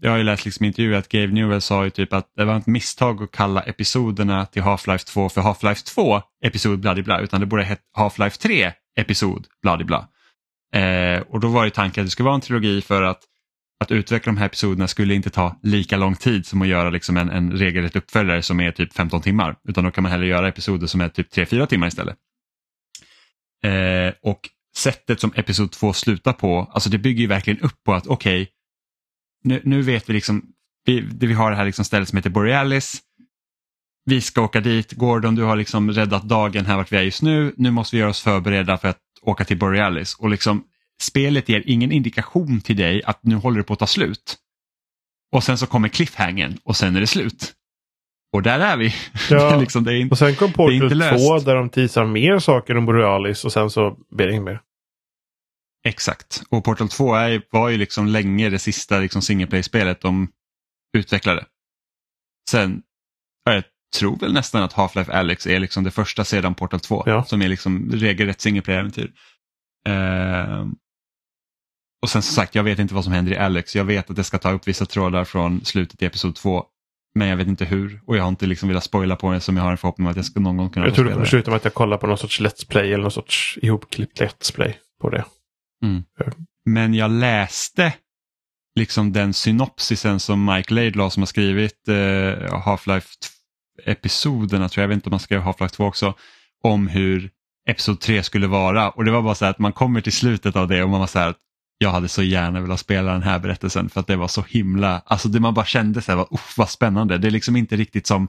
[0.00, 2.56] jag har ju läst liksom intervjuer att Gabe Newell sa ju typ att det var
[2.56, 7.40] ett misstag att kalla episoderna till Half-Life 2 för Half-Life 2 episod bla bla utan
[7.40, 10.08] det borde hett Half-Life 3 episod bla bla.
[10.74, 13.22] Eh, och då var ju tanken att det skulle vara en trilogi för att
[13.80, 17.16] att utveckla de här episoderna skulle inte ta lika lång tid som att göra liksom
[17.16, 19.56] en, en regelrätt uppföljare som är typ 15 timmar.
[19.68, 22.16] Utan då kan man hellre göra episoder som är typ 3-4 timmar istället.
[23.64, 24.40] Eh, och
[24.76, 28.42] sättet som episod 2 slutar på, alltså det bygger ju verkligen upp på att okej,
[28.42, 28.52] okay,
[29.46, 30.42] nu, nu vet vi liksom,
[30.84, 33.02] vi, vi har det här liksom stället som heter Borealis.
[34.04, 37.22] Vi ska åka dit, Gordon du har liksom räddat dagen här vart vi är just
[37.22, 40.14] nu, nu måste vi göra oss förberedda för att åka till Borealis.
[40.14, 40.64] Och liksom
[41.02, 44.36] spelet ger ingen indikation till dig att nu håller det på att ta slut.
[45.32, 47.52] Och sen så kommer cliffhangen och sen är det slut.
[48.32, 48.94] Och där är vi.
[49.30, 49.60] Ja.
[49.60, 51.46] liksom, det är in, och sen kom Portal 2 löst.
[51.46, 54.60] där de teasar mer saker om Borealis och sen så blir det inget mer.
[55.86, 56.42] Exakt.
[56.48, 60.28] Och Portal 2 är, var ju liksom länge det sista liksom single play-spelet de
[60.96, 61.44] utvecklade.
[62.50, 62.82] Sen,
[63.44, 63.62] jag
[63.96, 67.24] tror väl nästan att Half-Life Alyx är liksom det första sedan Portal 2 Ja.
[67.24, 69.12] som är liksom regelrätt single play-äventyr.
[69.88, 70.74] Ehm,
[72.02, 73.76] och sen som sagt, jag vet inte vad som händer i Alex.
[73.76, 76.64] Jag vet att det ska ta upp vissa trådar från slutet i Episod 2.
[77.14, 79.56] Men jag vet inte hur och jag har inte liksom velat spoila på det som
[79.56, 81.12] jag har en förhoppning om att jag ska någon gång kunna Jag få tror det
[81.12, 84.20] spela sluta med att jag kollar på någon sorts Let's Play eller någon sorts ihopklippt
[84.20, 85.24] Let's Play på det.
[85.84, 86.04] Mm.
[86.20, 86.32] Eh,
[86.64, 87.94] men jag läste
[88.78, 91.94] liksom den synopsisen som Mike Laidlaw som har skrivit eh,
[92.64, 93.08] Half-Life
[93.84, 96.14] episoderna, tror jag, jag vet inte om han skrev Half-Life 2 också,
[96.62, 97.30] om hur
[97.68, 98.90] Episod 3 skulle vara.
[98.90, 101.00] Och det var bara så här att man kommer till slutet av det och man
[101.00, 101.38] var så här att
[101.78, 105.02] jag hade så gärna velat spela den här berättelsen för att det var så himla,
[105.06, 107.76] alltså det man bara kände så här, var, "Uff, vad spännande, det är liksom inte
[107.76, 108.28] riktigt som,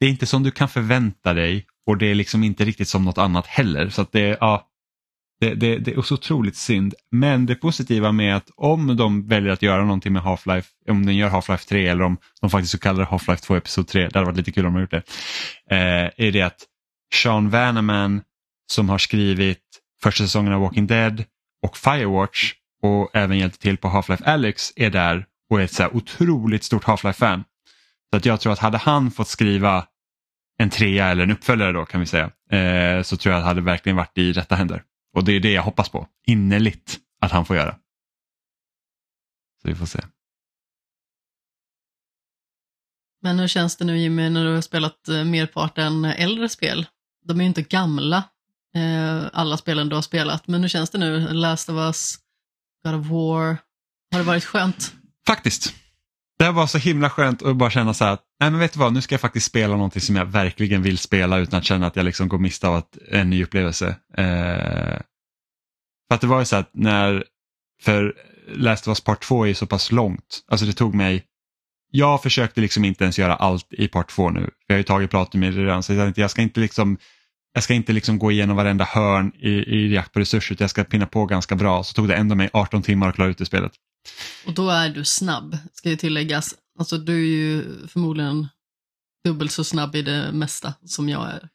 [0.00, 3.04] det är inte som du kan förvänta dig och det är liksom inte riktigt som
[3.04, 3.88] något annat heller.
[3.88, 4.68] Så att det, ja,
[5.40, 6.94] det, det, det är så otroligt synd.
[7.10, 11.16] Men det positiva med att om de väljer att göra någonting med Half-Life, om den
[11.16, 14.14] gör Half-Life 3 eller om de faktiskt så kallar det Half-Life 2 Episod 3, det
[14.14, 15.02] hade varit lite kul om de gjort det,
[15.70, 16.64] eh, är det att
[17.14, 18.22] Sean Vanneman
[18.72, 19.62] som har skrivit
[20.02, 21.24] första säsongen av Walking Dead
[21.62, 22.52] och Firewatch
[22.82, 26.64] och även hjälpte till på Half-Life Alyx är där och är ett så här otroligt
[26.64, 27.44] stort Half-Life-fan.
[28.10, 29.86] Så att jag tror att hade han fått skriva
[30.58, 33.48] en trea eller en uppföljare då kan vi säga, eh, så tror jag att det
[33.48, 34.82] hade verkligen varit i rätta händer.
[35.14, 37.78] Och det är det jag hoppas på, innerligt, att han får göra.
[39.62, 40.00] Så vi får se.
[43.22, 46.86] Men hur känns det nu Jimmy när du har spelat eh, merparten äldre spel?
[47.24, 48.16] De är ju inte gamla,
[48.74, 51.32] eh, alla spelen du har spelat, men hur känns det nu?
[51.32, 52.18] Last of Us,
[52.84, 53.56] God of War,
[54.10, 54.94] har det varit skönt?
[55.26, 55.74] Faktiskt.
[56.38, 58.72] Det här var så himla skönt att bara känna så här att, nej men vet
[58.72, 61.64] du vad, nu ska jag faktiskt spela någonting som jag verkligen vill spela utan att
[61.64, 63.96] känna att jag liksom går miste av att, en ny upplevelse.
[64.16, 65.00] Eh,
[66.08, 67.24] för att det var ju så att när,
[67.82, 68.14] för
[68.48, 71.24] Last of Us Part 2 är ju så pass långt, alltså det tog mig,
[71.90, 74.84] jag försökte liksom inte ens göra allt i Part 2 nu, för jag har ju
[74.84, 76.98] tagit Platinum i det redan, så jag tänkte, jag ska inte liksom
[77.54, 80.70] jag ska inte liksom gå igenom varenda hörn i, i jakt på resurser, utan jag
[80.70, 81.82] ska pinna på ganska bra.
[81.82, 83.72] Så tog det ändå mig 18 timmar att klara ut det spelet.
[84.46, 86.54] Och då är du snabb, ska ju tilläggas.
[86.78, 88.48] Alltså du är ju förmodligen
[89.24, 91.48] dubbelt så snabb i det mesta som jag är.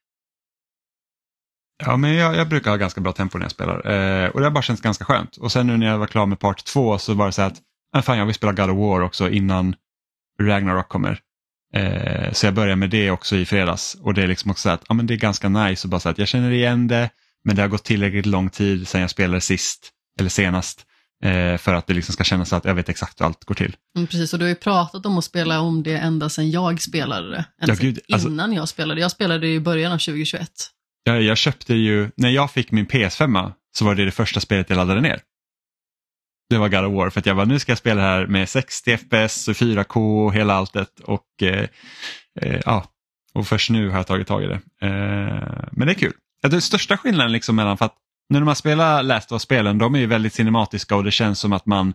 [1.85, 4.45] Ja, men jag, jag brukar ha ganska bra tempo när jag spelar eh, och det
[4.45, 5.37] har bara känts ganska skönt.
[5.37, 7.47] Och sen nu när jag var klar med part två så var det så här
[7.49, 7.61] att
[7.91, 9.75] ah, fan, jag vill spela God of War också innan
[10.41, 11.19] Ragnarok kommer.
[11.73, 14.69] Eh, så jag började med det också i fredags och det är liksom också så
[14.69, 17.09] att ja men det är ganska nice och bara så att jag känner igen det
[17.43, 19.89] men det har gått tillräckligt lång tid sedan jag spelade sist
[20.19, 20.85] eller senast
[21.59, 23.75] för att det liksom ska kännas så att jag vet exakt hur allt går till.
[23.95, 26.81] Mm, precis, och du har ju pratat om att spela om det ända sedan jag
[26.81, 27.45] spelade det.
[27.61, 29.01] Ja, gud, alltså- innan jag spelade.
[29.01, 30.51] Jag spelade i början av 2021.
[31.03, 34.69] Jag, jag köpte ju, när jag fick min PS5 så var det det första spelet
[34.69, 35.21] jag laddade ner.
[36.49, 38.49] Det var God of War för att jag var nu ska jag spela här med
[38.49, 41.67] 60 FPS, och 4K och hela alltet och eh,
[42.41, 42.85] eh, ja,
[43.33, 44.61] och först nu har jag tagit tag i det.
[44.81, 46.13] Eh, men det är kul.
[46.41, 47.95] Den största skillnaden liksom mellan, för att
[48.29, 51.39] nu när man spelar Last of Us-spelen, de är ju väldigt cinematiska och det känns
[51.39, 51.93] som att man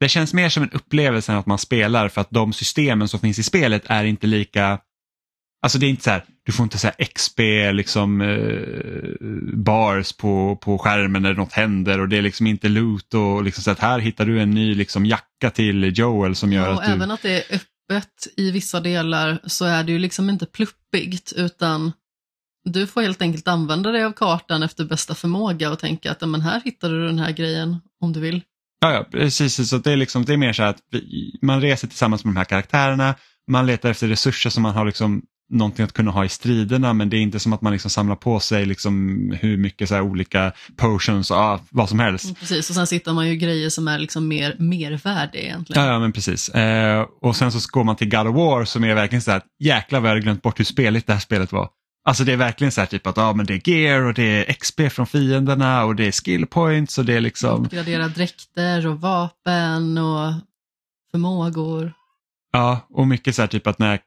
[0.00, 3.20] det känns mer som en upplevelse än att man spelar för att de systemen som
[3.20, 4.78] finns i spelet är inte lika
[5.62, 7.38] Alltså det är inte så här, du får inte så XP
[7.72, 13.14] liksom eh, bars på, på skärmen när något händer och det är liksom inte loot
[13.14, 16.68] och liksom så att här hittar du en ny liksom jacka till Joel som gör
[16.68, 16.92] och att du...
[16.92, 21.32] även att det är öppet i vissa delar så är det ju liksom inte pluppigt
[21.32, 21.92] utan
[22.66, 26.26] du får helt enkelt använda dig av kartan efter bästa förmåga och tänka att "Ja,
[26.26, 28.42] men här hittar du den här grejen om du vill.
[28.80, 29.68] Ja, ja precis.
[29.70, 32.38] Så det är, liksom, det är mer så att vi, man reser tillsammans med de
[32.38, 33.14] här karaktärerna
[33.50, 35.22] man letar efter resurser som man har liksom
[35.52, 38.16] någonting att kunna ha i striderna men det är inte som att man liksom samlar
[38.16, 42.24] på sig liksom hur mycket så olika potions och ah, vad som helst.
[42.24, 45.82] Mm, Precis, och sen sitter man ju grejer som är liksom mer mervärde egentligen.
[45.82, 46.48] Ja, ja men precis.
[46.48, 49.42] Eh, och sen så går man till God of War som är verkligen så här,
[49.60, 51.68] jäklar vad jag hade glömt bort hur speligt det här spelet var.
[52.06, 54.22] Alltså det är verkligen så här typ att ah, men det är gear och det
[54.22, 57.64] är XP från fienderna och det är skill points och det är liksom...
[57.64, 60.32] Uppgradera dräkter och vapen och
[61.10, 61.92] förmågor.
[62.52, 64.00] Ja, och mycket så här typ att när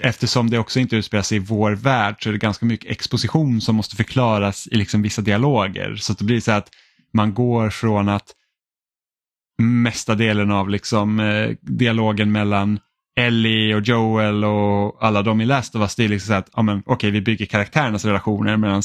[0.00, 3.60] eftersom det också inte utspelar sig i vår värld så är det ganska mycket exposition
[3.60, 5.96] som måste förklaras i liksom vissa dialoger.
[5.96, 6.68] Så det blir så att
[7.12, 8.34] man går från att
[9.62, 12.78] mesta delen av liksom, eh, dialogen mellan
[13.20, 16.50] Ellie och Joel och alla de i Last of Us, det är liksom så att
[16.52, 18.82] ja, men, okej, vi bygger karaktärernas relationer medan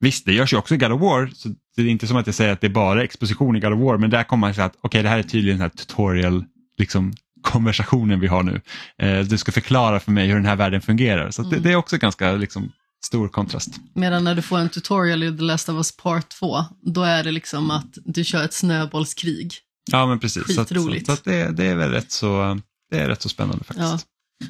[0.00, 2.26] Visst, det görs ju också i God of War, så det är inte som att
[2.26, 4.54] jag säger att det är bara exposition i God of War, men där kommer man
[4.54, 6.44] säga att okej, det här är tydligen den här tutorial
[6.78, 7.12] liksom,
[7.42, 8.60] konversationen vi har nu.
[9.02, 11.30] Eh, du ska förklara för mig hur den här världen fungerar.
[11.30, 11.62] Så det, Mm.
[11.62, 12.72] det är också ganska liksom,
[13.06, 13.70] stor kontrast.
[13.94, 17.24] Medan när du får en tutorial i The Last of Us Part 2, då är
[17.24, 19.54] det liksom att du kör ett snöbollskrig.
[19.92, 20.54] Ja, men precis.
[20.54, 21.06] Så, att, så, Skitroligt.
[21.06, 22.58] så att det, det är väl rätt så,
[22.90, 23.88] det är rätt så spännande faktiskt.
[23.88, 23.98] Ja.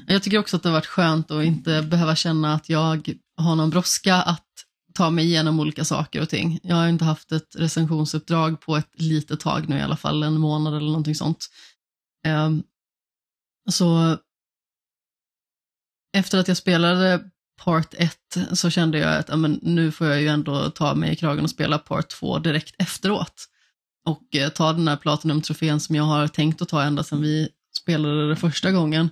[0.07, 3.57] Jag tycker också att det har varit skönt att inte behöva känna att jag har
[3.57, 4.47] någon brådska att
[4.95, 6.61] ta mig igenom olika saker och ting.
[6.63, 10.41] Jag har inte haft ett recensionsuppdrag på ett litet tag nu i alla fall, en
[10.41, 11.47] månad eller någonting sånt.
[12.27, 12.63] Ehm,
[13.71, 14.19] så
[16.17, 17.31] efter att jag spelade
[17.65, 18.19] Part 1
[18.53, 21.51] så kände jag att men nu får jag ju ändå ta mig i kragen och
[21.51, 23.49] spela Part 2 direkt efteråt.
[24.07, 27.49] Och eh, ta den här Platinum-trofén som jag har tänkt att ta ända sedan vi
[27.77, 29.11] spelade det första gången.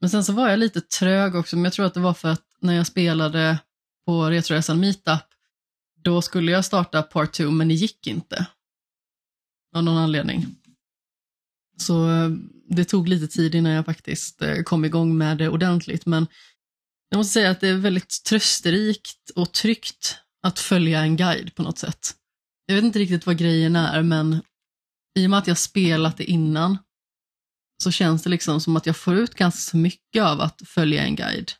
[0.00, 2.28] Men sen så var jag lite trög också, men jag tror att det var för
[2.28, 3.58] att när jag spelade
[4.06, 5.22] på Retroresan Meetup,
[6.04, 8.46] då skulle jag starta Part 2, men det gick inte.
[9.76, 10.46] Av någon anledning.
[11.76, 12.30] Så eh,
[12.68, 16.26] det tog lite tid innan jag faktiskt eh, kom igång med det ordentligt, men
[17.08, 21.62] jag måste säga att det är väldigt trösterikt och tryggt att följa en guide på
[21.62, 22.14] något sätt.
[22.66, 24.42] Jag vet inte riktigt vad grejen är, men
[25.18, 26.78] i och med att jag spelat det innan
[27.82, 31.16] så känns det liksom som att jag får ut ganska mycket av att följa en
[31.16, 31.52] guide.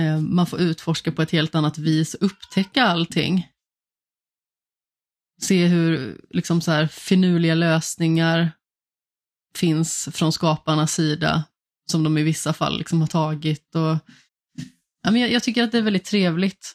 [0.00, 3.48] Eh, man får utforska på ett helt annat vis, upptäcka allting.
[5.42, 8.52] Se hur liksom så här finurliga lösningar
[9.56, 11.44] finns från skaparnas sida,
[11.90, 13.74] som de i vissa fall liksom har tagit.
[13.74, 13.98] Och,
[15.02, 16.72] ja, men jag, jag tycker att det är väldigt trevligt.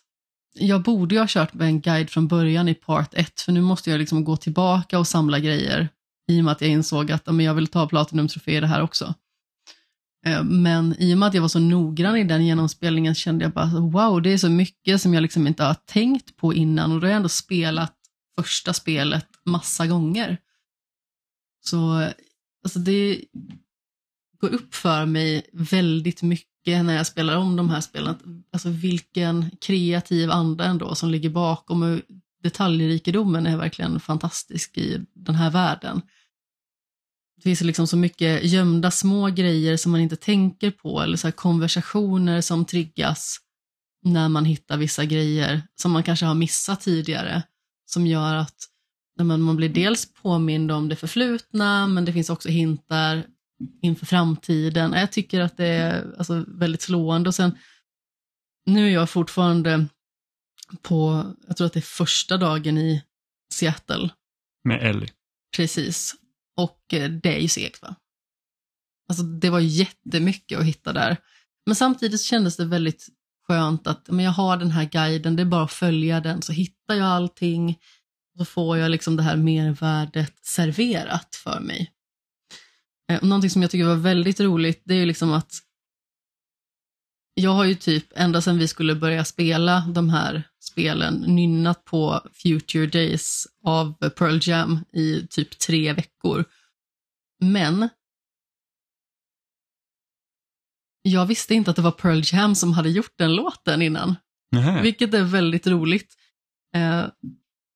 [0.54, 3.62] Jag borde ju ha kört med en guide från början i part 1, för nu
[3.62, 5.90] måste jag liksom gå tillbaka och samla grejer
[6.30, 8.82] i och med att jag insåg att men jag vill ta Platinum-trofé i det här
[8.82, 9.14] också.
[10.26, 13.54] Eh, men i och med att jag var så noggrann i den genomspelningen kände jag
[13.54, 17.00] bara wow, det är så mycket som jag liksom inte har tänkt på innan och
[17.00, 17.96] då har jag ändå spelat
[18.40, 20.38] första spelet massa gånger.
[21.66, 22.10] Så
[22.64, 23.22] alltså det
[24.42, 28.44] går upp för mig väldigt mycket när jag spelar om de här spelen.
[28.54, 32.00] Alltså vilken kreativ anda ändå som ligger bakom och
[32.44, 36.02] detaljrikedomen är verkligen fantastisk i den här världen.
[37.40, 41.32] Det finns liksom så mycket gömda små grejer som man inte tänker på eller så
[41.32, 43.38] konversationer som triggas
[44.06, 47.44] när man hittar vissa grejer som man kanske har missat tidigare
[47.86, 48.56] som gör att
[49.20, 53.26] man blir dels påmind om det förflutna men det finns också hintar
[53.82, 54.94] inför framtiden.
[54.94, 57.58] Jag tycker att det är alltså, väldigt slående och sen
[58.66, 59.86] nu är jag fortfarande
[60.82, 63.04] på, jag tror att det är första dagen i
[63.54, 64.10] Seattle
[64.64, 65.10] Med Ellie.
[65.56, 66.16] Precis.
[66.60, 67.96] Och eh, det är ju segt va?
[69.10, 71.18] Alltså det var jättemycket att hitta där.
[71.66, 73.08] Men samtidigt kändes det väldigt
[73.48, 76.54] skönt att men jag har den här guiden, det är bara att följa den så
[76.54, 77.80] hittar jag allting.
[78.38, 81.92] Så får jag liksom det här mervärdet serverat för mig.
[83.12, 85.54] Eh, och någonting som jag tycker var väldigt roligt det är ju liksom att
[87.34, 92.22] jag har ju typ ända sedan vi skulle börja spela de här spelen nynnat på
[92.34, 96.46] Future Days av Pearl Jam i typ tre veckor.
[97.42, 97.90] Men
[101.02, 104.16] jag visste inte att det var Pearl Jam som hade gjort den låten innan,
[104.52, 104.82] Nähä.
[104.82, 106.16] vilket är väldigt roligt.
[106.76, 107.06] Eh,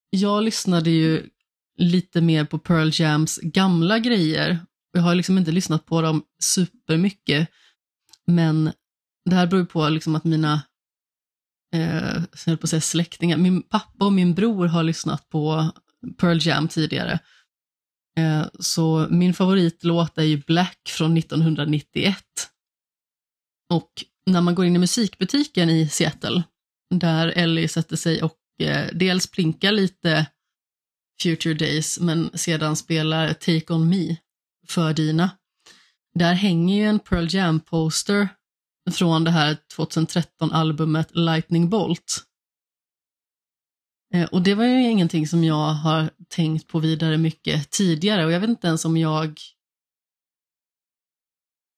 [0.09, 1.29] jag lyssnade ju
[1.77, 4.59] lite mer på Pearl Jams gamla grejer.
[4.91, 7.49] Jag har liksom inte lyssnat på dem supermycket,
[8.27, 8.71] men
[9.25, 10.61] det här beror på liksom att mina
[11.73, 15.71] eh, jag på att säga släktingar, min pappa och min bror har lyssnat på
[16.17, 17.19] Pearl Jam tidigare.
[18.17, 22.17] Eh, så min favoritlåt är ju Black från 1991.
[23.69, 23.91] Och
[24.25, 26.43] när man går in i musikbutiken i Seattle,
[26.89, 30.25] där Ellie sätter sig och eh, dels plinkar lite
[31.21, 34.15] Future Days, men sedan spelar Take On Me
[34.67, 35.29] för Dina,
[36.15, 38.29] där hänger ju en Pearl Jam-poster
[38.91, 42.23] från det här 2013-albumet Lightning Bolt.
[44.13, 48.31] Eh, och det var ju ingenting som jag har tänkt på vidare mycket tidigare och
[48.31, 49.39] jag vet inte ens om jag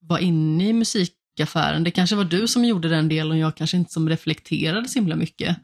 [0.02, 1.84] var inne i musikaffären.
[1.84, 5.00] Det kanske var du som gjorde den delen och jag kanske inte som reflekterade så
[5.00, 5.58] himla mycket.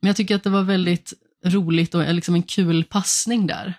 [0.00, 1.12] Men jag tycker att det var väldigt
[1.44, 3.74] roligt och eh, liksom en kul passning där.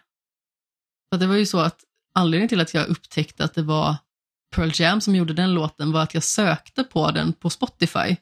[1.09, 1.79] För det var ju så att
[2.13, 3.95] anledningen till att jag upptäckte att det var
[4.55, 8.15] Pearl Jam som gjorde den låten var att jag sökte på den på Spotify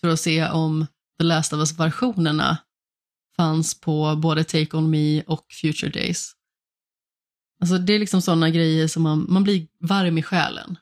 [0.00, 0.86] för att se om
[1.18, 2.58] The Last of Us-versionerna
[3.36, 6.32] fanns på både Take On Me och Future Days.
[7.60, 10.78] Alltså det är liksom sådana grejer som man, man blir varm i själen.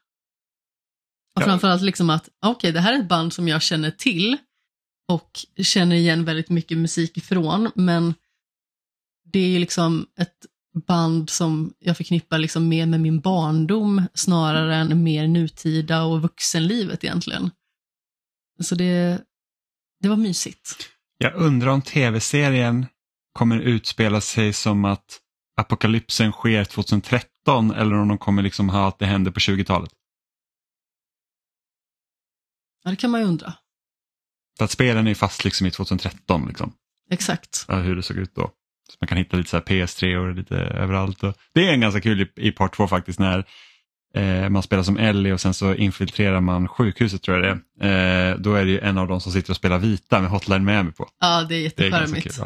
[1.36, 1.47] Och ja.
[1.47, 4.36] framförallt liksom att, okej, okay, det här är ett band som jag känner till
[5.09, 5.31] och
[5.62, 8.15] känner igen väldigt mycket musik ifrån, men
[9.24, 15.02] det är liksom ett band som jag förknippar liksom mer med min barndom snarare än
[15.02, 17.51] mer nutida och vuxenlivet egentligen.
[18.60, 19.22] Så det,
[20.01, 20.88] det var mysigt.
[21.18, 22.86] Jag undrar om tv-serien
[23.32, 25.20] kommer utspela sig som att
[25.56, 29.90] apokalypsen sker 2013 eller om de kommer liksom ha att det händer på 20-talet.
[32.84, 33.55] Ja, det kan man ju undra.
[34.59, 36.48] För att spelen är fast liksom i 2013.
[36.48, 36.72] Liksom.
[37.10, 37.64] Exakt.
[37.68, 38.51] Ja, hur det såg ut då.
[38.89, 41.23] Så man kan hitta lite så PS3 och lite överallt.
[41.23, 43.44] Och det är en ganska kul i, i part 2 faktiskt när
[44.15, 48.31] eh, man spelar som Ellie och sen så infiltrerar man sjukhuset tror jag det är.
[48.31, 50.65] Eh, då är det ju en av dem som sitter och spelar vita med Hotline
[50.65, 51.09] Miami på.
[51.20, 52.40] Ja, det är jättecharmigt.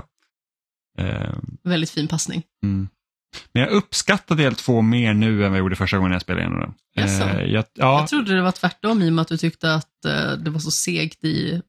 [0.98, 1.34] Eh,
[1.64, 2.42] Väldigt fin passning.
[2.62, 2.88] Mm.
[3.52, 6.42] Men jag uppskattar del två mer nu än vad jag gjorde första gången jag spelade
[6.42, 7.04] igenom den.
[7.04, 8.00] Yes, jag, ja.
[8.00, 10.02] jag trodde det var tvärtom i och med att du tyckte att
[10.44, 11.62] det var så segt i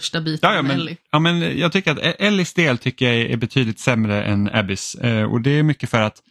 [0.00, 0.96] första biten ja, ja, men, Ellie.
[1.10, 4.94] Ja, men jag tycker att e- Ellies del tycker jag är betydligt sämre än Abbys.
[4.94, 6.22] Eh, och det är mycket för att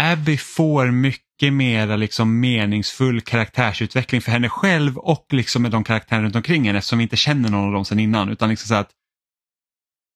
[0.00, 6.22] Abby får mycket mer liksom meningsfull karaktärsutveckling för henne själv och liksom med de karaktärer
[6.22, 8.28] runt omkring henne eftersom vi inte känner någon av dem sedan innan.
[8.28, 8.90] Utan liksom så att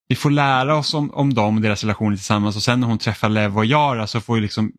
[0.08, 2.98] vi får lära oss om, om dem och deras relationer tillsammans och sen när hon
[2.98, 4.72] träffar Lev och Yara så får liksom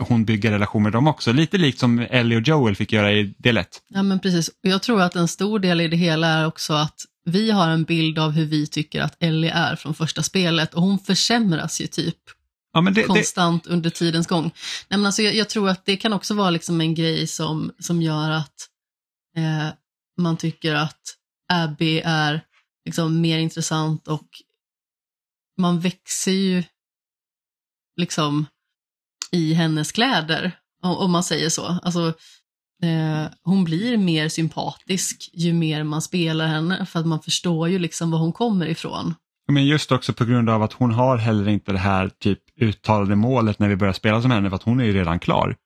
[0.00, 1.32] hon bygga relation med dem också.
[1.32, 3.82] Lite likt som Ellie och Joel fick göra i del 1.
[3.88, 7.00] Ja men precis, jag tror att en stor del i det hela är också att
[7.24, 10.82] vi har en bild av hur vi tycker att Ellie är från första spelet och
[10.82, 12.18] hon försämras ju typ
[12.72, 13.70] ja, det, konstant det...
[13.70, 14.42] under tidens gång.
[14.88, 17.72] Nej, men alltså, jag, jag, tror att det kan också vara liksom en grej som,
[17.78, 18.68] som gör att
[19.36, 19.68] eh,
[20.16, 21.16] man tycker att
[21.52, 22.40] Abby är
[22.84, 24.28] liksom mer intressant och
[25.58, 26.62] man växer ju
[27.96, 28.46] liksom
[29.34, 30.52] i hennes kläder,
[30.82, 31.78] om man säger så.
[31.82, 32.06] Alltså,
[32.82, 37.78] eh, hon blir mer sympatisk ju mer man spelar henne, för att man förstår ju
[37.78, 39.14] liksom var hon kommer ifrån.
[39.52, 43.16] Men just också på grund av att hon har heller inte det här typ uttalade
[43.16, 45.56] målet när vi börjar spela som henne, för att hon är ju redan klar.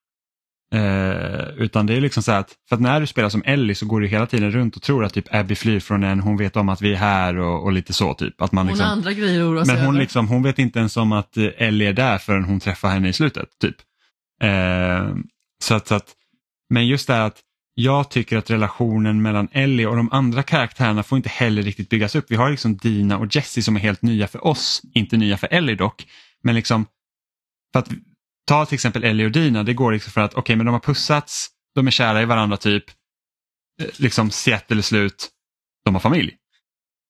[0.74, 3.86] Eh, utan det är liksom så att, för att när du spelar som Ellie så
[3.86, 6.56] går du hela tiden runt och tror att typ Abby flyr från en, hon vet
[6.56, 8.14] om att vi är här och, och lite så.
[8.14, 8.42] typ.
[8.42, 10.96] Att man hon liksom, har andra grejer att Men hon, liksom, hon vet inte ens
[10.96, 13.48] om att eh, Ellie är där förrän hon träffar henne i slutet.
[13.60, 13.76] typ.
[14.42, 15.14] Eh,
[15.64, 16.14] så att, så att,
[16.70, 17.40] men just det här att
[17.74, 22.14] jag tycker att relationen mellan Ellie och de andra karaktärerna får inte heller riktigt byggas
[22.14, 22.26] upp.
[22.28, 25.48] Vi har liksom Dina och Jessie som är helt nya för oss, inte nya för
[25.50, 26.06] Ellie dock.
[26.42, 26.86] Men liksom,
[27.72, 27.88] för att
[28.48, 30.72] ta till exempel Ellie och Dina, det går liksom för att okej okay, men de
[30.72, 32.84] har pussats, de är kära i varandra typ,
[33.82, 35.28] eh, liksom Seattle är slut,
[35.84, 36.34] de har familj.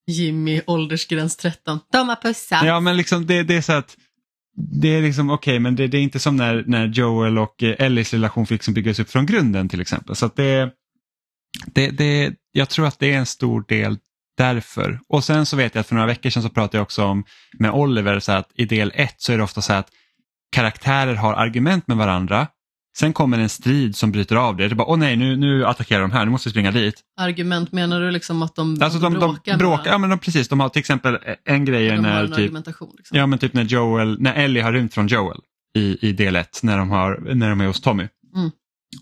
[0.06, 2.64] Jimmy, åldersgräns 13, de har pussats.
[2.64, 3.96] Ja men liksom det, det är så att
[4.80, 7.62] det är liksom okej okay, men det, det, är inte som när, när Joel och
[7.62, 10.16] eh, Ellies relation fick liksom byggas upp från grunden till exempel.
[10.16, 10.70] Så att det,
[11.66, 13.98] det, det, jag tror att det är en stor del
[14.36, 15.00] därför.
[15.08, 17.24] Och sen så vet jag att för några veckor sedan så pratade jag också om
[17.58, 19.90] med Oliver så att i del 1 så är det ofta så att
[20.52, 22.46] karaktärer har argument med varandra.
[22.98, 24.68] Sen kommer en strid som bryter av det.
[24.68, 27.00] Det är bara, åh nej, nu, nu attackerar de här, nu måste vi springa dit.
[27.20, 29.52] Argument, menar du liksom att de, alltså de bråkar?
[29.52, 30.48] De bråkar ja men de, precis.
[30.48, 32.92] De har till exempel en grej de när, typ, liksom.
[33.10, 35.40] ja, men typ när, Joel, när Ellie har rymt från Joel
[35.76, 36.88] i, i del 1 när, de
[37.38, 38.08] när de är hos Tommy.
[38.36, 38.50] Mm.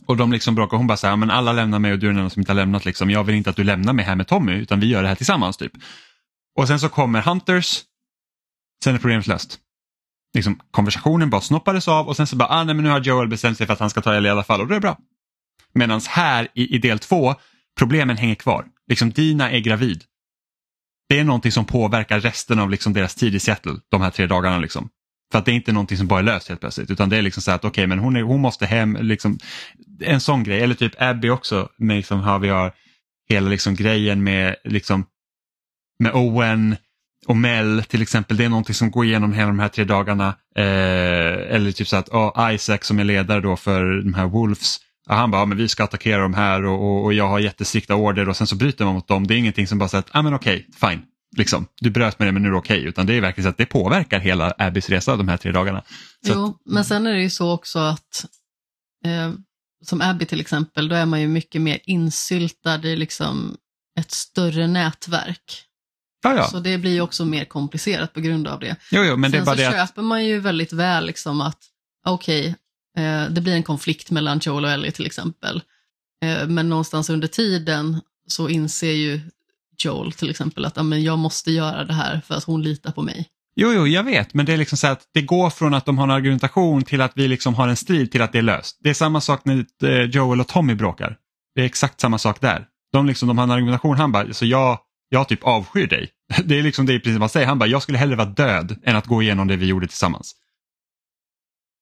[0.06, 2.10] Och de liksom bråkar, hon bara så här, men alla lämnar mig och du är
[2.10, 2.84] den enda som inte har lämnat.
[2.84, 3.10] Liksom.
[3.10, 5.14] Jag vill inte att du lämnar mig här med Tommy utan vi gör det här
[5.14, 5.56] tillsammans.
[5.56, 5.72] typ.
[6.58, 7.82] Och sen så kommer Hunters,
[8.84, 9.60] sen är problemet löst
[10.34, 13.28] liksom, konversationen bara snoppades av och sen så bara, ah, nej, men nu har Joel
[13.28, 14.98] bestämt sig för att han ska ta Ellie i alla fall och det är bra.
[15.72, 17.34] Medan här i, i del två,
[17.78, 18.66] problemen hänger kvar.
[18.88, 20.04] Liksom Dina är gravid.
[21.08, 24.26] Det är någonting som påverkar resten av liksom deras tid i Seattle, de här tre
[24.26, 24.58] dagarna.
[24.58, 24.88] Liksom.
[25.32, 27.22] För att det är inte någonting som bara är löst helt plötsligt utan det är
[27.22, 29.38] liksom så att okej okay, men hon, är, hon måste hem, liksom,
[30.00, 30.60] en sån grej.
[30.60, 32.72] Eller typ Abby också, med liksom, har vi har
[33.28, 35.06] hela liksom grejen med, liksom,
[35.98, 36.76] med Owen
[37.26, 40.28] och Mel till exempel, det är någonting som går igenom hela de här tre dagarna.
[40.56, 44.78] Eh, eller typ så att oh, Isaac som är ledare då för de här Wolves,
[45.08, 47.38] ja, han bara, ja, men vi ska attackera de här och, och, och jag har
[47.38, 49.26] jättestrikta order och sen så bryter man mot dem.
[49.26, 51.02] Det är ingenting som bara säger att, ja men okej, fine,
[51.36, 52.84] liksom, du bröt med det men nu är det okej.
[52.84, 55.82] Utan det är verkligen så att det påverkar hela Abbys resa de här tre dagarna.
[56.26, 58.26] Så Jo, att, men sen är det ju så också att
[59.04, 59.32] eh,
[59.84, 63.56] som Abby till exempel, då är man ju mycket mer insyltad i liksom
[63.98, 65.65] ett större nätverk.
[66.30, 66.48] Ja, ja.
[66.48, 68.76] Så det blir ju också mer komplicerat på grund av det.
[68.90, 71.06] Jo, jo, men det är Sen bara så det att, köper man ju väldigt väl
[71.06, 71.58] liksom att,
[72.06, 72.54] okej,
[72.98, 75.62] eh, det blir en konflikt mellan Joel och Ellie till exempel.
[76.24, 79.20] Eh, men någonstans under tiden så inser ju
[79.78, 83.02] Joel till exempel att men jag måste göra det här för att hon litar på
[83.02, 83.28] mig.
[83.56, 85.98] jo, jo, jag vet, men det är liksom så att det går från att de
[85.98, 88.78] har en argumentation till att vi liksom har en strid till att det är löst.
[88.82, 91.16] Det är samma sak när eh, Joel och Tommy bråkar.
[91.54, 92.66] Det är exakt samma sak där.
[92.92, 94.78] De, liksom, de har en argumentation, han bara, så jag,
[95.08, 96.08] jag typ avskyr dig.
[96.44, 98.76] Det är liksom det i princip man säger, han bara, jag skulle hellre vara död
[98.84, 100.34] än att gå igenom det vi gjorde tillsammans.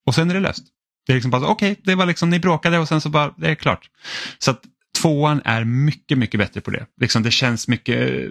[0.07, 0.65] Och sen är det löst.
[1.07, 3.51] Det är liksom bara, okej, det var liksom, ni bråkade och sen så bara, det
[3.51, 3.91] är klart.
[4.39, 4.63] Så att
[5.01, 6.87] tvåan är mycket, mycket bättre på det.
[7.01, 8.29] Liksom, det känns mycket,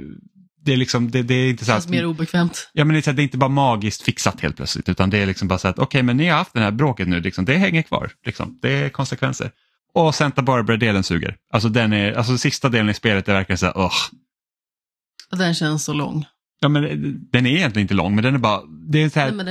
[0.61, 2.69] det är liksom, det, det är inte så att, mer obekvämt.
[2.73, 5.17] ja, men det, är att det är inte bara magiskt fixat helt plötsligt utan det
[5.17, 7.45] är liksom bara så att, okej, men ni har haft det här bråket nu, liksom,
[7.45, 8.11] det hänger kvar.
[8.25, 9.51] Liksom, det är konsekvenser.
[9.93, 11.37] Och Santa Barbara-delen suger.
[11.53, 13.93] Alltså den är, alltså sista delen i spelet är verkligen så här, ugh.
[15.31, 16.25] Den känns så lång.
[16.59, 16.83] Ja, men
[17.31, 19.45] den är egentligen inte lång, men den är bara, det är, så här, Nej,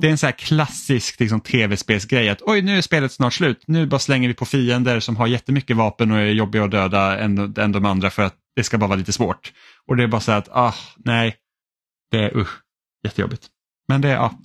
[0.00, 3.62] det är en så här klassisk liksom, tv-spelsgrej att oj, nu är spelet snart slut.
[3.66, 7.18] Nu bara slänger vi på fiender som har jättemycket vapen och är jobbiga att döda
[7.18, 9.52] än, än de andra för att det ska bara vara lite svårt.
[9.86, 11.36] Och det är bara så här att, ah, nej,
[12.10, 12.60] det är usch,
[13.04, 13.46] jättejobbigt.
[13.88, 14.38] Men det, ja,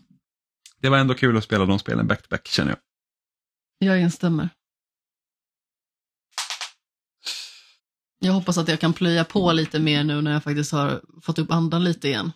[0.81, 3.89] det var ändå kul att spela de spelen back-to-back känner jag.
[3.89, 4.49] Jag instämmer.
[8.23, 11.39] Jag hoppas att jag kan plöja på lite mer nu när jag faktiskt har fått
[11.39, 12.31] upp andan lite igen.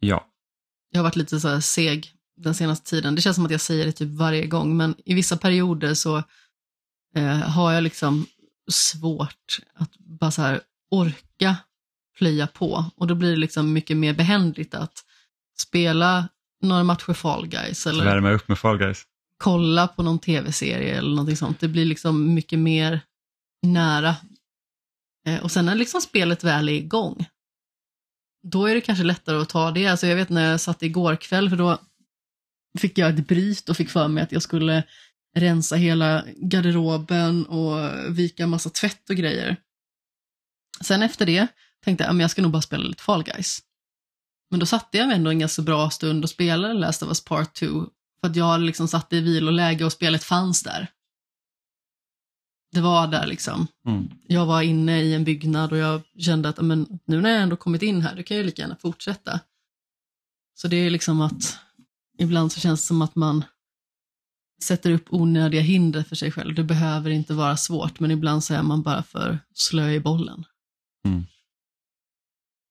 [0.00, 0.26] Ja.
[0.90, 3.14] Jag har varit lite så här seg den senaste tiden.
[3.14, 6.16] Det känns som att jag säger det typ varje gång, men i vissa perioder så
[7.16, 8.26] eh, har jag liksom
[8.70, 11.56] svårt att bara så här orka
[12.18, 12.84] plöja på.
[12.96, 15.04] Och då blir det liksom mycket mer behändigt att
[15.58, 16.28] spela
[16.62, 19.02] några matcher Fall Guys eller Värma upp med Fall Guys.
[19.38, 21.60] kolla på någon tv-serie eller någonting sånt.
[21.60, 23.00] Det blir liksom mycket mer
[23.64, 24.16] nära.
[25.26, 27.26] Eh, och sen när liksom spelet väl är igång,
[28.42, 29.86] då är det kanske lättare att ta det.
[29.86, 31.78] Alltså jag vet när jag satt igår kväll, för då
[32.78, 34.82] fick jag ett bryt och fick för mig att jag skulle
[35.36, 39.56] rensa hela garderoben och vika massa tvätt och grejer.
[40.80, 41.46] Sen efter det
[41.84, 43.62] tänkte jag att jag ska nog bara spela lite Fall Guys.
[44.50, 47.24] Men då satte jag mig ändå en ganska bra stund och spelade Last of Us
[47.24, 47.66] Part 2
[48.20, 50.88] för att jag liksom satt i viloläge och spelet fanns där.
[52.74, 53.66] Det var där liksom.
[53.86, 54.10] Mm.
[54.26, 57.56] Jag var inne i en byggnad och jag kände att men, nu när jag ändå
[57.56, 59.40] kommit in här, då kan jag lika gärna fortsätta.
[60.54, 61.58] Så det är liksom att
[62.18, 63.44] ibland så känns det som att man
[64.62, 66.54] sätter upp onödiga hinder för sig själv.
[66.54, 70.44] Det behöver inte vara svårt, men ibland så är man bara för slö i bollen.
[71.06, 71.24] Mm.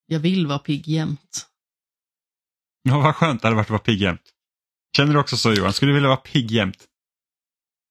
[0.05, 1.47] Jag vill vara pigg jämt.
[2.83, 4.33] Ja, vad skönt det hade varit att vara pigg jämt.
[4.97, 5.73] Känner du också så Johan?
[5.73, 6.87] Skulle du vilja vara pigg jämt?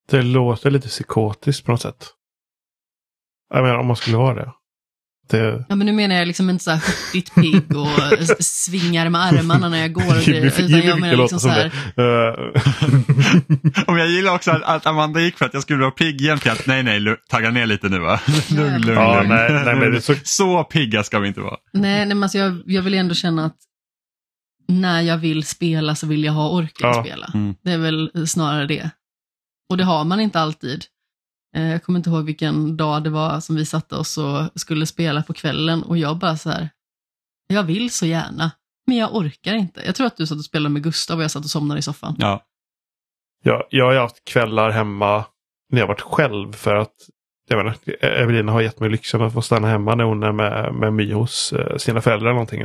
[0.09, 2.07] Det låter lite psykotiskt på något sätt.
[3.53, 4.51] Jag menar om man skulle vara det.
[5.29, 7.87] det Ja, men nu menar jag liksom inte så här hurtigt pigg och
[8.45, 11.71] svingar med armarna när jag går och grejer, utan jag menar liksom som så här,
[13.87, 16.83] Och jag gillar också att, Amanda gick för att jag skulle vara pigg att nej,
[16.83, 18.19] nej, tagga ner lite nu va.
[18.51, 19.29] lugn, lugn, Ja, lugn.
[19.29, 21.57] nej, nej, men det är så- så pigga ska vi inte vara.
[21.73, 23.57] nej, nej men alltså jag, jag vill ändå känna att
[24.67, 26.99] när jag vill spela så vill jag ha orken Ja.
[26.99, 27.31] att spela.
[27.33, 27.55] Mm.
[27.63, 28.89] Det är väl snarare det.
[29.69, 30.85] Och det har man inte alltid.
[31.55, 34.85] Eh, jag kommer inte ihåg vilken dag det var som vi satte oss och skulle
[34.85, 36.69] spela på kvällen och jag bara så här,
[37.47, 38.51] jag vill så gärna,
[38.87, 39.81] men jag orkar inte.
[39.85, 41.81] Jag tror att du satt och spelade med Gustav och jag satt och somnade i
[41.83, 42.15] soffan.
[42.19, 42.43] Ja.
[43.43, 45.25] jag, jag har haft kvällar hemma
[45.69, 46.95] när jag varit själv för att
[47.49, 50.31] jag menar, e- Evelina har gett mig lyxen att få stanna hemma när hon är
[50.31, 52.63] med, med My hos eh, sina föräldrar någonting.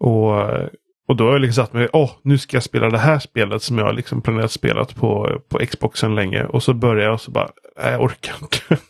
[0.00, 0.68] Och, eh,
[1.08, 3.62] och då har jag liksom satt mig, åh, nu ska jag spela det här spelet
[3.62, 6.44] som jag liksom planerat spelat på, på Xboxen länge.
[6.44, 8.58] Och så börjar jag och så bara, nej jag orkar inte.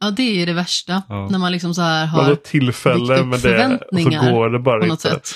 [0.00, 1.02] Ja, det är ju det värsta.
[1.08, 1.28] Ja.
[1.30, 4.32] När man liksom så här Man har tillfälle byggt upp med det och så förväntningar
[4.32, 5.08] går det bara på något inte.
[5.08, 5.28] sätt.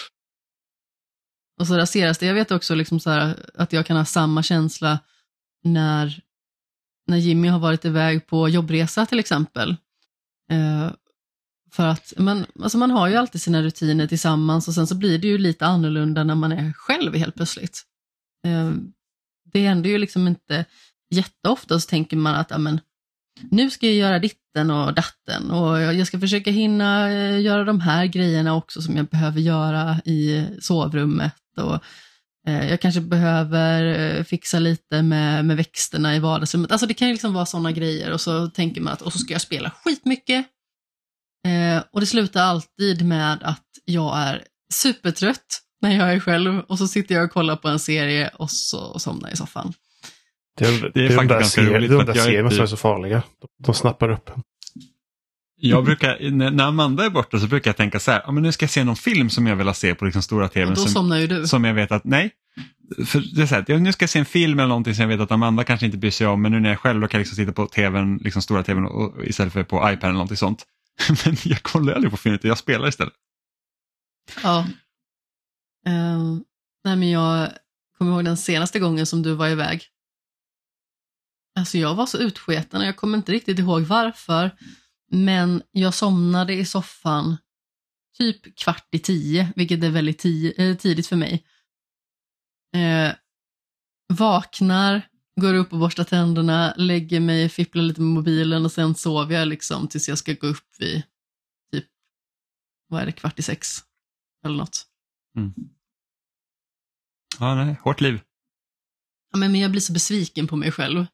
[1.61, 2.27] Och så raseras det.
[2.27, 4.99] Jag vet också liksom så här att jag kan ha samma känsla
[5.65, 6.21] när,
[7.07, 9.77] när Jimmy har varit iväg på jobbresa till exempel.
[10.51, 10.91] Eh,
[11.73, 15.19] för att men, alltså man har ju alltid sina rutiner tillsammans och sen så blir
[15.19, 17.83] det ju lite annorlunda när man är själv helt plötsligt.
[18.47, 18.73] Eh,
[19.53, 20.65] det händer ju liksom inte
[21.11, 22.81] jätteofta så tänker man att amen,
[23.51, 27.81] nu ska jag göra ditten och datten och jag ska försöka hinna eh, göra de
[27.81, 31.35] här grejerna också som jag behöver göra i sovrummet.
[31.57, 31.79] Och
[32.47, 36.73] eh, jag kanske behöver fixa lite med, med växterna i vardagsrummet.
[36.73, 39.19] Alltså det kan ju liksom vara sådana grejer och så tänker man att och så
[39.19, 40.47] ska jag spela skitmycket.
[41.47, 44.43] Eh, och det slutar alltid med att jag är
[44.73, 48.51] supertrött när jag är själv och så sitter jag och kollar på en serie och
[48.51, 49.73] så somnar jag i soffan.
[50.57, 51.91] Det är, det är, faktiskt ganska roligt.
[51.91, 53.23] Det är de där serierna som är så farliga.
[53.41, 54.31] De, de snappar upp.
[55.63, 58.53] Jag brukar, när Amanda är borta så brukar jag tänka så här, ja, men nu
[58.53, 60.75] ska jag se någon film som jag vill ha se på liksom stora tvn.
[60.75, 61.47] Då som, somnar ju du.
[61.47, 62.31] Som jag vet att, nej.
[63.07, 65.09] För det är så här, nu ska jag se en film eller någonting som jag
[65.09, 67.19] vet att Amanda kanske inte bryr sig om, men nu när jag själv då kan
[67.19, 70.37] jag liksom sitta på tvn, liksom stora tvn och, istället för på iPad eller någonting
[70.37, 70.65] sånt.
[71.25, 73.15] men jag kollar aldrig på Finity, jag spelar istället.
[74.43, 74.67] Ja.
[75.89, 76.39] Uh,
[76.85, 77.53] nej men jag
[77.99, 79.87] kommer ihåg den senaste gången som du var iväg.
[81.59, 84.51] Alltså jag var så utsketen och jag kommer inte riktigt ihåg varför.
[85.11, 87.37] Men jag somnade i soffan
[88.19, 90.25] typ kvart i tio, vilket är väldigt
[90.59, 91.47] eh, tidigt för mig.
[92.77, 93.15] Eh,
[94.09, 95.09] vaknar,
[95.41, 99.49] går upp och borstar tänderna, lägger mig, fipplar lite med mobilen och sen sover jag
[99.49, 101.03] liksom tills jag ska gå upp vid
[101.73, 101.87] typ,
[102.89, 103.69] vad är det, kvart i sex
[104.45, 104.87] eller något.
[105.37, 105.53] Mm.
[107.39, 108.21] Ja, nej, hårt liv.
[109.33, 111.07] Ja, men jag blir så besviken på mig själv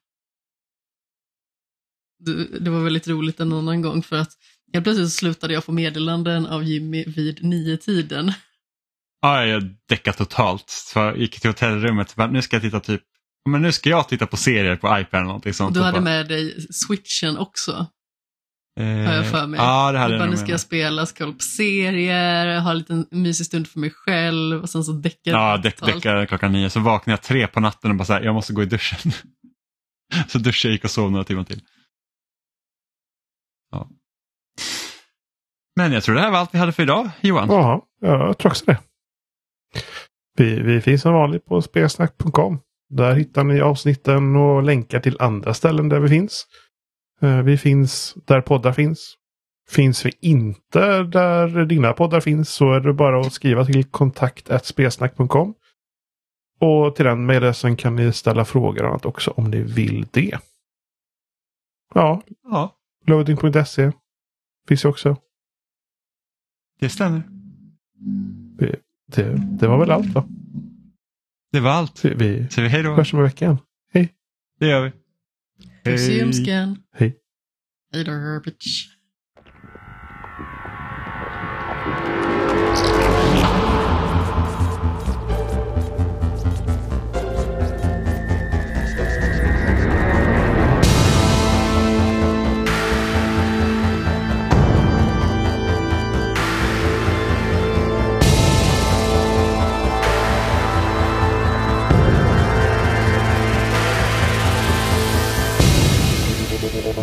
[2.59, 4.31] det var väldigt roligt en annan gång för att
[4.73, 8.33] helt plötsligt slutade jag få meddelanden av Jimmy vid nio tiden.
[9.21, 10.69] Ja, jag däckade totalt.
[10.69, 13.03] Så jag gick till hotellrummet och nu ska jag titta typ
[13.47, 15.73] men nu ska jag titta på serier på iPad eller någonting sånt.
[15.73, 17.87] Du hade med dig switchen också.
[18.79, 19.59] Eh, har jag för mig.
[19.59, 22.77] Ja, det hade jag bara, nu ska jag spela, ska kolla på serier, ha en
[22.77, 26.69] liten mysig stund för mig själv och sen så däckar Ja, däck, däckar klockan nio.
[26.69, 29.11] Så vaknade jag tre på natten och bara så här, jag måste gå i duschen.
[30.27, 31.61] så duschade jag gick och sov några timmar till.
[33.71, 33.89] Ja.
[35.75, 37.47] Men jag tror det här var allt vi hade för idag, Johan.
[37.49, 38.77] Ja, jag tror också det.
[40.37, 42.59] Vi, vi finns som vanligt på spelsnack.com.
[42.89, 46.45] Där hittar ni avsnitten och länkar till andra ställen där vi finns.
[47.21, 49.15] Eh, vi finns där poddar finns.
[49.69, 54.65] Finns vi inte där dina poddar finns så är det bara att skriva till kontakt
[54.65, 55.53] spelsnack.com.
[56.59, 60.39] Och till den mejladressen kan ni ställa frågor och annat också om ni vill det.
[61.93, 62.21] Ja.
[62.43, 62.75] ja.
[63.05, 63.91] Loading.se
[64.67, 65.17] finns ju också.
[66.79, 67.23] Det stämmer.
[68.57, 68.75] Det,
[69.07, 70.27] det, det, var väl allt va?
[71.51, 71.97] Det var allt.
[71.97, 72.93] Så vi, Så vi hej då.
[72.95, 73.57] hörs om en vecka
[73.93, 74.13] Hej.
[74.59, 74.91] Det gör vi.
[76.93, 77.17] Hej.
[77.93, 78.85] Hej då, bitch.